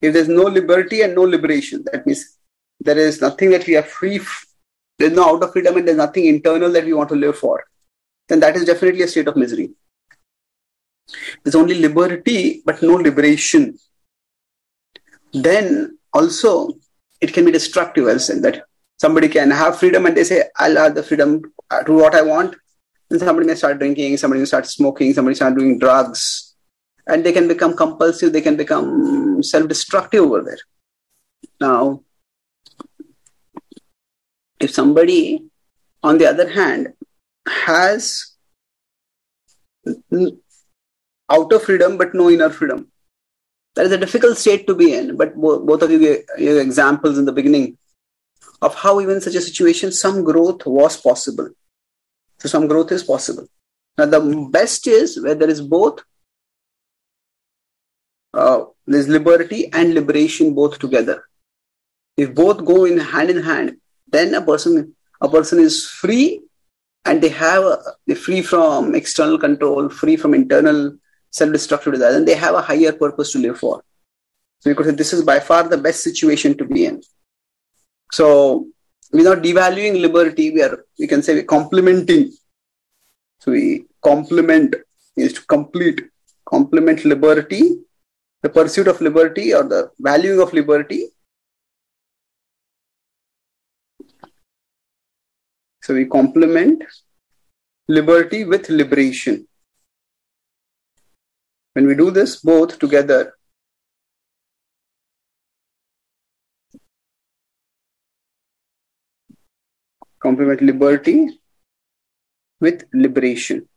if 0.00 0.12
there's 0.12 0.28
no 0.28 0.42
liberty 0.42 1.02
and 1.02 1.14
no 1.14 1.22
liberation, 1.22 1.84
that 1.92 2.06
means 2.06 2.38
there 2.80 2.98
is 2.98 3.20
nothing 3.20 3.50
that 3.50 3.66
we 3.66 3.76
are 3.76 3.82
free, 3.82 4.16
f- 4.16 4.46
there's 4.98 5.12
no 5.12 5.24
outer 5.24 5.48
freedom 5.48 5.76
and 5.76 5.86
there's 5.86 5.96
nothing 5.96 6.26
internal 6.26 6.70
that 6.72 6.84
we 6.84 6.92
want 6.92 7.08
to 7.08 7.14
live 7.14 7.38
for, 7.38 7.64
then 8.28 8.40
that 8.40 8.56
is 8.56 8.64
definitely 8.64 9.02
a 9.02 9.08
state 9.08 9.28
of 9.28 9.36
misery. 9.36 9.70
There's 11.42 11.54
only 11.54 11.74
liberty, 11.74 12.62
but 12.64 12.82
no 12.82 12.94
liberation. 12.94 13.78
Then 15.32 15.98
also, 16.12 16.74
it 17.20 17.32
can 17.32 17.44
be 17.44 17.52
destructive, 17.52 18.06
in 18.08 18.42
that 18.42 18.64
somebody 18.98 19.28
can 19.28 19.50
have 19.50 19.78
freedom 19.78 20.06
and 20.06 20.16
they 20.16 20.24
say, 20.24 20.44
I'll 20.56 20.76
have 20.76 20.94
the 20.94 21.02
freedom 21.02 21.42
to 21.86 21.92
what 21.92 22.14
I 22.14 22.22
want. 22.22 22.56
And 23.10 23.20
somebody 23.20 23.46
may 23.46 23.54
start 23.54 23.78
drinking, 23.78 24.16
somebody 24.16 24.40
may 24.40 24.46
start 24.46 24.66
smoking, 24.66 25.12
somebody 25.12 25.34
start 25.34 25.56
doing 25.56 25.78
drugs, 25.78 26.51
and 27.06 27.24
they 27.24 27.32
can 27.32 27.48
become 27.48 27.76
compulsive, 27.76 28.32
they 28.32 28.40
can 28.40 28.56
become 28.56 29.42
self 29.42 29.68
destructive 29.68 30.22
over 30.22 30.42
there. 30.42 30.58
Now, 31.60 32.02
if 34.60 34.70
somebody, 34.70 35.50
on 36.02 36.18
the 36.18 36.26
other 36.26 36.48
hand, 36.48 36.94
has 37.48 38.34
outer 41.28 41.58
freedom 41.58 41.98
but 41.98 42.14
no 42.14 42.30
inner 42.30 42.50
freedom. 42.50 42.88
That 43.74 43.86
is 43.86 43.92
a 43.92 43.98
difficult 43.98 44.36
state 44.36 44.66
to 44.66 44.74
be 44.74 44.94
in, 44.94 45.16
but 45.16 45.34
both 45.34 45.82
of 45.82 45.90
you 45.90 45.98
gave 45.98 46.56
examples 46.58 47.18
in 47.18 47.24
the 47.24 47.32
beginning 47.32 47.78
of 48.60 48.74
how 48.74 49.00
even 49.00 49.20
such 49.20 49.34
a 49.34 49.40
situation, 49.40 49.90
some 49.90 50.22
growth 50.22 50.64
was 50.66 50.96
possible. 50.96 51.48
So 52.38 52.48
some 52.48 52.68
growth 52.68 52.92
is 52.92 53.02
possible. 53.02 53.46
Now 53.98 54.06
the 54.06 54.48
best 54.50 54.86
is 54.86 55.20
where 55.20 55.34
there 55.34 55.50
is 55.50 55.60
both 55.60 56.02
uh, 58.34 58.64
there's 58.86 59.08
liberty 59.08 59.72
and 59.72 59.94
liberation 59.94 60.54
both 60.54 60.78
together. 60.78 61.24
If 62.16 62.34
both 62.34 62.64
go 62.64 62.84
in 62.84 62.98
hand 62.98 63.30
in 63.30 63.42
hand, 63.42 63.76
then 64.08 64.34
a 64.34 64.42
person 64.42 64.94
a 65.20 65.28
person 65.28 65.58
is 65.60 65.86
free 65.88 66.42
and 67.04 67.22
they 67.22 67.28
have 67.28 67.64
a, 67.64 67.78
they're 68.06 68.16
free 68.16 68.42
from 68.42 68.94
external 68.94 69.38
control, 69.38 69.88
free 69.88 70.16
from 70.16 70.34
internal 70.34 70.96
self-destructive 71.30 71.94
desires, 71.94 72.16
and 72.16 72.28
they 72.28 72.34
have 72.34 72.54
a 72.54 72.62
higher 72.62 72.92
purpose 72.92 73.32
to 73.32 73.38
live 73.38 73.58
for. 73.58 73.82
So 74.60 74.68
you 74.68 74.76
could 74.76 74.86
say 74.86 74.92
this 74.92 75.12
is 75.12 75.22
by 75.22 75.40
far 75.40 75.68
the 75.68 75.78
best 75.78 76.02
situation 76.02 76.56
to 76.58 76.64
be 76.64 76.86
in. 76.86 77.02
So 78.12 78.68
without 79.12 79.42
devaluing 79.42 80.00
liberty, 80.00 80.50
we 80.50 80.62
are 80.62 80.84
we 80.98 81.06
can 81.06 81.22
say 81.22 81.34
we're 81.34 81.44
complementing. 81.44 82.32
So 83.40 83.52
we 83.52 83.86
complement 84.02 84.76
is 85.16 85.32
to 85.34 85.46
complete, 85.46 86.02
complement 86.48 87.04
liberty, 87.04 87.78
the 88.42 88.48
pursuit 88.48 88.88
of 88.88 89.00
liberty 89.00 89.54
or 89.54 89.62
the 89.62 89.90
valuing 89.98 90.40
of 90.40 90.52
liberty. 90.52 91.08
So 95.82 95.94
we 95.94 96.06
complement 96.06 96.84
liberty 97.88 98.44
with 98.44 98.68
liberation. 98.68 99.48
When 101.72 101.86
we 101.86 101.94
do 101.94 102.10
this 102.10 102.36
both 102.36 102.78
together, 102.78 103.34
complement 110.20 110.60
liberty 110.62 111.40
with 112.60 112.84
liberation. 112.92 113.68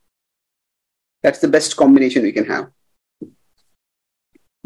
That's 1.23 1.39
the 1.39 1.47
best 1.47 1.75
combination 1.75 2.21
we 2.21 2.31
can 2.31 2.45
have. 2.45 2.69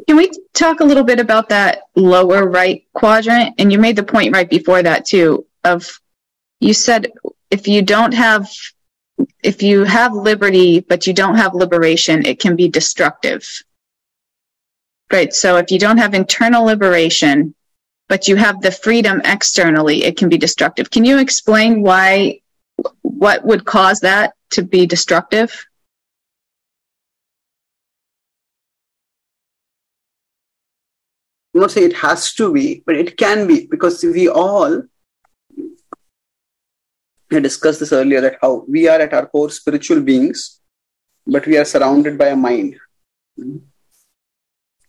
Can 0.07 0.17
we 0.17 0.31
talk 0.53 0.79
a 0.79 0.83
little 0.83 1.03
bit 1.03 1.19
about 1.19 1.49
that 1.49 1.83
lower 1.95 2.47
right 2.47 2.85
quadrant? 2.93 3.55
And 3.57 3.71
you 3.71 3.79
made 3.79 3.95
the 3.95 4.03
point 4.03 4.33
right 4.33 4.49
before 4.49 4.81
that 4.83 5.05
too 5.05 5.45
of 5.63 5.99
you 6.59 6.73
said 6.73 7.11
if 7.51 7.67
you 7.67 7.81
don't 7.81 8.13
have 8.13 8.49
if 9.43 9.61
you 9.61 9.83
have 9.83 10.13
liberty 10.13 10.79
but 10.79 11.07
you 11.07 11.13
don't 11.13 11.35
have 11.35 11.53
liberation, 11.53 12.25
it 12.25 12.39
can 12.39 12.55
be 12.55 12.69
destructive. 12.69 13.45
Right. 15.11 15.33
So 15.33 15.57
if 15.57 15.71
you 15.71 15.79
don't 15.79 15.97
have 15.97 16.13
internal 16.13 16.65
liberation, 16.65 17.55
but 18.07 18.27
you 18.27 18.35
have 18.35 18.61
the 18.61 18.71
freedom 18.71 19.21
externally, 19.23 20.03
it 20.03 20.17
can 20.17 20.29
be 20.29 20.37
destructive. 20.37 20.89
Can 20.89 21.05
you 21.05 21.19
explain 21.19 21.81
why, 21.81 22.41
what 23.01 23.43
would 23.45 23.65
cause 23.65 24.01
that 24.01 24.33
to 24.51 24.63
be 24.63 24.85
destructive? 24.85 25.65
Not 31.59 31.71
saying 31.71 31.91
it 31.91 31.97
has 31.97 32.33
to 32.35 32.51
be, 32.53 32.83
but 32.85 32.95
it 32.95 33.17
can 33.17 33.47
be 33.47 33.67
because 33.67 34.03
we 34.03 34.27
all 34.27 34.83
I 37.31 37.39
discussed 37.39 37.79
this 37.79 37.93
earlier 37.93 38.21
that 38.21 38.39
how 38.41 38.65
we 38.67 38.87
are 38.87 38.99
at 38.99 39.13
our 39.13 39.27
core 39.27 39.51
spiritual 39.51 40.01
beings, 40.01 40.61
but 41.27 41.45
we 41.45 41.57
are 41.57 41.65
surrounded 41.65 42.17
by 42.17 42.27
a 42.27 42.35
mind. 42.35 42.75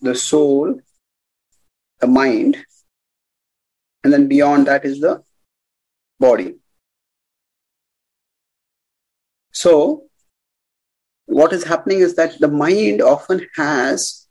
The 0.01 0.15
soul, 0.15 0.81
the 2.01 2.07
mind, 2.07 2.57
and 4.03 4.13
then 4.13 4.27
beyond 4.27 4.69
that 4.69 4.87
is 4.87 5.01
the 5.01 5.23
body. 6.19 6.55
So, 9.53 10.05
what 11.27 11.53
is 11.53 11.65
happening 11.65 11.99
is 11.99 12.17
that 12.17 12.41
the 12.41 12.49
mind 12.49 13.03
often 13.03 13.47
has 13.57 14.27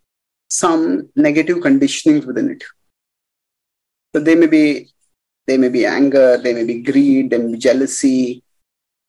some 0.49 1.09
negative 1.15 1.57
conditionings 1.57 2.25
within 2.25 2.51
it. 2.51 2.63
So, 4.13 4.21
they 4.21 4.35
may 4.35 4.47
be 4.47 4.89
they 5.49 5.57
may 5.57 5.69
be 5.69 5.83
anger, 5.83 6.37
they 6.37 6.53
may 6.53 6.63
be 6.63 6.83
greed, 6.83 7.31
they 7.31 7.39
may 7.39 7.53
be 7.53 7.57
jealousy, 7.57 8.43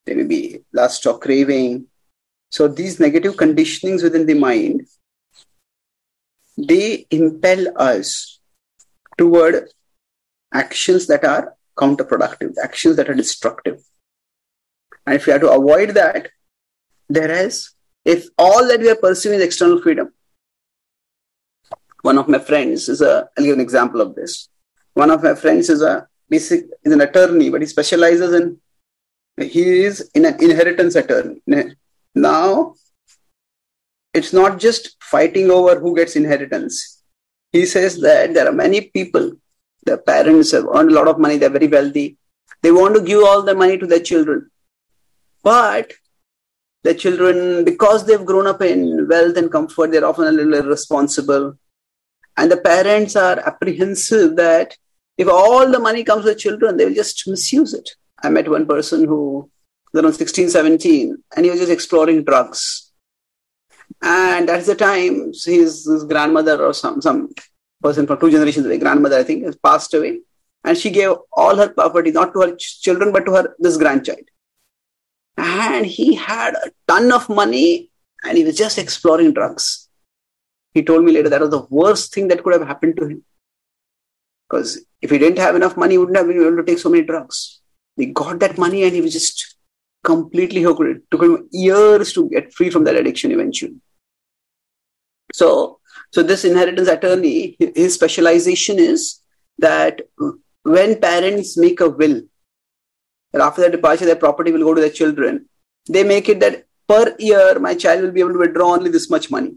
they 0.05 0.15
may 0.15 0.23
be 0.23 0.63
lust 0.73 1.05
or 1.05 1.19
craving. 1.19 1.85
So 2.49 2.67
these 2.67 2.99
negative 2.99 3.35
conditionings 3.35 4.01
within 4.01 4.25
the 4.25 4.33
mind, 4.33 4.87
they 6.57 7.05
impel 7.11 7.67
us 7.77 8.39
toward 9.17 9.69
actions 10.51 11.05
that 11.07 11.23
are 11.23 11.55
counterproductive, 11.77 12.55
actions 12.63 12.95
that 12.95 13.09
are 13.09 13.13
destructive. 13.13 13.81
And 15.05 15.15
if 15.15 15.27
we 15.27 15.33
have 15.33 15.41
to 15.41 15.51
avoid 15.51 15.91
that, 15.91 16.29
there 17.07 17.31
is, 17.31 17.71
if 18.03 18.25
all 18.37 18.67
that 18.67 18.79
we 18.79 18.89
are 18.89 18.95
pursuing 18.95 19.39
is 19.39 19.45
external 19.45 19.81
freedom, 19.81 20.11
one 22.01 22.17
of 22.17 22.27
my 22.27 22.39
friends 22.39 22.89
is 22.89 23.01
a, 23.01 23.29
I'll 23.37 23.45
give 23.45 23.55
an 23.55 23.61
example 23.61 24.01
of 24.01 24.15
this. 24.15 24.49
One 24.93 25.11
of 25.11 25.23
my 25.23 25.35
friends 25.35 25.69
is 25.69 25.81
a 25.81 26.07
basic 26.29 26.65
is 26.83 26.93
an 26.93 27.01
attorney, 27.01 27.49
but 27.49 27.61
he 27.61 27.67
specializes 27.67 28.33
in 28.33 28.59
he 29.37 29.83
is 29.83 30.09
in 30.13 30.25
an 30.25 30.41
inheritance 30.41 30.95
attorney. 30.95 31.41
Now 32.13 32.75
it's 34.13 34.33
not 34.33 34.59
just 34.59 34.97
fighting 35.01 35.49
over 35.49 35.79
who 35.79 35.95
gets 35.95 36.15
inheritance. 36.15 37.01
he 37.51 37.65
says 37.65 37.99
that 38.01 38.33
there 38.33 38.47
are 38.47 38.53
many 38.53 38.81
people, 38.81 39.33
the 39.85 39.97
parents 39.97 40.51
have 40.51 40.65
earned 40.73 40.91
a 40.91 40.93
lot 40.93 41.07
of 41.07 41.19
money, 41.19 41.37
they're 41.37 41.49
very 41.49 41.67
wealthy. 41.67 42.17
They 42.61 42.71
want 42.71 42.95
to 42.95 43.01
give 43.01 43.23
all 43.23 43.41
the 43.41 43.55
money 43.55 43.77
to 43.77 43.87
their 43.87 43.99
children. 43.99 44.49
But 45.43 45.91
the 46.83 46.93
children, 46.93 47.65
because 47.65 48.05
they've 48.05 48.25
grown 48.25 48.47
up 48.47 48.61
in 48.61 49.07
wealth 49.09 49.37
and 49.37 49.51
comfort, 49.51 49.91
they're 49.91 50.05
often 50.05 50.27
a 50.27 50.31
little 50.31 50.53
irresponsible. 50.53 51.57
And 52.41 52.51
the 52.51 52.57
parents 52.57 53.15
are 53.15 53.37
apprehensive 53.37 54.35
that 54.37 54.75
if 55.15 55.27
all 55.27 55.71
the 55.71 55.77
money 55.77 56.03
comes 56.03 56.23
to 56.23 56.29
the 56.29 56.35
children, 56.35 56.75
they 56.75 56.85
will 56.85 56.95
just 56.95 57.27
misuse 57.27 57.75
it. 57.75 57.91
I 58.23 58.29
met 58.29 58.49
one 58.49 58.65
person 58.65 59.05
who 59.05 59.47
was 59.93 60.03
around 60.03 60.13
16, 60.13 60.49
17, 60.49 61.23
and 61.35 61.45
he 61.45 61.51
was 61.51 61.59
just 61.59 61.71
exploring 61.71 62.23
drugs. 62.23 62.91
And 64.01 64.49
at 64.49 64.65
the 64.65 64.73
time, 64.73 65.27
his, 65.27 65.85
his 65.85 66.03
grandmother 66.05 66.65
or 66.65 66.73
some, 66.73 66.99
some 66.99 67.29
person 67.79 68.07
from 68.07 68.19
two 68.19 68.31
generations 68.31 68.65
away, 68.65 68.79
grandmother, 68.79 69.19
I 69.19 69.23
think, 69.23 69.45
has 69.45 69.55
passed 69.55 69.93
away. 69.93 70.21
And 70.63 70.75
she 70.75 70.89
gave 70.89 71.11
all 71.33 71.55
her 71.55 71.69
property, 71.69 72.09
not 72.09 72.33
to 72.33 72.39
her 72.39 72.55
children, 72.55 73.11
but 73.11 73.27
to 73.27 73.33
her 73.33 73.55
this 73.59 73.77
grandchild. 73.77 74.27
And 75.37 75.85
he 75.85 76.15
had 76.15 76.55
a 76.55 76.71
ton 76.87 77.11
of 77.11 77.29
money 77.29 77.91
and 78.23 78.35
he 78.35 78.43
was 78.43 78.57
just 78.57 78.79
exploring 78.79 79.31
drugs. 79.31 79.89
He 80.73 80.83
told 80.83 81.03
me 81.03 81.11
later 81.11 81.29
that 81.29 81.41
was 81.41 81.49
the 81.49 81.67
worst 81.69 82.13
thing 82.13 82.27
that 82.29 82.43
could 82.43 82.53
have 82.53 82.67
happened 82.67 82.97
to 82.97 83.07
him. 83.07 83.23
Because 84.49 84.83
if 85.01 85.09
he 85.09 85.17
didn't 85.17 85.39
have 85.39 85.55
enough 85.55 85.77
money, 85.77 85.93
he 85.93 85.97
wouldn't 85.97 86.17
have 86.17 86.27
been 86.27 86.41
able 86.41 86.57
to 86.57 86.63
take 86.63 86.79
so 86.79 86.89
many 86.89 87.03
drugs. 87.03 87.61
He 87.95 88.07
got 88.07 88.39
that 88.39 88.57
money 88.57 88.83
and 88.83 88.93
he 88.93 89.01
was 89.01 89.13
just 89.13 89.55
completely 90.03 90.61
hooked. 90.61 90.81
It 90.81 91.11
took 91.11 91.23
him 91.23 91.47
years 91.51 92.13
to 92.13 92.29
get 92.29 92.53
free 92.53 92.69
from 92.69 92.83
that 92.85 92.95
addiction 92.95 93.31
eventually. 93.31 93.75
So, 95.33 95.79
so 96.11 96.23
this 96.23 96.45
inheritance 96.45 96.87
attorney, 96.87 97.55
his 97.59 97.93
specialization 97.93 98.79
is 98.79 99.21
that 99.59 100.01
when 100.63 100.99
parents 100.99 101.57
make 101.57 101.79
a 101.79 101.89
will, 101.89 102.21
that 103.31 103.41
after 103.41 103.61
their 103.61 103.71
departure, 103.71 104.05
their 104.05 104.15
property 104.15 104.51
will 104.51 104.63
go 104.63 104.73
to 104.73 104.81
their 104.81 104.89
children, 104.89 105.47
they 105.89 106.03
make 106.03 106.27
it 106.27 106.39
that 106.41 106.65
per 106.87 107.15
year, 107.17 107.57
my 107.59 107.73
child 107.73 108.01
will 108.01 108.11
be 108.11 108.19
able 108.19 108.33
to 108.33 108.39
withdraw 108.39 108.73
only 108.73 108.91
this 108.91 109.09
much 109.09 109.31
money. 109.31 109.55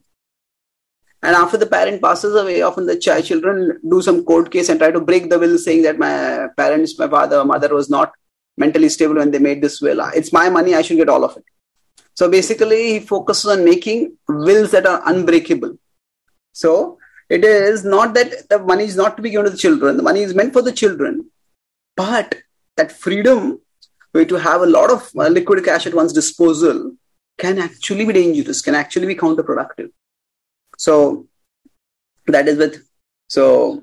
And 1.24 1.34
after 1.34 1.56
the 1.56 1.66
parent 1.66 2.02
passes 2.02 2.34
away, 2.34 2.60
often 2.60 2.84
the 2.87 2.98
child, 2.98 3.24
children 3.24 3.80
do 3.88 4.02
some 4.02 4.24
court 4.24 4.50
case 4.50 4.68
and 4.68 4.78
try 4.78 4.90
to 4.90 5.00
break 5.00 5.30
the 5.30 5.38
will, 5.38 5.56
saying 5.56 5.82
that 5.84 5.98
my 5.98 6.48
parents, 6.58 6.98
my 6.98 7.08
father 7.08 7.42
mother 7.44 7.74
was 7.74 7.88
not 7.88 8.12
mentally 8.58 8.90
stable 8.90 9.16
when 9.16 9.30
they 9.30 9.38
made 9.38 9.62
this 9.62 9.80
will. 9.80 10.00
It's 10.14 10.34
my 10.34 10.50
money, 10.50 10.74
I 10.74 10.82
should 10.82 10.98
get 10.98 11.08
all 11.08 11.24
of 11.24 11.34
it. 11.38 11.44
So 12.12 12.30
basically, 12.30 12.92
he 12.92 13.00
focuses 13.00 13.50
on 13.50 13.64
making 13.64 14.18
wills 14.28 14.70
that 14.72 14.87
are 14.87 15.00
unbreakable. 15.06 15.78
So 16.52 16.98
it 17.30 17.42
is 17.42 17.84
not 17.84 18.12
that 18.14 18.50
the 18.50 18.58
money 18.58 18.84
is 18.84 18.96
not 18.96 19.16
to 19.16 19.22
be 19.22 19.30
given 19.30 19.46
to 19.46 19.50
the 19.50 19.56
children, 19.56 19.96
the 19.96 20.02
money 20.02 20.20
is 20.20 20.34
meant 20.34 20.52
for 20.52 20.60
the 20.60 20.72
children, 20.72 21.30
but 21.96 22.34
that 22.76 22.92
freedom 22.92 23.60
to 24.12 24.34
have 24.34 24.60
a 24.60 24.66
lot 24.66 24.90
of 24.90 25.10
uh, 25.16 25.28
liquid 25.28 25.64
cash 25.64 25.87
at 25.87 25.94
one's 25.94 26.12
disposal 26.12 26.92
can 27.38 27.58
actually 27.58 28.04
be 28.04 28.12
dangerous, 28.12 28.60
can 28.60 28.74
actually 28.74 29.06
be 29.06 29.16
counterproductive. 29.16 29.90
So 30.78 31.26
that 32.26 32.48
is 32.48 32.58
with 32.58 32.87
so 33.28 33.82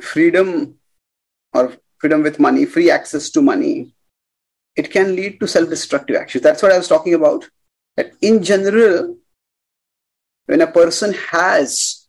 freedom 0.00 0.76
or 1.52 1.76
freedom 1.98 2.22
with 2.22 2.38
money, 2.38 2.64
free 2.66 2.90
access 2.90 3.30
to 3.30 3.42
money, 3.42 3.94
it 4.76 4.90
can 4.90 5.16
lead 5.16 5.40
to 5.40 5.48
self-destructive 5.48 6.16
actions. 6.16 6.42
That's 6.42 6.62
what 6.62 6.72
I 6.72 6.78
was 6.78 6.88
talking 6.88 7.14
about. 7.14 7.48
That 7.96 8.12
in 8.20 8.42
general, 8.42 9.16
when 10.44 10.60
a 10.60 10.66
person 10.66 11.14
has 11.30 12.06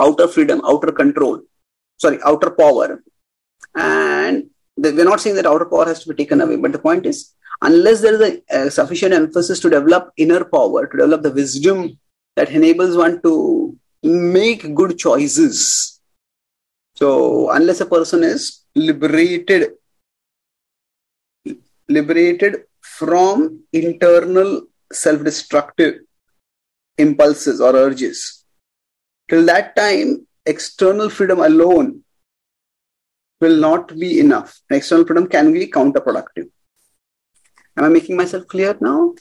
outer 0.00 0.26
freedom, 0.28 0.60
outer 0.64 0.92
control, 0.92 1.42
sorry, 1.96 2.18
outer 2.24 2.50
power, 2.50 3.02
and 3.76 4.50
we're 4.76 5.04
not 5.04 5.20
saying 5.20 5.36
that 5.36 5.46
outer 5.46 5.66
power 5.66 5.86
has 5.86 6.02
to 6.02 6.08
be 6.08 6.16
taken 6.16 6.40
away, 6.40 6.56
but 6.56 6.72
the 6.72 6.78
point 6.78 7.06
is 7.06 7.34
unless 7.62 8.00
there 8.00 8.14
is 8.14 8.42
a, 8.50 8.66
a 8.66 8.70
sufficient 8.70 9.12
emphasis 9.12 9.60
to 9.60 9.70
develop 9.70 10.12
inner 10.16 10.44
power, 10.44 10.86
to 10.86 10.96
develop 10.96 11.22
the 11.22 11.30
wisdom 11.30 11.98
that 12.36 12.50
enables 12.50 12.96
one 12.96 13.20
to 13.22 13.76
make 14.02 14.74
good 14.74 14.98
choices. 14.98 16.00
So, 16.96 17.50
unless 17.50 17.80
a 17.80 17.86
person 17.86 18.24
is 18.24 18.64
liberated, 18.74 19.72
liberated 21.88 22.64
from 22.80 23.60
internal 23.72 24.62
self-destructive 24.92 26.00
impulses 26.96 27.60
or 27.60 27.76
urges, 27.76 28.44
till 29.28 29.44
that 29.46 29.76
time, 29.76 30.26
external 30.46 31.08
freedom 31.08 31.40
alone 31.40 32.02
will 33.40 33.56
not 33.56 33.96
be 33.98 34.18
enough. 34.18 34.60
External 34.70 35.06
freedom 35.06 35.28
can 35.28 35.52
be 35.52 35.66
counterproductive. 35.68 36.50
Am 37.78 37.84
I 37.84 37.88
making 37.88 38.16
myself 38.16 38.46
clear 38.48 38.76
now? 38.80 39.14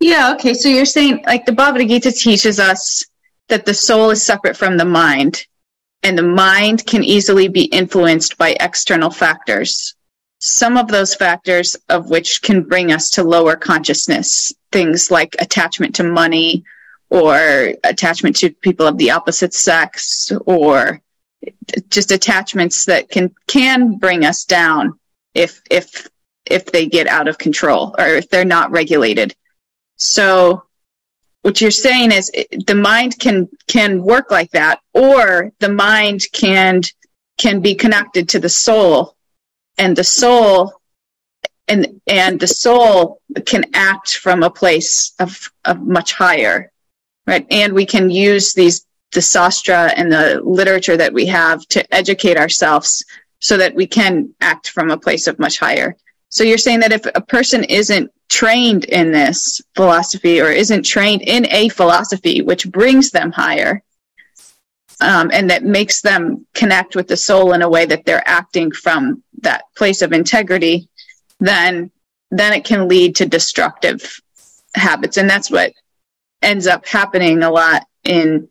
Yeah, 0.00 0.32
okay. 0.34 0.54
So 0.54 0.68
you're 0.68 0.86
saying, 0.86 1.24
like, 1.26 1.44
the 1.44 1.52
Bhagavad 1.52 1.88
Gita 1.88 2.10
teaches 2.10 2.58
us 2.58 3.04
that 3.48 3.66
the 3.66 3.74
soul 3.74 4.10
is 4.10 4.22
separate 4.22 4.56
from 4.56 4.76
the 4.76 4.84
mind, 4.84 5.46
and 6.02 6.16
the 6.16 6.22
mind 6.22 6.86
can 6.86 7.04
easily 7.04 7.48
be 7.48 7.64
influenced 7.64 8.38
by 8.38 8.56
external 8.60 9.10
factors. 9.10 9.94
Some 10.38 10.76
of 10.76 10.88
those 10.88 11.14
factors 11.14 11.76
of 11.88 12.08
which 12.08 12.42
can 12.42 12.62
bring 12.62 12.92
us 12.92 13.10
to 13.12 13.24
lower 13.24 13.56
consciousness, 13.56 14.52
things 14.72 15.10
like 15.10 15.36
attachment 15.38 15.96
to 15.96 16.04
money 16.04 16.64
or 17.10 17.74
attachment 17.84 18.36
to 18.36 18.50
people 18.50 18.86
of 18.86 18.98
the 18.98 19.10
opposite 19.10 19.54
sex 19.54 20.32
or 20.46 21.00
just 21.90 22.10
attachments 22.10 22.86
that 22.86 23.08
can 23.08 23.34
can 23.46 23.96
bring 23.98 24.24
us 24.24 24.44
down 24.44 24.98
if 25.34 25.62
if 25.70 26.08
if 26.46 26.66
they 26.66 26.86
get 26.86 27.06
out 27.06 27.28
of 27.28 27.38
control 27.38 27.94
or 27.98 28.06
if 28.06 28.28
they're 28.28 28.44
not 28.44 28.70
regulated. 28.70 29.34
So 29.96 30.66
what 31.46 31.60
you're 31.60 31.70
saying 31.70 32.10
is 32.10 32.28
eh, 32.34 32.44
the 32.66 32.74
mind 32.74 33.18
can 33.20 33.48
can 33.68 34.02
work 34.02 34.32
like 34.32 34.50
that 34.50 34.80
or 34.92 35.52
the 35.60 35.68
mind 35.68 36.22
can 36.32 36.82
can 37.38 37.60
be 37.60 37.74
connected 37.74 38.28
to 38.30 38.40
the 38.40 38.48
soul 38.48 39.16
and 39.78 39.96
the 39.96 40.02
soul 40.02 40.72
and 41.68 42.00
and 42.08 42.40
the 42.40 42.48
soul 42.48 43.20
can 43.44 43.64
act 43.74 44.16
from 44.16 44.42
a 44.42 44.50
place 44.50 45.14
of 45.20 45.52
of 45.64 45.80
much 45.80 46.12
higher 46.14 46.72
right 47.28 47.46
and 47.50 47.72
we 47.72 47.86
can 47.86 48.10
use 48.10 48.52
these 48.54 48.84
the 49.12 49.20
sastra 49.20 49.92
and 49.96 50.10
the 50.10 50.40
literature 50.42 50.96
that 50.96 51.12
we 51.12 51.26
have 51.26 51.64
to 51.68 51.94
educate 51.94 52.36
ourselves 52.36 53.04
so 53.38 53.56
that 53.56 53.74
we 53.74 53.86
can 53.86 54.34
act 54.40 54.70
from 54.70 54.90
a 54.90 54.98
place 54.98 55.28
of 55.28 55.38
much 55.38 55.60
higher 55.60 55.96
so 56.36 56.44
you're 56.44 56.58
saying 56.58 56.80
that 56.80 56.92
if 56.92 57.06
a 57.14 57.20
person 57.20 57.64
isn't 57.64 58.10
trained 58.28 58.84
in 58.84 59.12
this 59.12 59.60
philosophy 59.74 60.40
or 60.40 60.50
isn't 60.50 60.82
trained 60.84 61.22
in 61.22 61.46
a 61.50 61.68
philosophy 61.70 62.42
which 62.42 62.70
brings 62.70 63.10
them 63.10 63.32
higher 63.32 63.82
um, 65.00 65.30
and 65.32 65.50
that 65.50 65.64
makes 65.64 66.00
them 66.00 66.46
connect 66.54 66.96
with 66.96 67.08
the 67.08 67.16
soul 67.16 67.52
in 67.52 67.62
a 67.62 67.68
way 67.68 67.84
that 67.86 68.04
they're 68.04 68.26
acting 68.26 68.70
from 68.70 69.22
that 69.42 69.64
place 69.76 70.02
of 70.02 70.12
integrity, 70.12 70.88
then 71.40 71.90
then 72.30 72.52
it 72.52 72.64
can 72.64 72.88
lead 72.88 73.14
to 73.16 73.26
destructive 73.26 74.20
habits, 74.74 75.16
and 75.16 75.30
that's 75.30 75.50
what 75.50 75.72
ends 76.42 76.66
up 76.66 76.86
happening 76.86 77.42
a 77.42 77.50
lot 77.50 77.86
in 78.04 78.48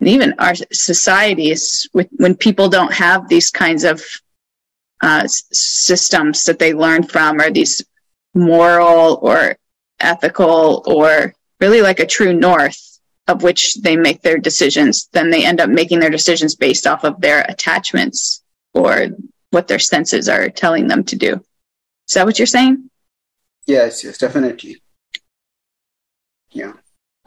even 0.00 0.34
our 0.38 0.54
societies 0.72 1.88
with, 1.92 2.08
when 2.16 2.34
people 2.34 2.68
don't 2.68 2.92
have 2.92 3.28
these 3.28 3.50
kinds 3.50 3.84
of 3.84 4.02
uh, 5.00 5.26
systems 5.26 6.44
that 6.44 6.58
they 6.58 6.74
learn 6.74 7.02
from 7.02 7.40
are 7.40 7.50
these 7.50 7.84
moral 8.34 9.18
or 9.22 9.56
ethical 10.00 10.82
or 10.86 11.34
really 11.60 11.82
like 11.82 12.00
a 12.00 12.06
true 12.06 12.32
north 12.32 13.00
of 13.26 13.42
which 13.42 13.74
they 13.76 13.96
make 13.96 14.22
their 14.22 14.38
decisions 14.38 15.08
then 15.12 15.30
they 15.30 15.44
end 15.44 15.60
up 15.60 15.68
making 15.68 15.98
their 15.98 16.10
decisions 16.10 16.54
based 16.54 16.86
off 16.86 17.04
of 17.04 17.20
their 17.20 17.44
attachments 17.48 18.42
or 18.74 19.08
what 19.50 19.66
their 19.66 19.78
senses 19.78 20.28
are 20.28 20.48
telling 20.48 20.86
them 20.86 21.02
to 21.02 21.16
do 21.16 21.34
is 22.06 22.14
that 22.14 22.26
what 22.26 22.38
you're 22.38 22.46
saying 22.46 22.88
yes 23.66 24.04
yes 24.04 24.18
definitely 24.18 24.80
yeah 26.50 26.72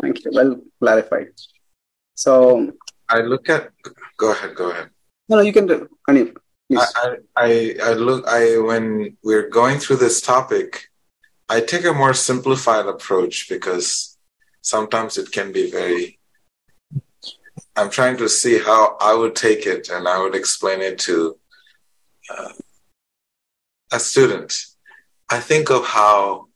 thank 0.02 0.24
you 0.24 0.32
well 0.34 0.62
clarified 0.80 1.28
so 2.16 2.72
I 3.12 3.20
look 3.22 3.50
at. 3.50 3.72
Go 4.18 4.32
ahead. 4.32 4.56
Go 4.56 4.72
ahead. 4.72 4.90
no 5.28 5.38
no 5.38 5.42
you 5.42 5.52
can 5.52 5.68
do 5.68 5.88
Anil, 6.08 6.28
please. 6.28 6.41
I, 6.78 7.16
I 7.36 7.76
I 7.84 7.94
look. 7.94 8.28
I 8.28 8.58
when 8.58 9.18
we're 9.24 9.50
going 9.50 9.80
through 9.80 9.98
this 9.98 10.22
topic, 10.22 10.90
I 11.50 11.62
take 11.62 11.86
a 11.86 11.94
more 11.94 12.14
simplified 12.14 12.86
approach 12.86 13.50
because 13.50 14.18
sometimes 14.62 15.18
it 15.18 15.32
can 15.32 15.52
be 15.52 15.70
very. 15.70 16.20
I'm 17.76 17.90
trying 17.90 18.18
to 18.18 18.30
see 18.30 18.60
how 18.60 18.98
I 19.00 19.14
would 19.14 19.36
take 19.36 19.66
it, 19.66 19.90
and 19.90 20.08
I 20.08 20.22
would 20.22 20.36
explain 20.36 20.82
it 20.82 21.00
to 21.00 21.38
uh, 22.30 22.54
a 23.92 24.00
student. 24.00 24.58
I 25.30 25.40
think 25.40 25.70
of 25.70 25.86
how 25.86 26.48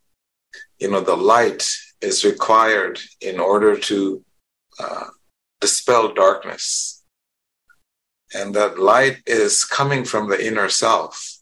you 0.80 0.92
know 0.92 1.02
the 1.02 1.18
light 1.18 1.68
is 2.02 2.26
required 2.26 3.00
in 3.22 3.40
order 3.40 3.78
to 3.78 4.24
uh, 4.80 5.08
dispel 5.62 6.14
darkness. 6.14 6.95
And 8.36 8.54
that 8.56 8.78
light 8.78 9.20
is 9.26 9.64
coming 9.64 10.04
from 10.04 10.28
the 10.28 10.46
inner 10.46 10.68
self. 10.68 11.38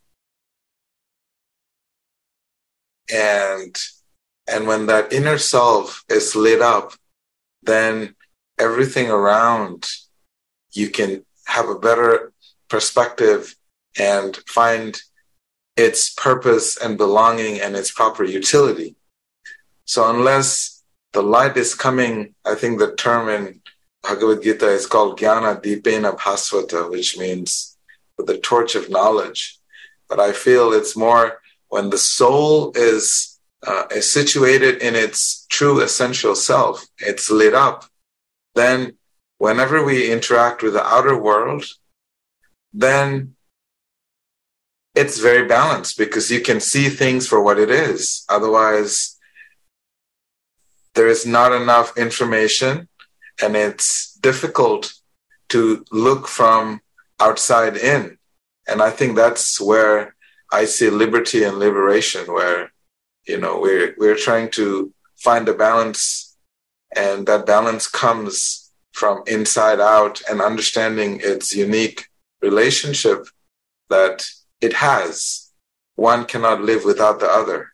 And 3.11 3.75
and 4.47 4.67
when 4.67 4.85
that 4.87 5.11
inner 5.11 5.37
self 5.37 6.03
is 6.09 6.35
lit 6.35 6.61
up, 6.61 6.93
then 7.63 8.15
everything 8.59 9.09
around 9.09 9.89
you 10.73 10.89
can 10.89 11.25
have 11.47 11.67
a 11.69 11.79
better 11.79 12.31
perspective 12.69 13.55
and 13.97 14.37
find 14.47 15.01
its 15.75 16.13
purpose 16.13 16.77
and 16.77 16.97
belonging 16.97 17.59
and 17.59 17.75
its 17.75 17.91
proper 17.91 18.23
utility. 18.23 18.95
So 19.85 20.09
unless 20.09 20.83
the 21.13 21.23
light 21.23 21.57
is 21.57 21.75
coming, 21.75 22.35
I 22.45 22.55
think 22.55 22.79
the 22.79 22.95
term 22.95 23.29
in 23.29 23.61
Bhagavad 24.03 24.43
Gita 24.43 24.67
is 24.67 24.85
called 24.85 25.17
Jnana 25.17 25.61
Dipena 25.61 26.17
Bhasvata, 26.17 26.89
which 26.91 27.17
means 27.17 27.77
the 28.17 28.37
torch 28.37 28.75
of 28.75 28.89
knowledge. 28.89 29.59
But 30.09 30.19
I 30.19 30.33
feel 30.33 30.73
it's 30.73 30.95
more 30.95 31.41
when 31.69 31.89
the 31.89 31.97
soul 31.97 32.71
is, 32.75 33.39
uh, 33.65 33.85
is 33.91 34.11
situated 34.11 34.81
in 34.81 34.95
its 34.95 35.45
true 35.49 35.81
essential 35.81 36.35
self, 36.35 36.85
it's 36.99 37.31
lit 37.31 37.53
up, 37.53 37.85
then 38.55 38.97
whenever 39.37 39.83
we 39.83 40.11
interact 40.11 40.61
with 40.61 40.73
the 40.73 40.85
outer 40.85 41.17
world, 41.17 41.65
then 42.73 43.35
it's 44.95 45.19
very 45.19 45.47
balanced 45.47 45.97
because 45.97 46.29
you 46.29 46.41
can 46.41 46.59
see 46.59 46.89
things 46.89 47.27
for 47.27 47.41
what 47.41 47.57
it 47.57 47.71
is. 47.71 48.25
Otherwise, 48.29 49.17
there 50.93 51.07
is 51.07 51.25
not 51.25 51.51
enough 51.51 51.97
information 51.97 52.87
and 53.41 53.55
it's 53.55 54.13
difficult 54.15 54.93
to 55.49 55.85
look 55.91 56.27
from 56.27 56.81
outside 57.19 57.77
in. 57.77 58.17
And 58.67 58.81
I 58.81 58.89
think 58.89 59.15
that's 59.15 59.59
where 59.59 60.15
I 60.51 60.65
see 60.65 60.89
liberty 60.89 61.43
and 61.43 61.57
liberation, 61.57 62.31
where, 62.31 62.71
you 63.27 63.39
know, 63.39 63.59
we're, 63.59 63.95
we're 63.97 64.15
trying 64.15 64.51
to 64.51 64.93
find 65.17 65.47
a 65.47 65.53
balance 65.53 66.35
and 66.95 67.25
that 67.27 67.45
balance 67.45 67.87
comes 67.87 68.71
from 68.91 69.23
inside 69.25 69.79
out 69.79 70.21
and 70.29 70.41
understanding 70.41 71.19
its 71.23 71.55
unique 71.55 72.07
relationship 72.41 73.27
that 73.89 74.27
it 74.61 74.73
has. 74.73 75.51
One 75.95 76.25
cannot 76.25 76.61
live 76.61 76.85
without 76.85 77.19
the 77.19 77.27
other. 77.27 77.73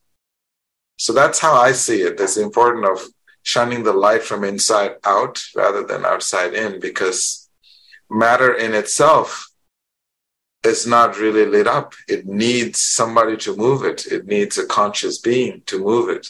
So 0.98 1.14
that's 1.14 1.40
how 1.40 1.56
I 1.56 1.72
see 1.72 2.02
it. 2.02 2.20
It's 2.20 2.38
important 2.38 2.86
of 2.86 3.00
shining 3.44 3.84
the 3.84 3.94
light 3.94 4.24
from 4.24 4.44
inside 4.44 4.96
out 5.04 5.44
rather 5.56 5.84
than 5.84 6.06
outside 6.06 6.54
in 6.54 6.80
because 6.80 7.50
matter 8.10 8.54
in 8.54 8.74
itself 8.74 9.50
is 10.64 10.86
not 10.86 11.18
really 11.18 11.46
lit 11.46 11.68
up. 11.68 11.94
It 12.08 12.26
needs 12.26 12.80
somebody 12.80 13.38
to 13.38 13.56
move 13.56 13.84
it. 13.84 14.06
It 14.08 14.26
needs 14.26 14.58
a 14.58 14.66
conscious 14.66 15.18
being 15.20 15.62
to 15.68 15.80
move 15.80 16.10
it. 16.10 16.28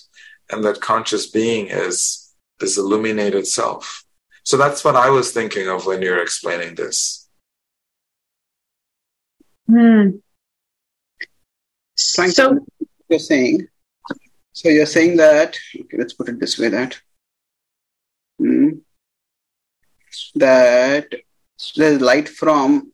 And 0.51 0.63
that 0.63 0.81
conscious 0.81 1.27
being 1.27 1.67
is 1.67 2.33
this 2.59 2.77
illuminated 2.77 3.47
self. 3.47 4.03
So 4.43 4.57
that's 4.57 4.83
what 4.83 4.95
I 4.95 5.09
was 5.09 5.31
thinking 5.31 5.67
of 5.67 5.85
when 5.85 6.01
you're 6.01 6.21
explaining 6.21 6.75
this. 6.75 7.27
Hmm. 9.67 10.09
Thank 11.97 12.33
so, 12.33 12.65
you're 13.09 13.19
saying. 13.19 13.67
So 14.59 14.67
you're 14.67 14.85
saying 14.85 15.15
that, 15.15 15.57
okay, 15.73 15.97
let's 15.97 16.11
put 16.11 16.27
it 16.27 16.37
this 16.37 16.59
way 16.59 16.67
that, 16.67 16.99
hmm, 18.37 18.71
that 20.35 21.07
there's 21.77 22.01
light 22.01 22.27
from 22.27 22.91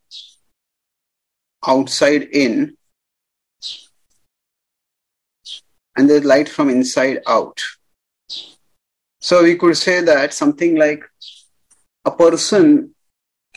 outside 1.66 2.22
in 2.22 2.78
and 5.95 6.07
there's 6.07 6.24
light 6.24 6.47
from 6.47 6.70
inside 6.70 7.24
out. 7.26 7.59
So 9.20 9.41
we 9.41 9.55
could 9.55 9.76
say 9.76 10.01
that 10.01 10.36
something 10.36 10.76
like 10.76 11.03
a 12.05 12.11
person, 12.11 12.93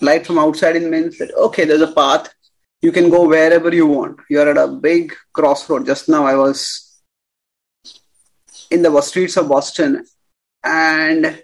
light 0.00 0.26
from 0.26 0.38
outside 0.38 0.76
in 0.76 0.88
means 0.90 1.18
that, 1.18 1.30
okay, 1.34 1.66
there's 1.66 1.82
a 1.82 1.92
path, 1.92 2.32
you 2.80 2.90
can 2.90 3.10
go 3.10 3.28
wherever 3.28 3.74
you 3.74 3.86
want. 3.86 4.18
You're 4.30 4.48
at 4.48 4.56
a 4.56 4.66
big 4.66 5.14
crossroad. 5.34 5.84
Just 5.84 6.08
now 6.08 6.24
I 6.24 6.36
was 6.36 6.87
in 8.70 8.82
the 8.82 9.00
streets 9.00 9.36
of 9.36 9.48
Boston 9.48 10.04
and 10.64 11.42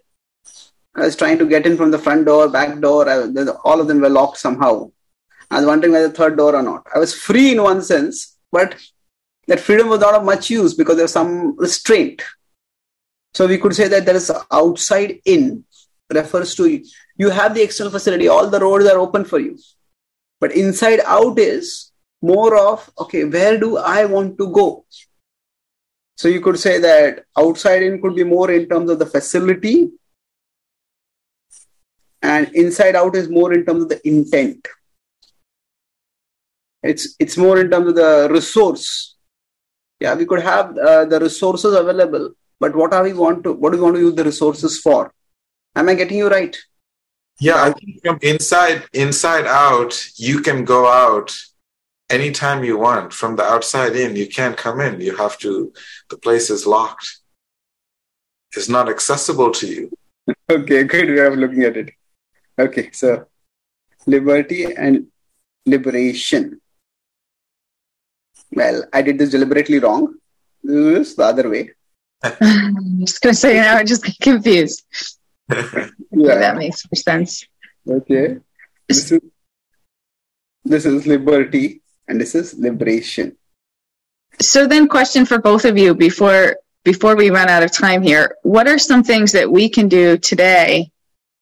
I 0.97 1.01
was 1.01 1.17
trying 1.17 1.39
to 1.39 1.47
get 1.47 1.67
in 1.67 1.77
from 1.77 1.91
the 1.91 1.99
front 1.99 2.27
door, 2.27 2.49
back 2.49 2.79
door. 2.81 3.09
I, 3.09 3.17
all 3.65 3.81
of 3.81 3.89
them 3.89 4.01
were 4.01 4.09
locked 4.09 4.39
somehow. 4.39 4.91
I 5.51 5.59
was 5.59 5.67
wondering 5.67 5.93
whether 5.93 6.09
the 6.09 6.15
third 6.15 6.37
door 6.37 6.55
or 6.55 6.63
not. 6.63 6.87
I 6.95 6.99
was 6.99 7.15
free 7.15 7.53
in 7.53 7.63
one 7.63 7.83
sense, 7.83 8.37
but 8.53 8.77
that 9.49 9.61
freedom 9.61 9.89
was 9.89 10.01
not 10.01 10.15
of 10.15 10.25
much 10.25 10.51
use 10.51 10.75
because 10.75 10.97
there 10.97 11.05
was 11.05 11.13
some 11.13 11.57
restraint. 11.59 12.23
So 13.35 13.47
we 13.47 13.59
could 13.59 13.75
say 13.75 13.89
that 13.89 14.07
there 14.07 14.17
is 14.17 14.31
outside 14.53 15.21
in 15.25 15.65
refers 16.13 16.55
to 16.55 16.83
you 17.17 17.31
have 17.31 17.55
the 17.55 17.63
external 17.63 17.93
facility, 17.93 18.29
all 18.29 18.49
the 18.49 18.61
roads 18.61 18.87
are 18.87 18.99
open 18.99 19.25
for 19.25 19.39
you. 19.39 19.59
But 20.41 20.53
inside 20.53 21.01
out 21.05 21.39
is 21.39 21.91
more 22.23 22.57
of, 22.57 22.91
okay, 22.99 23.25
where 23.25 23.59
do 23.59 23.77
I 23.79 24.05
want 24.05 24.39
to 24.39 24.51
go? 24.51 24.85
So 26.17 26.29
you 26.29 26.41
could 26.41 26.59
say 26.59 26.79
that 26.79 27.25
outside 27.37 27.83
in 27.83 28.01
could 28.01 28.15
be 28.15 28.25
more 28.25 28.51
in 28.51 28.69
terms 28.69 28.91
of 28.91 28.99
the 28.99 29.07
facility, 29.07 29.91
and 32.23 32.49
inside 32.55 32.95
out 32.95 33.17
is 33.17 33.29
more 33.29 33.53
in 33.53 33.65
terms 33.65 33.83
of 33.83 33.89
the 33.89 34.07
intent. 34.07 34.67
It's 36.83 37.17
it's 37.19 37.37
more 37.37 37.61
in 37.61 37.71
terms 37.71 37.89
of 37.89 37.97
the 37.97 38.29
resource. 38.31 39.17
Yeah, 40.01 40.15
we 40.15 40.27
could 40.27 40.43
have 40.43 40.77
uh, 40.77 41.05
the 41.07 41.19
resources 41.19 41.75
available, 41.75 42.33
but 42.61 42.77
what 42.77 42.93
are 42.93 43.03
we 43.03 43.13
want 43.13 43.43
to 43.45 43.53
what 43.53 43.73
do 43.73 43.79
we 43.79 43.85
want 43.85 43.97
to 43.97 44.03
use 44.03 44.15
the 44.15 44.25
resources 44.25 44.81
for? 44.81 45.13
Am 45.75 45.89
I 45.89 45.95
getting 45.95 46.19
you 46.19 46.29
right? 46.29 46.57
Yeah, 47.41 47.63
I 47.63 47.73
think 47.73 48.01
from 48.03 48.19
inside 48.23 48.85
inside 48.93 49.47
out, 49.47 50.01
you 50.17 50.41
can 50.41 50.65
go 50.65 50.87
out 50.87 51.37
anytime 52.11 52.65
you 52.65 52.79
want. 52.79 53.13
From 53.13 53.37
the 53.37 53.43
outside 53.45 53.97
in, 53.97 54.17
you 54.17 54.29
can't 54.29 54.57
come 54.57 54.81
in. 54.81 55.01
You 55.01 55.17
have 55.17 55.39
to 55.39 55.73
the 56.11 56.19
place 56.19 56.51
is 56.51 56.67
locked. 56.67 57.21
It's 58.57 58.69
not 58.69 58.89
accessible 58.89 59.51
to 59.53 59.67
you. 59.67 59.91
okay, 60.51 60.85
good 60.85 61.09
way 61.09 61.27
of 61.27 61.37
looking 61.37 61.63
at 61.65 61.77
it. 61.77 61.91
Okay, 62.59 62.91
so 62.93 63.27
liberty 64.07 64.65
and 64.65 65.09
liberation. 65.67 66.61
Well, 68.53 68.85
I 68.93 69.03
did 69.03 69.19
this 69.19 69.31
deliberately 69.31 69.81
wrong. 69.81 70.15
This 70.63 71.11
is 71.11 71.17
the 71.17 71.25
other 71.25 71.51
way. 71.51 71.71
I'm 72.23 73.01
just 73.01 73.21
gonna 73.21 73.35
say 73.35 73.55
now 73.57 73.77
I 73.77 73.85
just 73.85 74.05
get 74.05 74.19
confused. 74.21 74.85
yeah. 75.51 75.89
That 76.13 76.57
makes 76.57 76.85
more 76.87 76.97
sense. 76.97 77.47
Okay. 77.87 78.39
This 78.89 79.13
is, 79.13 79.21
this 80.65 80.87
is 80.87 81.07
liberty 81.07 81.83
and 82.09 82.21
this 82.21 82.35
is 82.35 82.59
liberation. 82.59 83.37
So 84.41 84.67
then 84.67 84.89
question 84.89 85.27
for 85.27 85.39
both 85.39 85.65
of 85.65 85.79
you 85.79 85.95
before 85.95 86.57
before 86.85 87.17
we 87.17 87.31
run 87.31 87.49
out 87.49 87.63
of 87.63 87.73
time 87.73 88.03
here. 88.03 88.37
What 88.43 88.69
are 88.69 88.79
some 88.79 89.03
things 89.03 89.33
that 89.33 89.51
we 89.51 89.69
can 89.69 89.89
do 89.89 90.19
today 90.19 90.91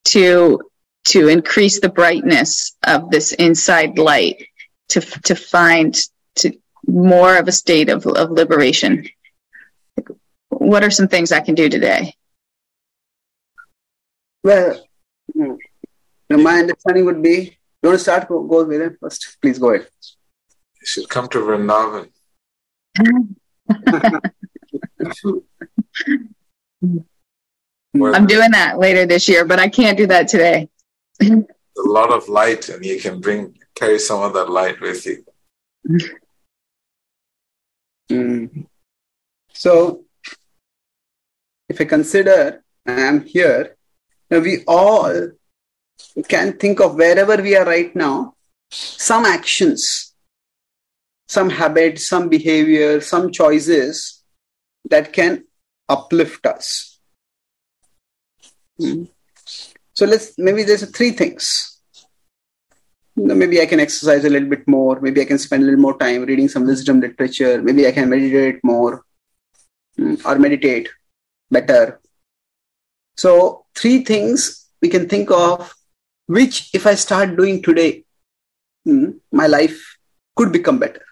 to 0.06 0.60
to 1.04 1.28
increase 1.28 1.80
the 1.80 1.88
brightness 1.88 2.76
of 2.86 3.10
this 3.10 3.32
inside 3.32 3.98
light 3.98 4.46
to 4.90 5.00
to 5.00 5.34
find 5.34 5.98
to 6.36 6.52
more 6.86 7.36
of 7.36 7.48
a 7.48 7.52
state 7.52 7.88
of, 7.88 8.06
of 8.06 8.30
liberation? 8.30 9.08
What 10.50 10.84
are 10.84 10.90
some 10.90 11.08
things 11.08 11.32
I 11.32 11.40
can 11.40 11.54
do 11.54 11.68
today? 11.68 12.14
Well, 14.44 14.84
hmm. 15.32 15.54
my 16.30 16.58
understanding 16.58 17.04
would 17.06 17.22
be 17.22 17.56
don't 17.82 17.98
start? 17.98 18.28
Go, 18.28 18.42
go 18.44 18.64
with 18.64 18.80
it 18.80 18.96
first. 19.00 19.38
Please 19.40 19.58
go 19.58 19.70
ahead. 19.70 19.88
You 20.82 20.86
should 20.86 21.08
come 21.08 21.28
to 21.28 21.38
Vrindavan. 21.38 22.08
I'm 27.94 28.26
doing 28.26 28.50
that 28.50 28.78
later 28.78 29.06
this 29.06 29.28
year, 29.28 29.44
but 29.44 29.60
I 29.60 29.68
can't 29.68 29.96
do 29.96 30.08
that 30.08 30.26
today. 30.26 30.68
a 31.20 31.44
lot 31.76 32.12
of 32.12 32.28
light, 32.28 32.68
and 32.68 32.84
you 32.84 33.00
can 33.00 33.20
bring 33.20 33.56
carry 33.76 34.00
some 34.00 34.22
of 34.22 34.34
that 34.34 34.50
light 34.50 34.80
with 34.80 35.06
you. 35.06 35.24
Mm. 38.10 38.66
So, 39.52 40.04
if 41.68 41.80
I 41.80 41.84
consider 41.84 42.64
I 42.84 43.00
am 43.02 43.24
here 43.24 43.76
now, 44.30 44.40
we 44.40 44.64
all 44.66 45.30
can 46.28 46.58
think 46.58 46.80
of 46.80 46.96
wherever 46.96 47.40
we 47.40 47.54
are 47.54 47.64
right 47.64 47.94
now, 47.94 48.34
some 48.70 49.24
actions, 49.24 50.11
some 51.32 51.48
habits, 51.48 52.06
some 52.06 52.28
behavior, 52.28 53.00
some 53.00 53.32
choices 53.32 54.22
that 54.90 55.12
can 55.12 55.44
uplift 55.88 56.46
us. 56.46 56.98
Hmm. 58.78 59.04
So 59.94 60.06
let's 60.06 60.38
maybe 60.38 60.62
there's 60.62 60.88
three 60.90 61.12
things. 61.12 61.44
Maybe 63.14 63.60
I 63.60 63.66
can 63.66 63.80
exercise 63.80 64.24
a 64.24 64.30
little 64.30 64.48
bit 64.48 64.66
more. 64.66 64.98
Maybe 65.00 65.20
I 65.20 65.26
can 65.26 65.38
spend 65.38 65.62
a 65.62 65.66
little 65.66 65.80
more 65.80 65.98
time 65.98 66.24
reading 66.24 66.48
some 66.48 66.66
wisdom 66.66 67.00
literature. 67.00 67.60
Maybe 67.62 67.86
I 67.86 67.92
can 67.92 68.08
meditate 68.08 68.60
more 68.62 69.04
mm, 69.98 70.24
or 70.24 70.38
meditate 70.38 70.88
better. 71.50 72.00
So, 73.16 73.66
three 73.74 74.02
things 74.04 74.66
we 74.80 74.88
can 74.88 75.08
think 75.08 75.30
of 75.30 75.74
which, 76.26 76.70
if 76.74 76.86
I 76.86 76.94
start 76.94 77.36
doing 77.36 77.62
today, 77.62 78.04
mm, 78.88 79.18
my 79.30 79.46
life 79.46 79.98
could 80.34 80.52
become 80.52 80.78
better. 80.78 81.04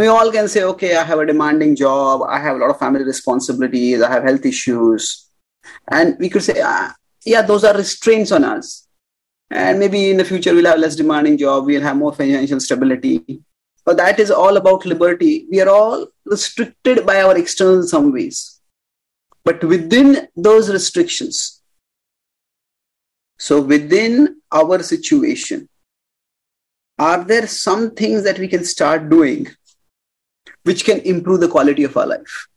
We 0.00 0.06
all 0.06 0.30
can 0.30 0.48
say, 0.48 0.62
okay, 0.64 0.96
I 0.96 1.04
have 1.04 1.18
a 1.18 1.26
demanding 1.26 1.74
job, 1.74 2.22
I 2.28 2.38
have 2.38 2.56
a 2.56 2.58
lot 2.58 2.70
of 2.70 2.78
family 2.78 3.04
responsibilities, 3.04 4.02
I 4.02 4.10
have 4.10 4.24
health 4.24 4.44
issues. 4.44 5.26
And 5.90 6.16
we 6.18 6.28
could 6.28 6.42
say, 6.42 6.60
ah, 6.62 6.94
yeah, 7.24 7.42
those 7.42 7.64
are 7.64 7.76
restraints 7.76 8.32
on 8.32 8.44
us. 8.44 8.86
And 9.50 9.78
maybe 9.78 10.10
in 10.10 10.18
the 10.18 10.24
future 10.24 10.54
we'll 10.54 10.66
have 10.66 10.78
less 10.78 10.96
demanding 10.96 11.38
job, 11.38 11.66
we'll 11.66 11.82
have 11.82 11.96
more 11.96 12.12
financial 12.12 12.60
stability. 12.60 13.42
But 13.84 13.96
that 13.96 14.18
is 14.18 14.30
all 14.30 14.58
about 14.58 14.84
liberty. 14.84 15.46
We 15.50 15.60
are 15.62 15.68
all 15.68 16.08
restricted 16.26 17.06
by 17.06 17.22
our 17.22 17.36
external 17.38 17.84
some 17.84 18.12
ways. 18.12 18.60
But 19.44 19.64
within 19.64 20.28
those 20.36 20.70
restrictions, 20.70 21.62
so 23.38 23.62
within 23.62 24.42
our 24.52 24.82
situation, 24.82 25.68
are 26.98 27.24
there 27.24 27.46
some 27.46 27.92
things 27.92 28.24
that 28.24 28.38
we 28.38 28.48
can 28.48 28.64
start 28.64 29.08
doing 29.08 29.46
which 30.64 30.84
can 30.84 31.00
improve 31.00 31.40
the 31.40 31.48
quality 31.48 31.84
of 31.84 31.96
our 31.96 32.06
life? 32.06 32.48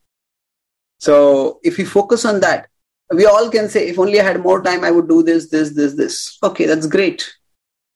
So 1.00 1.60
if 1.64 1.78
we 1.78 1.86
focus 1.86 2.26
on 2.26 2.40
that, 2.42 2.68
we 3.14 3.26
all 3.26 3.50
can 3.50 3.70
say, 3.70 3.90
if 3.90 4.00
only 4.00 4.20
I 4.20 4.24
had 4.24 4.42
more 4.42 4.62
time, 4.62 4.84
I 4.84 4.92
would 4.92 5.10
do 5.10 5.24
this, 5.24 5.50
this, 5.50 5.72
this, 5.72 5.96
this. 5.96 6.38
Okay, 6.44 6.66
that's 6.66 6.88
great. 6.88 7.30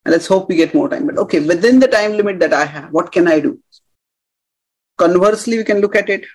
And 0.03 0.11
let's 0.11 0.27
hope 0.27 0.49
we 0.49 0.55
get 0.55 0.73
more 0.73 0.89
time. 0.89 1.05
But 1.05 1.17
okay, 1.17 1.39
within 1.39 1.79
the 1.79 1.87
time 1.87 2.13
limit 2.13 2.39
that 2.39 2.53
I 2.53 2.65
have, 2.65 2.91
what 2.91 3.11
can 3.11 3.27
I 3.27 3.39
do? 3.39 3.59
Conversely, 4.97 5.57
we 5.57 5.63
can 5.63 5.79
look 5.79 5.95
at 5.95 6.09
it. 6.09 6.25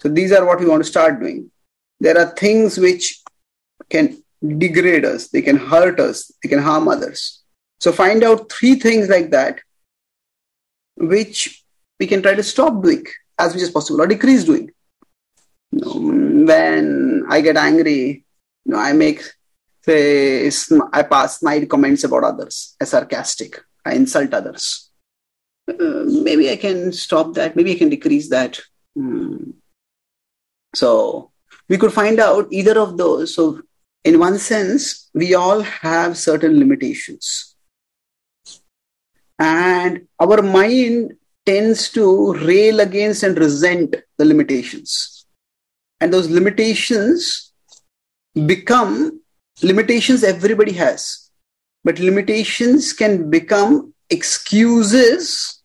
So 0.00 0.08
these 0.08 0.32
are 0.32 0.44
what 0.44 0.60
we 0.60 0.66
want 0.66 0.82
to 0.82 0.88
start 0.88 1.20
doing. 1.20 1.50
There 2.00 2.18
are 2.18 2.34
things 2.34 2.78
which 2.78 3.20
can 3.90 4.22
degrade 4.58 5.04
us, 5.04 5.28
they 5.28 5.42
can 5.42 5.56
hurt 5.56 6.00
us, 6.00 6.32
they 6.42 6.48
can 6.48 6.60
harm 6.60 6.88
others. 6.88 7.42
So 7.78 7.92
find 7.92 8.24
out 8.24 8.50
three 8.50 8.76
things 8.76 9.08
like 9.08 9.30
that, 9.30 9.60
which 11.00 11.64
we 11.98 12.06
can 12.06 12.22
try 12.22 12.34
to 12.34 12.42
stop 12.42 12.82
doing 12.82 13.04
as 13.38 13.54
much 13.54 13.62
as 13.62 13.70
possible 13.70 14.00
or 14.00 14.06
decrease 14.06 14.44
doing. 14.44 14.70
You 15.72 15.80
know, 15.80 16.44
when 16.46 17.24
I 17.28 17.40
get 17.40 17.56
angry, 17.56 18.24
you 18.64 18.72
know, 18.72 18.78
I 18.78 18.92
make 18.92 19.22
say 19.82 20.50
I 20.92 21.02
pass 21.02 21.40
snide 21.40 21.68
comments 21.68 22.04
about 22.04 22.24
others, 22.24 22.76
as 22.80 22.90
sarcastic. 22.90 23.60
I 23.84 23.94
insult 23.94 24.34
others. 24.34 24.90
Uh, 25.68 26.04
maybe 26.06 26.50
I 26.50 26.56
can 26.56 26.92
stop 26.92 27.34
that. 27.34 27.56
Maybe 27.56 27.72
I 27.72 27.78
can 27.78 27.88
decrease 27.88 28.28
that. 28.28 28.60
Hmm. 28.94 29.52
So 30.74 31.30
we 31.68 31.78
could 31.78 31.92
find 31.92 32.20
out 32.20 32.48
either 32.50 32.78
of 32.78 32.98
those. 32.98 33.34
So 33.34 33.62
in 34.04 34.18
one 34.18 34.38
sense, 34.38 35.08
we 35.14 35.34
all 35.34 35.60
have 35.60 36.16
certain 36.16 36.58
limitations, 36.58 37.49
and 39.40 40.06
our 40.20 40.42
mind 40.42 41.14
tends 41.46 41.88
to 41.90 42.34
rail 42.34 42.80
against 42.80 43.22
and 43.22 43.38
resent 43.38 43.96
the 44.18 44.24
limitations. 44.24 45.24
And 45.98 46.12
those 46.12 46.28
limitations 46.28 47.52
become 48.46 49.22
limitations 49.62 50.22
everybody 50.22 50.72
has. 50.72 51.30
But 51.82 51.98
limitations 51.98 52.92
can 52.92 53.30
become 53.30 53.94
excuses 54.10 55.62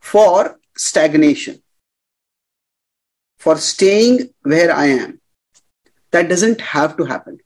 for 0.00 0.60
stagnation 0.76 1.62
for 3.38 3.56
staying 3.56 4.30
where 4.42 4.72
i 4.72 4.86
am. 4.86 5.20
That 6.10 6.28
doesn't 6.28 6.60
have 6.60 6.96
to 6.98 7.04
happen. 7.04 7.38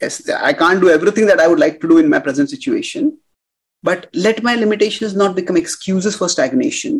Yes 0.00 0.28
i 0.30 0.52
can't 0.52 0.80
do 0.80 0.90
everything 0.90 1.26
that 1.26 1.40
i 1.40 1.46
would 1.46 1.58
like 1.58 1.80
to 1.80 1.88
do 1.88 1.98
in 1.98 2.08
my 2.08 2.18
present 2.18 2.50
situation 2.50 3.18
but 3.84 4.08
let 4.26 4.42
my 4.42 4.54
limitations 4.64 5.14
not 5.22 5.36
become 5.36 5.56
excuses 5.62 6.16
for 6.20 6.28
stagnation 6.36 6.98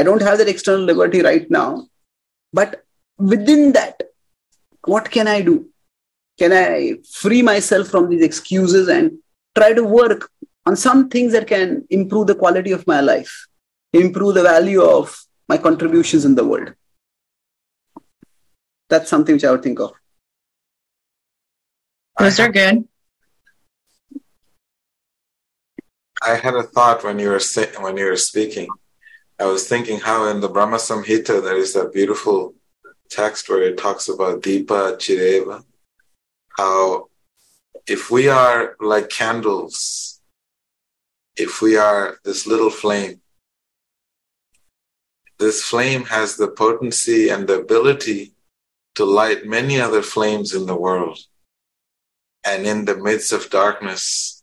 i 0.00 0.02
don't 0.02 0.28
have 0.28 0.38
that 0.38 0.52
external 0.54 0.90
liberty 0.92 1.22
right 1.30 1.50
now 1.58 1.70
but 2.52 2.84
within 3.18 3.72
that, 3.72 4.00
what 4.84 5.10
can 5.10 5.26
I 5.28 5.42
do? 5.42 5.68
Can 6.38 6.52
I 6.52 6.98
free 7.10 7.42
myself 7.42 7.88
from 7.88 8.08
these 8.08 8.22
excuses 8.22 8.88
and 8.88 9.18
try 9.56 9.72
to 9.72 9.82
work 9.82 10.30
on 10.66 10.76
some 10.76 11.08
things 11.08 11.32
that 11.32 11.46
can 11.46 11.84
improve 11.90 12.28
the 12.28 12.34
quality 12.34 12.72
of 12.72 12.86
my 12.86 13.00
life, 13.00 13.48
improve 13.92 14.34
the 14.34 14.42
value 14.42 14.82
of 14.82 15.20
my 15.48 15.58
contributions 15.58 16.24
in 16.24 16.34
the 16.36 16.44
world? 16.44 16.74
That's 18.88 19.10
something 19.10 19.34
which 19.34 19.44
I 19.44 19.50
would 19.50 19.62
think 19.62 19.80
of. 19.80 19.92
Those 22.18 22.40
are 22.40 22.50
good. 22.50 22.88
I 26.22 26.34
had 26.34 26.54
a 26.54 26.62
thought 26.62 27.04
when 27.04 27.18
you 27.18 27.28
were 27.30 27.40
say, 27.40 27.68
when 27.80 27.96
you 27.96 28.06
were 28.06 28.16
speaking. 28.16 28.68
I 29.38 29.44
was 29.44 29.68
thinking 29.68 30.00
how 30.00 30.28
in 30.28 30.40
the 30.40 30.48
Brahma 30.48 30.78
Samhita 30.78 31.42
there 31.42 31.56
is 31.56 31.72
that 31.74 31.92
beautiful 31.92 32.54
text 33.08 33.48
where 33.48 33.62
it 33.62 33.78
talks 33.78 34.08
about 34.08 34.42
Deepa 34.42 34.96
Chireva, 34.96 35.64
how 36.56 37.08
if 37.86 38.10
we 38.10 38.28
are 38.28 38.76
like 38.80 39.08
candles, 39.08 40.20
if 41.36 41.62
we 41.62 41.76
are 41.76 42.18
this 42.24 42.46
little 42.46 42.70
flame, 42.70 43.20
this 45.38 45.62
flame 45.62 46.04
has 46.06 46.36
the 46.36 46.48
potency 46.48 47.28
and 47.28 47.46
the 47.46 47.60
ability 47.60 48.32
to 48.96 49.04
light 49.04 49.46
many 49.46 49.80
other 49.80 50.02
flames 50.02 50.52
in 50.52 50.66
the 50.66 50.76
world. 50.76 51.18
And 52.44 52.66
in 52.66 52.84
the 52.84 52.96
midst 52.96 53.32
of 53.32 53.50
darkness, 53.50 54.42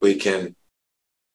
we 0.00 0.14
can 0.14 0.54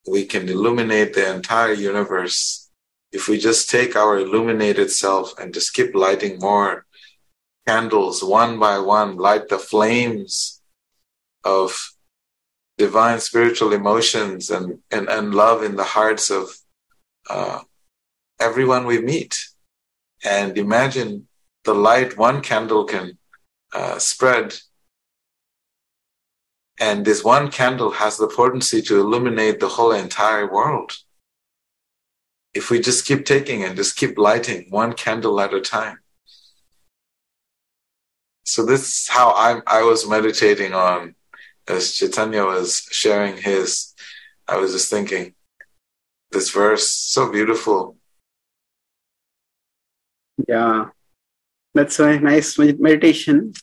we 0.08 0.26
can 0.26 0.50
illuminate 0.50 1.14
the 1.14 1.34
entire 1.34 1.74
universe 1.74 2.70
if 3.12 3.28
we 3.28 3.38
just 3.38 3.70
take 3.70 3.96
our 3.96 4.18
illuminated 4.18 4.92
self 4.92 5.38
and 5.40 5.54
just 5.54 5.74
keep 5.74 5.94
lighting 5.94 6.40
more 6.40 6.86
candles 7.68 8.24
one 8.24 8.60
by 8.60 8.80
one, 8.80 9.18
light 9.18 9.48
the 9.50 9.60
flames 9.60 10.62
of 11.44 11.94
divine 12.78 13.20
spiritual 13.20 13.72
emotions 13.72 14.50
and, 14.50 14.80
and, 14.92 15.08
and 15.08 15.34
love 15.34 15.64
in 15.64 15.76
the 15.76 15.84
hearts 15.84 16.32
of 16.32 16.50
uh, 17.30 17.60
everyone 18.40 18.86
we 18.86 19.00
meet. 19.00 19.48
And 20.26 20.58
imagine 20.58 21.28
the 21.66 21.76
light 21.76 22.18
one 22.18 22.42
candle 22.42 22.86
can 22.86 23.18
uh, 23.74 24.00
spread. 24.00 24.56
And 26.84 27.06
this 27.06 27.24
one 27.24 27.50
candle 27.50 27.92
has 27.92 28.18
the 28.18 28.28
potency 28.28 28.82
to 28.82 29.00
illuminate 29.00 29.62
the 29.62 29.70
whole 29.70 29.94
entire 29.94 30.52
world 30.52 30.92
if 32.54 32.70
we 32.70 32.82
just 32.82 33.06
keep 33.06 33.24
taking 33.26 33.64
and 33.64 33.78
just 33.78 33.96
keep 33.96 34.18
lighting 34.18 34.68
one 34.70 34.92
candle 34.92 35.40
at 35.40 35.54
a 35.54 35.62
time. 35.62 36.00
So 38.44 38.66
this 38.66 38.82
is 38.82 39.08
how 39.08 39.30
I 39.30 39.62
I 39.66 39.84
was 39.84 40.10
meditating 40.16 40.74
on 40.74 41.16
as 41.70 41.94
Chaitanya 41.94 42.44
was 42.44 42.86
sharing 42.92 43.38
his. 43.38 43.94
I 44.46 44.58
was 44.58 44.74
just 44.74 44.90
thinking, 44.90 45.36
this 46.32 46.50
verse 46.50 46.90
so 46.90 47.32
beautiful. 47.32 47.96
Yeah, 50.50 50.90
that's 51.74 51.98
a 52.00 52.20
nice 52.20 52.60
meditation. 52.60 53.54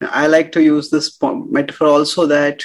I 0.00 0.26
like 0.26 0.52
to 0.52 0.62
use 0.62 0.90
this 0.90 1.16
metaphor 1.22 1.88
also 1.88 2.26
that 2.26 2.62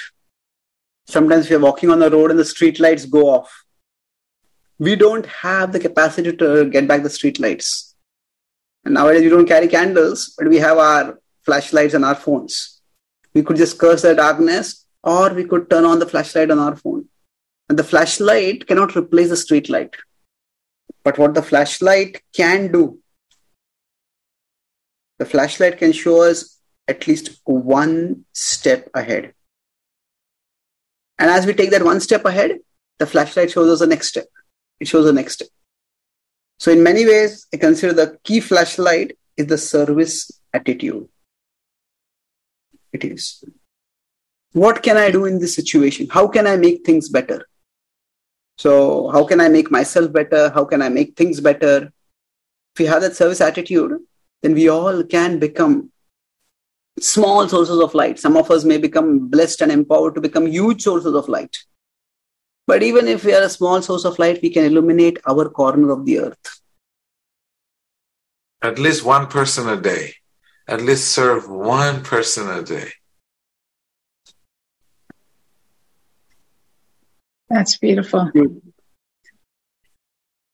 sometimes 1.07 1.49
we 1.49 1.55
are 1.55 1.59
walking 1.59 1.89
on 1.89 1.99
the 1.99 2.09
road 2.09 2.31
and 2.31 2.39
the 2.39 2.45
street 2.45 2.79
lights 2.79 3.05
go 3.05 3.29
off 3.29 3.65
we 4.79 4.95
don't 4.95 5.25
have 5.25 5.73
the 5.73 5.79
capacity 5.79 6.35
to 6.37 6.69
get 6.69 6.87
back 6.87 7.03
the 7.03 7.09
street 7.09 7.39
lights. 7.39 7.95
And 8.85 8.93
nowadays 8.93 9.23
we 9.23 9.29
don't 9.29 9.47
carry 9.47 9.67
candles, 9.67 10.33
but 10.37 10.47
we 10.47 10.57
have 10.57 10.77
our 10.77 11.19
flashlights 11.43 11.93
and 11.93 12.05
our 12.05 12.15
phones. 12.15 12.81
We 13.33 13.43
could 13.43 13.57
just 13.57 13.77
curse 13.77 14.01
the 14.01 14.15
darkness, 14.15 14.85
or 15.03 15.33
we 15.33 15.43
could 15.43 15.69
turn 15.69 15.83
on 15.83 15.99
the 15.99 16.05
flashlight 16.05 16.49
on 16.49 16.59
our 16.59 16.77
phone. 16.77 17.09
And 17.67 17.77
the 17.77 17.83
flashlight 17.83 18.65
cannot 18.67 18.95
replace 18.95 19.29
the 19.29 19.37
street 19.37 19.69
light. 19.69 19.95
But 21.03 21.17
what 21.17 21.33
the 21.33 21.43
flashlight 21.43 22.21
can 22.33 22.71
do, 22.71 22.99
the 25.17 25.25
flashlight 25.25 25.77
can 25.77 25.91
show 25.91 26.23
us 26.23 26.58
at 26.89 27.07
least 27.07 27.39
one 27.45 28.25
step 28.33 28.89
ahead. 28.93 29.33
And 31.17 31.29
as 31.29 31.45
we 31.45 31.53
take 31.53 31.71
that 31.71 31.83
one 31.83 31.99
step 31.99 32.25
ahead, 32.25 32.59
the 32.97 33.07
flashlight 33.07 33.51
shows 33.51 33.69
us 33.69 33.79
the 33.79 33.87
next 33.87 34.07
step 34.07 34.25
it 34.79 34.87
shows 34.87 35.05
the 35.05 35.13
next 35.13 35.33
step. 35.33 35.49
So 36.57 36.71
in 36.71 36.83
many 36.83 37.05
ways, 37.05 37.47
I 37.53 37.57
consider 37.57 37.93
the 37.93 38.17
key 38.23 38.39
flashlight 38.39 39.17
is 39.37 39.47
the 39.47 39.57
service 39.57 40.31
attitude. 40.53 41.07
it 42.91 43.03
is. 43.03 43.43
What 44.53 44.81
can 44.81 44.97
I 44.97 45.11
do 45.11 45.25
in 45.25 45.39
this 45.39 45.55
situation? 45.55 46.07
How 46.09 46.27
can 46.27 46.47
I 46.47 46.55
make 46.57 46.83
things 46.83 47.07
better? 47.07 47.47
So, 48.57 49.09
how 49.09 49.23
can 49.25 49.39
I 49.39 49.47
make 49.47 49.69
myself 49.71 50.11
better? 50.11 50.49
How 50.49 50.65
can 50.65 50.81
I 50.81 50.89
make 50.89 51.15
things 51.15 51.39
better? 51.39 51.93
If 52.73 52.79
we 52.79 52.85
have 52.87 53.01
that 53.03 53.15
service 53.15 53.41
attitude, 53.41 53.99
then 54.41 54.53
we 54.53 54.67
all 54.69 55.03
can 55.03 55.37
become 55.39 55.91
small 57.01 57.47
sources 57.47 57.79
of 57.79 57.93
light. 57.93 58.19
Some 58.19 58.37
of 58.37 58.51
us 58.51 58.63
may 58.63 58.77
become 58.77 59.27
blessed 59.27 59.61
and 59.61 59.71
empowered 59.71 60.15
to 60.15 60.21
become 60.21 60.47
huge 60.47 60.81
sources 60.83 61.13
of 61.13 61.27
light. 61.27 61.57
But 62.67 62.83
even 62.83 63.07
if 63.07 63.25
we 63.25 63.33
are 63.33 63.41
a 63.41 63.49
small 63.49 63.81
source 63.81 64.05
of 64.05 64.19
light, 64.19 64.41
we 64.41 64.49
can 64.51 64.65
illuminate 64.65 65.17
our 65.27 65.49
corner 65.49 65.91
of 65.91 66.05
the 66.05 66.19
earth. 66.19 66.61
At 68.61 68.77
least 68.77 69.03
one 69.03 69.27
person 69.27 69.67
a 69.69 69.79
day. 69.79 70.13
At 70.67 70.81
least 70.81 71.09
serve 71.09 71.49
one 71.49 72.03
person 72.03 72.47
a 72.49 72.61
day. 72.61 72.91
That's 77.49 77.77
beautiful. 77.77 78.25
Hmm. 78.27 78.59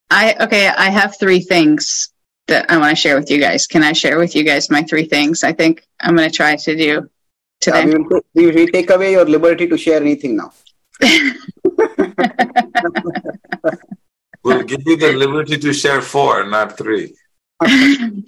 I 0.09 0.35
okay, 0.39 0.67
I 0.69 0.89
have 0.89 1.17
three 1.19 1.41
things 1.41 2.13
that 2.47 2.71
I 2.71 2.77
want 2.77 2.91
to 2.91 2.95
share 2.95 3.19
with 3.19 3.29
you 3.29 3.39
guys. 3.39 3.67
Can 3.67 3.83
I 3.83 3.91
share 3.93 4.17
with 4.17 4.35
you 4.35 4.43
guys 4.43 4.69
my 4.69 4.83
three 4.83 5.05
things? 5.05 5.43
I 5.43 5.51
think 5.51 5.85
I'm 6.05 6.15
going 6.15 6.29
to 6.29 6.35
try 6.35 6.55
to 6.55 6.75
do 6.75 7.09
today. 7.59 7.81
Uh, 7.81 7.85
we, 7.87 7.97
will, 7.97 8.21
we 8.35 8.45
will 8.51 8.67
take 8.67 8.91
away 8.91 9.13
your 9.13 9.25
liberty 9.25 9.67
to 9.67 9.77
share 9.77 9.99
anything 9.99 10.37
now. 10.37 10.53
we'll 14.43 14.63
give 14.63 14.81
you 14.85 14.97
the 14.97 15.13
liberty 15.17 15.57
to 15.57 15.73
share 15.73 16.01
four, 16.01 16.45
not 16.45 16.77
three. 16.77 17.15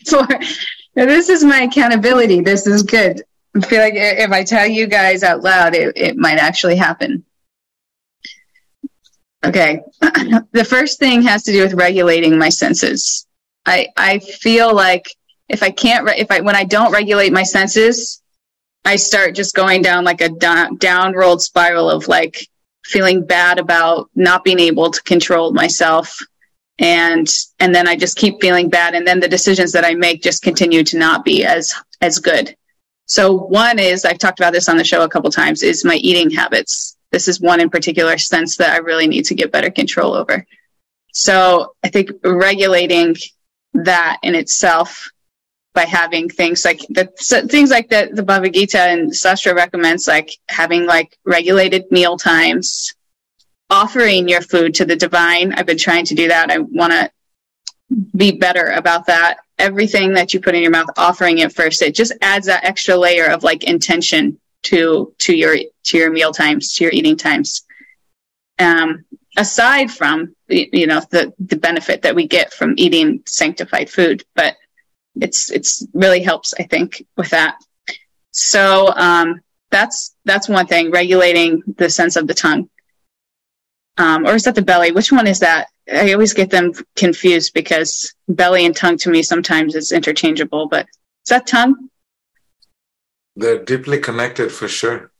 four. 0.10 0.28
This 0.96 1.30
is 1.30 1.44
my 1.44 1.62
accountability. 1.62 2.42
This 2.42 2.66
is 2.66 2.82
good. 2.82 3.22
I 3.56 3.60
feel 3.62 3.80
like 3.80 3.94
if 3.96 4.32
I 4.32 4.44
tell 4.44 4.66
you 4.66 4.88
guys 4.88 5.22
out 5.22 5.44
loud, 5.44 5.76
it, 5.76 5.96
it 5.96 6.18
might 6.18 6.40
actually 6.40 6.78
happen. 6.78 7.24
Okay. 9.46 9.82
the 10.52 10.66
first 10.68 10.98
thing 10.98 11.22
has 11.22 11.44
to 11.44 11.52
do 11.52 11.62
with 11.62 11.74
regulating 11.74 12.40
my 12.40 12.50
senses. 12.50 13.28
I 13.68 13.90
I 13.96 14.18
feel 14.18 14.74
like 14.74 15.06
if 15.50 15.64
I 15.64 15.72
can't 15.72 16.06
re- 16.06 16.18
if 16.18 16.32
I 16.32 16.42
when 16.42 16.56
I 16.56 16.64
don't 16.64 16.92
regulate 16.92 17.32
my 17.32 17.44
senses, 17.44 18.22
I 18.86 18.96
start 18.96 19.36
just 19.36 19.56
going 19.56 19.82
down 19.82 20.04
like 20.04 20.22
a 20.22 20.30
down, 20.30 20.78
down 20.78 21.14
rolled 21.14 21.42
spiral 21.42 21.90
of 21.90 22.08
like 22.08 22.48
feeling 22.86 23.26
bad 23.26 23.60
about 23.60 24.10
not 24.16 24.44
being 24.44 24.60
able 24.60 24.92
to 24.92 25.04
control 25.04 25.52
myself 25.52 26.20
and 26.80 27.28
and 27.60 27.74
then 27.74 27.88
I 27.88 27.96
just 27.96 28.18
keep 28.18 28.40
feeling 28.40 28.70
bad 28.70 28.94
and 28.94 29.06
then 29.06 29.20
the 29.20 29.28
decisions 29.28 29.72
that 29.74 29.86
I 29.86 29.94
make 29.94 30.22
just 30.22 30.44
continue 30.44 30.84
to 30.86 30.98
not 30.98 31.26
be 31.26 31.44
as 31.44 31.74
as 32.02 32.20
good. 32.20 32.56
So 33.06 33.34
one 33.34 33.80
is 33.80 34.06
I've 34.06 34.20
talked 34.20 34.40
about 34.40 34.54
this 34.54 34.70
on 34.70 34.78
the 34.78 34.84
show 34.84 35.04
a 35.04 35.10
couple 35.10 35.32
times 35.32 35.64
is 35.64 35.86
my 35.86 35.96
eating 35.96 36.30
habits. 36.30 36.98
This 37.12 37.28
is 37.28 37.40
one 37.40 37.62
in 37.62 37.70
particular 37.70 38.18
sense 38.18 38.58
that 38.58 38.74
I 38.74 38.78
really 38.78 39.08
need 39.08 39.24
to 39.26 39.36
get 39.36 39.52
better 39.52 39.72
control 39.72 40.14
over. 40.14 40.46
So 41.14 41.74
I 41.84 41.90
think 41.90 42.12
regulating 42.24 43.16
that 43.74 44.20
in 44.24 44.36
itself 44.36 45.10
by 45.78 45.86
having 45.86 46.28
things 46.28 46.66
like 46.66 46.80
the 46.90 47.08
so 47.18 47.46
things 47.46 47.70
like 47.70 47.88
the, 47.88 48.10
the 48.12 48.24
Bhagavad 48.24 48.56
Gita 48.56 48.80
and 48.80 49.12
Sastra 49.12 49.54
recommends 49.54 50.08
like 50.08 50.32
having 50.50 50.88
like 50.88 51.16
regulated 51.24 51.84
meal 51.92 52.18
times, 52.18 52.96
offering 53.70 54.28
your 54.28 54.42
food 54.42 54.74
to 54.74 54.86
the 54.86 54.96
divine. 54.96 55.54
I've 55.54 55.68
been 55.68 55.78
trying 55.78 56.06
to 56.06 56.16
do 56.16 56.30
that. 56.30 56.50
I 56.50 56.58
want 56.58 56.94
to 56.94 57.12
be 58.16 58.32
better 58.32 58.66
about 58.72 59.06
that. 59.06 59.38
Everything 59.60 60.14
that 60.14 60.34
you 60.34 60.40
put 60.42 60.56
in 60.56 60.64
your 60.64 60.72
mouth, 60.72 60.90
offering 60.98 61.38
it 61.38 61.54
first, 61.54 61.84
it 61.84 61.94
just 61.94 62.14
adds 62.24 62.48
that 62.48 62.64
extra 62.64 62.98
layer 62.98 63.28
of 63.28 63.44
like 63.44 63.64
intention 63.64 64.40
to 64.64 65.14
to 65.20 65.38
your 65.38 65.58
to 65.84 65.98
your 66.00 66.12
meal 66.12 66.32
times, 66.32 66.74
to 66.74 66.86
your 66.86 66.94
eating 66.94 67.18
times. 67.18 67.68
Um, 68.58 69.06
aside 69.38 69.92
from 69.92 70.36
you 70.48 70.88
know 70.88 71.02
the 71.12 71.32
the 71.38 71.56
benefit 71.56 72.02
that 72.02 72.16
we 72.16 72.28
get 72.28 72.52
from 72.52 72.74
eating 72.78 73.22
sanctified 73.28 73.92
food 73.92 74.26
but 74.34 74.56
it's 75.22 75.52
it's 75.52 75.86
really 75.94 76.22
helps 76.22 76.54
i 76.60 76.64
think 76.64 77.06
with 77.16 77.30
that. 77.30 77.58
So 78.32 78.94
um, 78.96 79.42
that's 79.72 80.16
that's 80.26 80.48
one 80.48 80.68
thing 80.68 80.92
regulating 80.92 81.64
the 81.78 81.90
sense 81.90 82.16
of 82.16 82.28
the 82.28 82.34
tongue. 82.34 82.70
Um, 83.98 84.28
or 84.28 84.36
is 84.36 84.44
that 84.44 84.54
the 84.54 84.62
belly? 84.62 84.92
Which 84.92 85.12
one 85.12 85.26
is 85.26 85.40
that? 85.40 85.68
I 85.92 86.14
always 86.14 86.34
get 86.34 86.52
them 86.52 86.74
confused 86.96 87.54
because 87.54 88.14
belly 88.28 88.66
and 88.66 88.76
tongue 88.76 88.98
to 88.98 89.10
me 89.10 89.24
sometimes 89.24 89.74
is 89.74 89.92
interchangeable 89.92 90.68
but 90.68 90.86
is 90.86 91.30
that 91.30 91.48
tongue? 91.48 91.90
They're 93.36 93.64
deeply 93.64 94.00
connected 94.00 94.52
for 94.52 94.68
sure. 94.68 95.12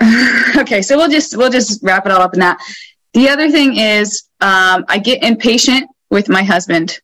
Okay 0.54 0.82
so 0.82 0.98
we'll 0.98 1.08
just 1.08 1.34
we'll 1.36 1.50
just 1.50 1.82
wrap 1.82 2.04
it 2.04 2.12
all 2.12 2.20
up 2.20 2.34
in 2.34 2.40
that. 2.40 2.60
The 3.14 3.30
other 3.30 3.50
thing 3.50 3.78
is 3.78 4.24
um, 4.40 4.84
I 4.86 4.98
get 4.98 5.24
impatient 5.24 5.88
with 6.10 6.28
my 6.28 6.42
husband 6.42 7.00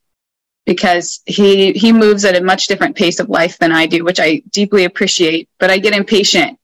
because 0.69 1.21
he 1.25 1.73
he 1.73 1.95
moves 1.95 2.27
at 2.27 2.37
a 2.37 2.45
much 2.45 2.67
different 2.67 2.95
pace 2.95 3.21
of 3.21 3.31
life 3.31 3.59
than 3.59 3.73
I 3.73 3.87
do, 3.87 4.05
which 4.05 4.21
I 4.21 4.43
deeply 4.51 4.85
appreciate. 4.85 5.49
But 5.59 5.71
I 5.71 5.79
get 5.79 5.95
impatient 5.95 6.59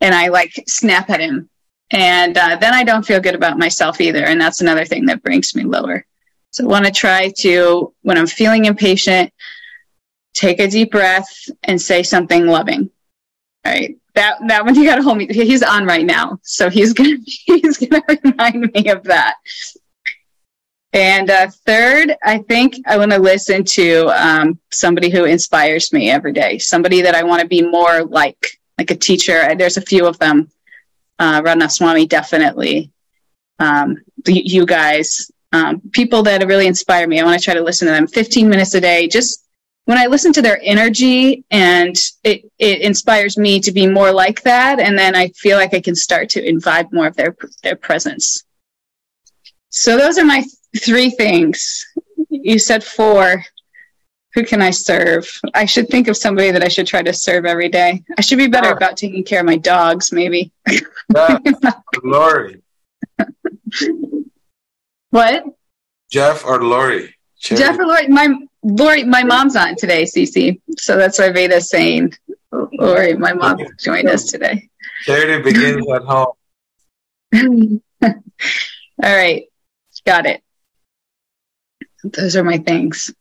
and 0.00 0.12
I 0.12 0.26
like 0.26 0.52
snap 0.66 1.08
at 1.08 1.20
him, 1.20 1.48
and 1.92 2.36
uh, 2.36 2.56
then 2.60 2.74
I 2.74 2.82
don't 2.82 3.06
feel 3.06 3.20
good 3.20 3.36
about 3.36 3.56
myself 3.56 4.00
either, 4.00 4.24
and 4.24 4.40
that's 4.40 4.60
another 4.60 4.84
thing 4.84 5.06
that 5.06 5.22
brings 5.22 5.54
me 5.54 5.62
lower. 5.62 6.04
So 6.50 6.64
I 6.64 6.66
want 6.66 6.86
to 6.86 6.90
try 6.90 7.30
to 7.38 7.94
when 8.02 8.18
I'm 8.18 8.26
feeling 8.26 8.64
impatient, 8.64 9.32
take 10.34 10.58
a 10.58 10.66
deep 10.66 10.90
breath 10.90 11.48
and 11.62 11.80
say 11.80 12.02
something 12.02 12.46
loving. 12.46 12.90
All 13.64 13.72
right 13.72 13.96
that 14.14 14.38
that 14.48 14.64
one 14.64 14.74
you 14.74 14.84
got 14.84 14.96
to 14.96 15.02
hold 15.02 15.18
me. 15.18 15.26
He's 15.26 15.62
on 15.62 15.86
right 15.86 16.04
now, 16.04 16.40
so 16.42 16.70
he's 16.70 16.92
gonna 16.92 17.18
he's 17.24 17.78
gonna 17.78 18.02
remind 18.24 18.72
me 18.72 18.90
of 18.90 19.04
that. 19.04 19.36
And 20.94 21.28
uh, 21.28 21.48
third, 21.66 22.14
I 22.22 22.38
think 22.38 22.76
I 22.86 22.96
want 22.96 23.10
to 23.10 23.18
listen 23.18 23.64
to 23.64 24.06
um, 24.10 24.60
somebody 24.70 25.10
who 25.10 25.24
inspires 25.24 25.92
me 25.92 26.08
every 26.08 26.32
day. 26.32 26.58
Somebody 26.58 27.02
that 27.02 27.16
I 27.16 27.24
want 27.24 27.42
to 27.42 27.48
be 27.48 27.62
more 27.62 28.04
like, 28.04 28.60
like 28.78 28.92
a 28.92 28.96
teacher. 28.96 29.52
There's 29.56 29.76
a 29.76 29.82
few 29.82 30.06
of 30.06 30.20
them. 30.20 30.48
Uh, 31.18 31.42
Radhanath 31.42 31.72
Swami, 31.72 32.06
definitely. 32.06 32.92
Um, 33.58 33.96
you 34.24 34.64
guys, 34.64 35.32
um, 35.52 35.80
people 35.90 36.22
that 36.22 36.46
really 36.46 36.68
inspire 36.68 37.08
me. 37.08 37.18
I 37.18 37.24
want 37.24 37.40
to 37.40 37.44
try 37.44 37.54
to 37.54 37.62
listen 37.62 37.86
to 37.86 37.92
them 37.92 38.06
15 38.06 38.48
minutes 38.48 38.74
a 38.74 38.80
day, 38.80 39.08
just 39.08 39.44
when 39.86 39.98
I 39.98 40.06
listen 40.06 40.32
to 40.34 40.42
their 40.42 40.60
energy 40.62 41.44
and 41.50 41.96
it, 42.22 42.50
it 42.58 42.82
inspires 42.82 43.36
me 43.36 43.58
to 43.60 43.72
be 43.72 43.88
more 43.88 44.12
like 44.12 44.42
that. 44.42 44.78
And 44.78 44.96
then 44.96 45.16
I 45.16 45.28
feel 45.30 45.58
like 45.58 45.74
I 45.74 45.80
can 45.80 45.96
start 45.96 46.30
to 46.30 46.48
imbibe 46.48 46.92
more 46.92 47.08
of 47.08 47.16
their, 47.16 47.36
their 47.64 47.76
presence. 47.76 48.44
So 49.70 49.98
those 49.98 50.18
are 50.18 50.24
my 50.24 50.44
three 50.76 51.10
things. 51.10 51.86
You 52.30 52.58
said 52.58 52.84
four. 52.84 53.44
Who 54.34 54.44
can 54.44 54.60
I 54.60 54.70
serve? 54.70 55.30
I 55.54 55.64
should 55.64 55.88
think 55.88 56.08
of 56.08 56.16
somebody 56.16 56.50
that 56.50 56.64
I 56.64 56.68
should 56.68 56.88
try 56.88 57.02
to 57.02 57.12
serve 57.12 57.46
every 57.46 57.68
day. 57.68 58.02
I 58.18 58.20
should 58.20 58.38
be 58.38 58.48
better 58.48 58.70
ah. 58.70 58.76
about 58.76 58.96
taking 58.96 59.22
care 59.22 59.40
of 59.40 59.46
my 59.46 59.56
dogs, 59.56 60.12
maybe. 60.12 60.52
Yeah, 61.14 61.38
Lori. 62.02 62.62
what? 65.10 65.44
Jeff 66.10 66.44
or 66.44 66.64
Lori? 66.64 67.14
Cherry. 67.38 67.60
Jeff 67.60 67.78
or 67.78 67.86
Lori? 67.86 68.08
My 68.08 68.34
Lori, 68.64 69.04
my 69.04 69.22
mom's 69.22 69.54
on 69.54 69.76
today, 69.76 70.02
CC. 70.02 70.60
So 70.78 70.96
that's 70.96 71.18
why 71.18 71.30
Veda's 71.30 71.68
saying, 71.68 72.14
Lori, 72.50 73.14
my 73.14 73.34
mom 73.34 73.58
joined 73.78 74.08
us 74.08 74.24
today. 74.24 74.68
Charity 75.04 75.42
begins 75.42 75.86
at 75.92 76.02
home. 76.02 76.32
All 78.02 78.12
right. 79.02 79.44
Got 80.06 80.26
it. 80.26 80.43
Those 82.04 82.36
are 82.36 82.44
my 82.44 82.58
things. 82.58 83.12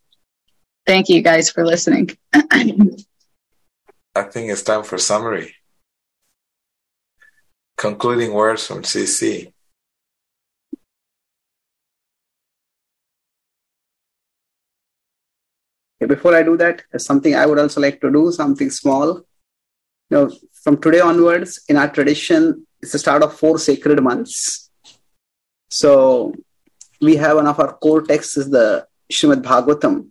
Thank 0.86 1.08
you 1.08 1.22
guys 1.22 1.50
for 1.50 1.66
listening. 1.66 2.10
I 2.34 4.24
think 4.24 4.52
it's 4.52 4.62
time 4.62 4.84
for 4.84 4.98
summary. 4.98 5.56
Concluding 7.78 8.34
words 8.34 8.68
from 8.68 8.84
CC. 8.84 9.54
before 16.06 16.36
I 16.36 16.44
do 16.44 16.58
that, 16.58 16.84
there's 16.92 17.06
something 17.06 17.34
I 17.34 17.46
would 17.46 17.60
also 17.60 17.80
like 17.80 18.02
to 18.02 18.12
do, 18.12 18.30
something 18.32 18.70
small. 18.70 19.22
You 20.10 20.18
know, 20.18 20.32
from 20.52 20.82
today 20.82 21.00
onwards, 21.00 21.64
in 21.70 21.78
our 21.78 21.88
tradition, 21.90 22.68
it's 22.82 22.92
the 22.92 23.00
start 23.00 23.24
of 23.24 23.38
four 23.38 23.58
sacred 23.58 24.04
months. 24.04 24.70
So 25.70 26.34
we 27.04 27.16
have 27.18 27.36
one 27.36 27.48
of 27.48 27.60
our 27.60 27.74
core 27.74 28.02
texts 28.02 28.38
is 28.38 28.50
the 28.50 28.88
Srimad 29.12 29.44
Bhagavatam. 29.44 30.08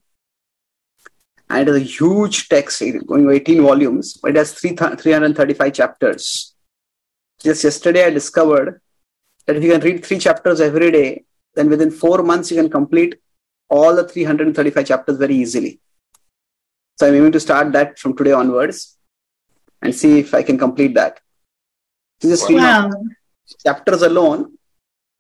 And 1.48 1.68
it 1.68 1.70
is 1.70 1.76
a 1.76 1.80
huge 1.80 2.48
text, 2.48 2.82
going 3.06 3.30
18 3.30 3.62
volumes, 3.62 4.14
but 4.20 4.30
it 4.30 4.36
has 4.36 4.52
335 4.52 5.72
chapters. 5.72 6.54
Just 7.42 7.64
yesterday, 7.64 8.04
I 8.06 8.10
discovered 8.10 8.80
that 9.46 9.56
if 9.56 9.62
you 9.64 9.72
can 9.72 9.80
read 9.80 10.04
three 10.04 10.18
chapters 10.18 10.60
every 10.60 10.90
day, 10.90 11.24
then 11.54 11.68
within 11.68 11.90
four 11.90 12.22
months, 12.22 12.50
you 12.50 12.56
can 12.56 12.70
complete 12.70 13.16
all 13.68 13.94
the 13.94 14.06
335 14.08 14.86
chapters 14.86 15.16
very 15.18 15.34
easily. 15.34 15.80
So 16.98 17.08
I'm 17.08 17.14
aiming 17.14 17.32
to 17.32 17.40
start 17.40 17.72
that 17.72 17.98
from 17.98 18.16
today 18.16 18.32
onwards. 18.32 18.98
and 19.84 19.92
see 19.92 20.20
if 20.20 20.32
I 20.32 20.44
can 20.44 20.56
complete 20.56 20.94
that. 20.94 21.18
This 22.20 22.30
is 22.34 22.48
Wow. 22.48 22.92
chapters 23.66 24.02
alone 24.02 24.56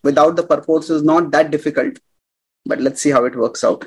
without 0.02 0.36
the 0.36 0.42
purpose 0.42 0.90
is 0.90 1.02
not 1.02 1.30
that 1.30 1.50
difficult, 1.50 1.98
but 2.64 2.80
let's 2.80 3.00
see 3.00 3.10
how 3.10 3.24
it 3.24 3.36
works 3.36 3.64
out. 3.64 3.86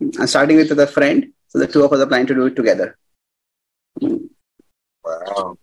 I'm 0.00 0.26
starting 0.26 0.56
with 0.56 0.74
the 0.74 0.86
friend, 0.86 1.32
so 1.48 1.58
the 1.58 1.66
two 1.66 1.84
of 1.84 1.92
us 1.92 2.00
are 2.00 2.06
planning 2.06 2.26
to 2.28 2.34
do 2.34 2.46
it 2.46 2.56
together. 2.56 2.96
Wow. 4.00 5.58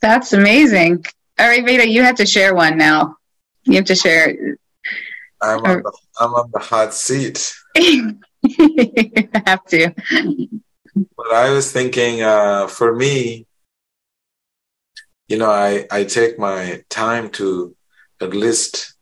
That's 0.00 0.32
amazing. 0.32 1.04
All 1.38 1.48
right, 1.48 1.64
Veda, 1.64 1.88
you 1.88 2.02
have 2.02 2.16
to 2.16 2.26
share 2.26 2.54
one 2.54 2.78
now. 2.78 3.16
You 3.64 3.76
have 3.76 3.84
to 3.86 3.94
share. 3.94 4.56
I'm 5.42 5.58
on 5.64 5.82
the, 5.82 5.92
I'm 6.18 6.34
on 6.34 6.50
the 6.52 6.60
hot 6.60 6.94
seat. 6.94 7.52
you 7.74 8.18
have 9.46 9.64
to. 9.66 9.94
But 11.16 11.32
I 11.32 11.50
was 11.50 11.72
thinking, 11.72 12.22
uh, 12.22 12.68
for 12.68 12.94
me, 12.94 13.46
you 15.28 15.36
know, 15.36 15.50
I, 15.50 15.86
I 15.90 16.04
take 16.04 16.38
my 16.38 16.82
time 16.88 17.30
to 17.30 17.76
at 18.20 18.32
least 18.32 18.95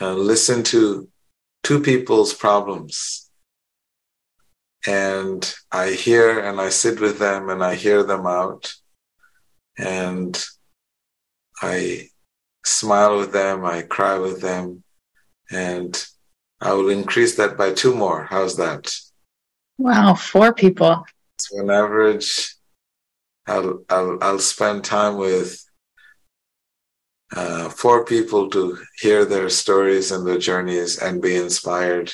uh, 0.00 0.14
listen 0.14 0.62
to 0.64 1.08
two 1.62 1.80
people's 1.80 2.34
problems. 2.34 3.30
And 4.86 5.54
I 5.72 5.90
hear 5.90 6.40
and 6.40 6.60
I 6.60 6.68
sit 6.68 7.00
with 7.00 7.18
them 7.18 7.48
and 7.48 7.64
I 7.64 7.74
hear 7.74 8.02
them 8.02 8.26
out. 8.26 8.74
And 9.78 10.42
I 11.62 12.08
smile 12.64 13.18
with 13.18 13.32
them, 13.32 13.64
I 13.64 13.82
cry 13.82 14.18
with 14.18 14.40
them, 14.40 14.82
and 15.50 16.04
I 16.60 16.72
will 16.72 16.88
increase 16.88 17.36
that 17.36 17.56
by 17.56 17.72
two 17.72 17.94
more. 17.94 18.24
How's 18.24 18.56
that? 18.56 18.92
Wow, 19.78 20.14
four 20.14 20.52
people. 20.52 21.04
So 21.38 21.58
on 21.60 21.70
average, 21.70 22.54
I'll 23.46 23.84
I'll 23.88 24.18
I'll 24.22 24.38
spend 24.38 24.84
time 24.84 25.16
with 25.16 25.63
uh, 27.36 27.68
four 27.68 28.04
people 28.04 28.48
to 28.50 28.78
hear 28.98 29.24
their 29.24 29.48
stories 29.48 30.10
and 30.12 30.26
their 30.26 30.38
journeys 30.38 30.98
and 30.98 31.22
be 31.22 31.36
inspired 31.36 32.12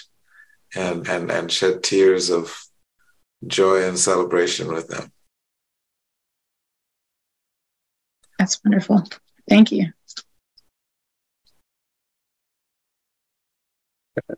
and 0.74 1.08
and 1.08 1.30
and 1.30 1.50
shed 1.50 1.82
tears 1.82 2.30
of 2.30 2.64
joy 3.46 3.86
and 3.86 3.98
celebration 3.98 4.68
with 4.68 4.88
them. 4.88 5.10
That's 8.38 8.58
wonderful. 8.64 9.04
Thank 9.48 9.72
you. 9.72 9.92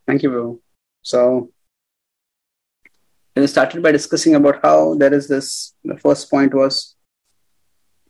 Thank 0.07 0.23
you, 0.23 0.31
Bro. 0.31 0.61
So, 1.03 1.51
we 3.37 3.47
started 3.47 3.83
by 3.83 3.93
discussing 3.93 4.35
about 4.35 4.61
how 4.63 4.95
there 4.95 5.13
is 5.13 5.29
this. 5.29 5.75
The 5.85 5.97
first 5.99 6.31
point 6.31 6.55
was 6.55 6.95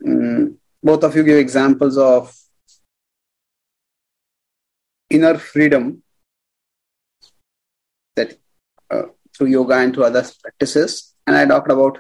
um, 0.07 0.59
both 0.83 1.05
of 1.05 1.15
you 1.15 1.23
give 1.23 1.39
examples 1.39 1.97
of 1.97 2.35
inner 5.17 5.37
freedom 5.39 6.03
that 8.17 8.39
uh, 8.91 9.03
through 9.35 9.49
yoga 9.49 9.75
and 9.75 9.95
through 9.95 10.05
other 10.05 10.25
practices. 10.43 11.15
And 11.27 11.37
I 11.37 11.47
talked 11.47 11.71
about 11.71 11.99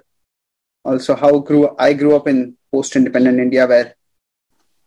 also 0.85 1.15
how 1.15 1.39
grew 1.39 1.75
I 1.79 1.93
grew 1.93 2.17
up 2.17 2.27
in 2.29 2.57
post-independent 2.73 3.39
India 3.39 3.67
where 3.67 3.95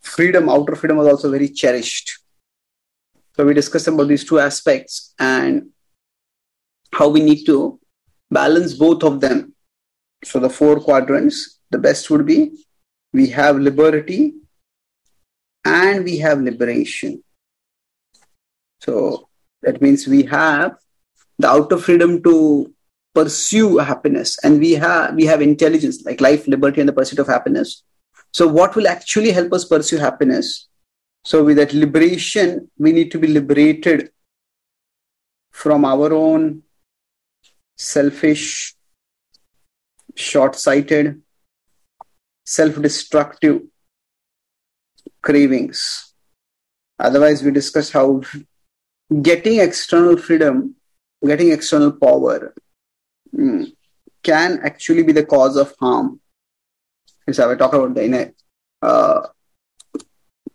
freedom, 0.02 0.50
outer 0.50 0.76
freedom 0.76 0.98
was 0.98 1.08
also 1.08 1.32
very 1.32 1.50
cherished. 1.50 2.20
So 3.36 3.46
we 3.46 3.54
discussed 3.54 3.88
about 3.88 4.08
these 4.08 4.24
two 4.24 4.40
aspects 4.40 5.14
and 5.20 5.70
how 6.94 7.10
we 7.10 7.22
need 7.22 7.46
to 7.46 7.80
balance 8.32 8.74
both 8.74 9.04
of 9.04 9.20
them. 9.20 9.54
So 10.24 10.40
the 10.40 10.50
four 10.50 10.80
quadrants, 10.80 11.60
the 11.70 11.78
best 11.78 12.10
would 12.10 12.26
be 12.26 12.40
we 13.14 13.28
have 13.28 13.58
liberty 13.58 14.34
and 15.64 16.04
we 16.04 16.18
have 16.20 16.42
liberation. 16.42 17.24
So 18.82 19.30
that 19.62 19.82
means 19.82 20.08
we 20.08 20.24
have 20.24 20.78
the 21.40 21.50
outer 21.50 21.78
freedom 21.78 22.22
to 22.24 22.74
pursue 23.14 23.78
happiness 23.78 24.38
and 24.44 24.60
we 24.60 24.74
have 24.74 25.16
we 25.16 25.26
have 25.26 25.42
intelligence 25.42 26.04
like 26.06 26.20
life 26.20 26.48
liberty 26.48 26.82
and 26.82 26.90
the 26.90 26.94
pursuit 26.94 27.20
of 27.20 27.28
happiness. 27.28 27.84
So 28.34 28.48
what 28.48 28.76
will 28.76 28.88
actually 28.88 29.32
help 29.32 29.54
us 29.54 29.66
pursue 29.66 29.98
happiness? 29.98 30.68
So 31.24 31.44
with 31.44 31.58
that 31.58 31.74
liberation 31.74 32.70
we 32.78 32.92
need 32.92 33.12
to 33.12 33.20
be 33.20 33.28
liberated 33.28 34.12
from 35.52 35.86
our 35.86 36.14
own 36.14 36.64
selfish 37.78 38.76
short-sighted 40.16 41.22
self-destructive 42.46 43.62
cravings. 45.22 46.14
Otherwise 47.00 47.44
we 47.44 47.52
discussed 47.52 47.92
how 47.92 48.22
getting 49.22 49.60
external 49.60 50.18
freedom 50.18 50.76
getting 51.26 51.52
external 51.52 51.92
power 51.92 52.54
mm, 53.36 53.72
can 54.24 54.60
actually 54.64 55.04
be 55.04 55.12
the 55.12 55.26
cause 55.26 55.56
of 55.56 55.74
harm. 55.80 56.20
So 57.32 57.52
I 57.52 57.56
talk 57.56 57.74
about 57.74 57.96
the 57.96 58.04
in 58.04 58.14
a 58.14 58.32
uh, 58.82 59.28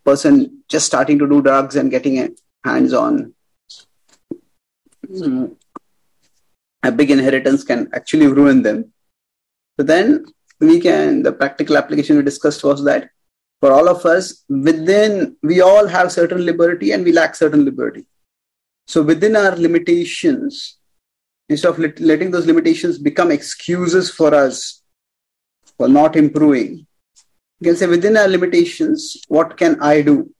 person 0.04 0.62
just 0.68 0.86
starting 0.86 1.18
to 1.18 1.28
do 1.28 1.42
drugs 1.42 1.76
and 1.76 1.90
getting 1.90 2.36
hands 2.64 2.92
on 2.92 3.34
mm, 5.06 5.56
a 6.82 6.92
big 6.92 7.10
inheritance 7.10 7.64
can 7.64 7.88
actually 7.92 8.26
ruin 8.26 8.62
them. 8.62 8.92
So 9.78 9.84
then 9.84 10.26
we 10.60 10.80
can 10.80 11.22
the 11.22 11.32
practical 11.32 11.76
application 11.76 12.16
we 12.16 12.22
discussed 12.22 12.62
was 12.62 12.84
that 12.84 13.10
for 13.60 13.72
all 13.72 13.88
of 13.88 14.06
us 14.06 14.44
within 14.48 15.36
we 15.42 15.60
all 15.60 15.86
have 15.86 16.12
certain 16.12 16.44
liberty 16.44 16.92
and 16.92 17.04
we 17.04 17.12
lack 17.12 17.34
certain 17.34 17.64
liberty. 17.64 18.06
So 18.90 19.02
within 19.02 19.36
our 19.36 19.54
limitations, 19.54 20.76
instead 21.48 21.68
of 21.68 21.78
let, 21.78 22.00
letting 22.00 22.32
those 22.32 22.46
limitations 22.46 22.98
become 22.98 23.30
excuses 23.30 24.10
for 24.10 24.34
us 24.34 24.82
for 25.76 25.86
not 25.86 26.16
improving, 26.16 26.88
you 27.60 27.64
can 27.68 27.76
say 27.76 27.86
within 27.86 28.16
our 28.16 28.26
limitations, 28.26 29.16
what 29.28 29.56
can 29.56 29.80
I 29.80 30.02
do? 30.02 30.34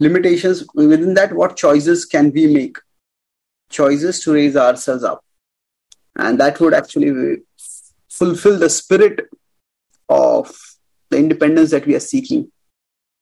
Limitations 0.00 0.64
within 0.74 1.14
that, 1.14 1.32
what 1.32 1.56
choices 1.56 2.04
can 2.04 2.32
we 2.32 2.52
make? 2.52 2.76
Choices 3.70 4.18
to 4.24 4.32
raise 4.32 4.56
ourselves 4.56 5.04
up. 5.04 5.24
And 6.16 6.40
that 6.40 6.58
would 6.58 6.74
actually 6.74 7.36
fulfill 8.10 8.58
the 8.58 8.68
spirit 8.68 9.28
of 10.08 10.52
the 11.10 11.18
independence 11.18 11.70
that 11.70 11.86
we 11.86 11.94
are 11.94 12.00
seeking, 12.00 12.50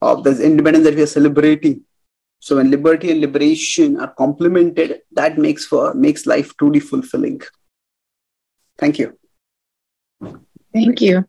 of 0.01 0.25
the 0.25 0.43
independence 0.43 0.87
that 0.87 0.95
we 0.95 1.03
are 1.03 1.15
celebrating. 1.19 1.83
So 2.45 2.57
when 2.57 2.71
liberty 2.71 3.11
and 3.11 3.23
liberation 3.23 3.99
are 3.99 4.13
complemented, 4.13 5.01
that 5.13 5.39
makes 5.39 5.65
for 5.65 5.95
makes 5.95 6.27
life 6.27 6.55
truly 6.59 6.79
fulfilling. 6.79 7.41
Thank 8.77 8.99
you. 8.99 9.19
Thank 10.71 11.01
you. 11.01 11.25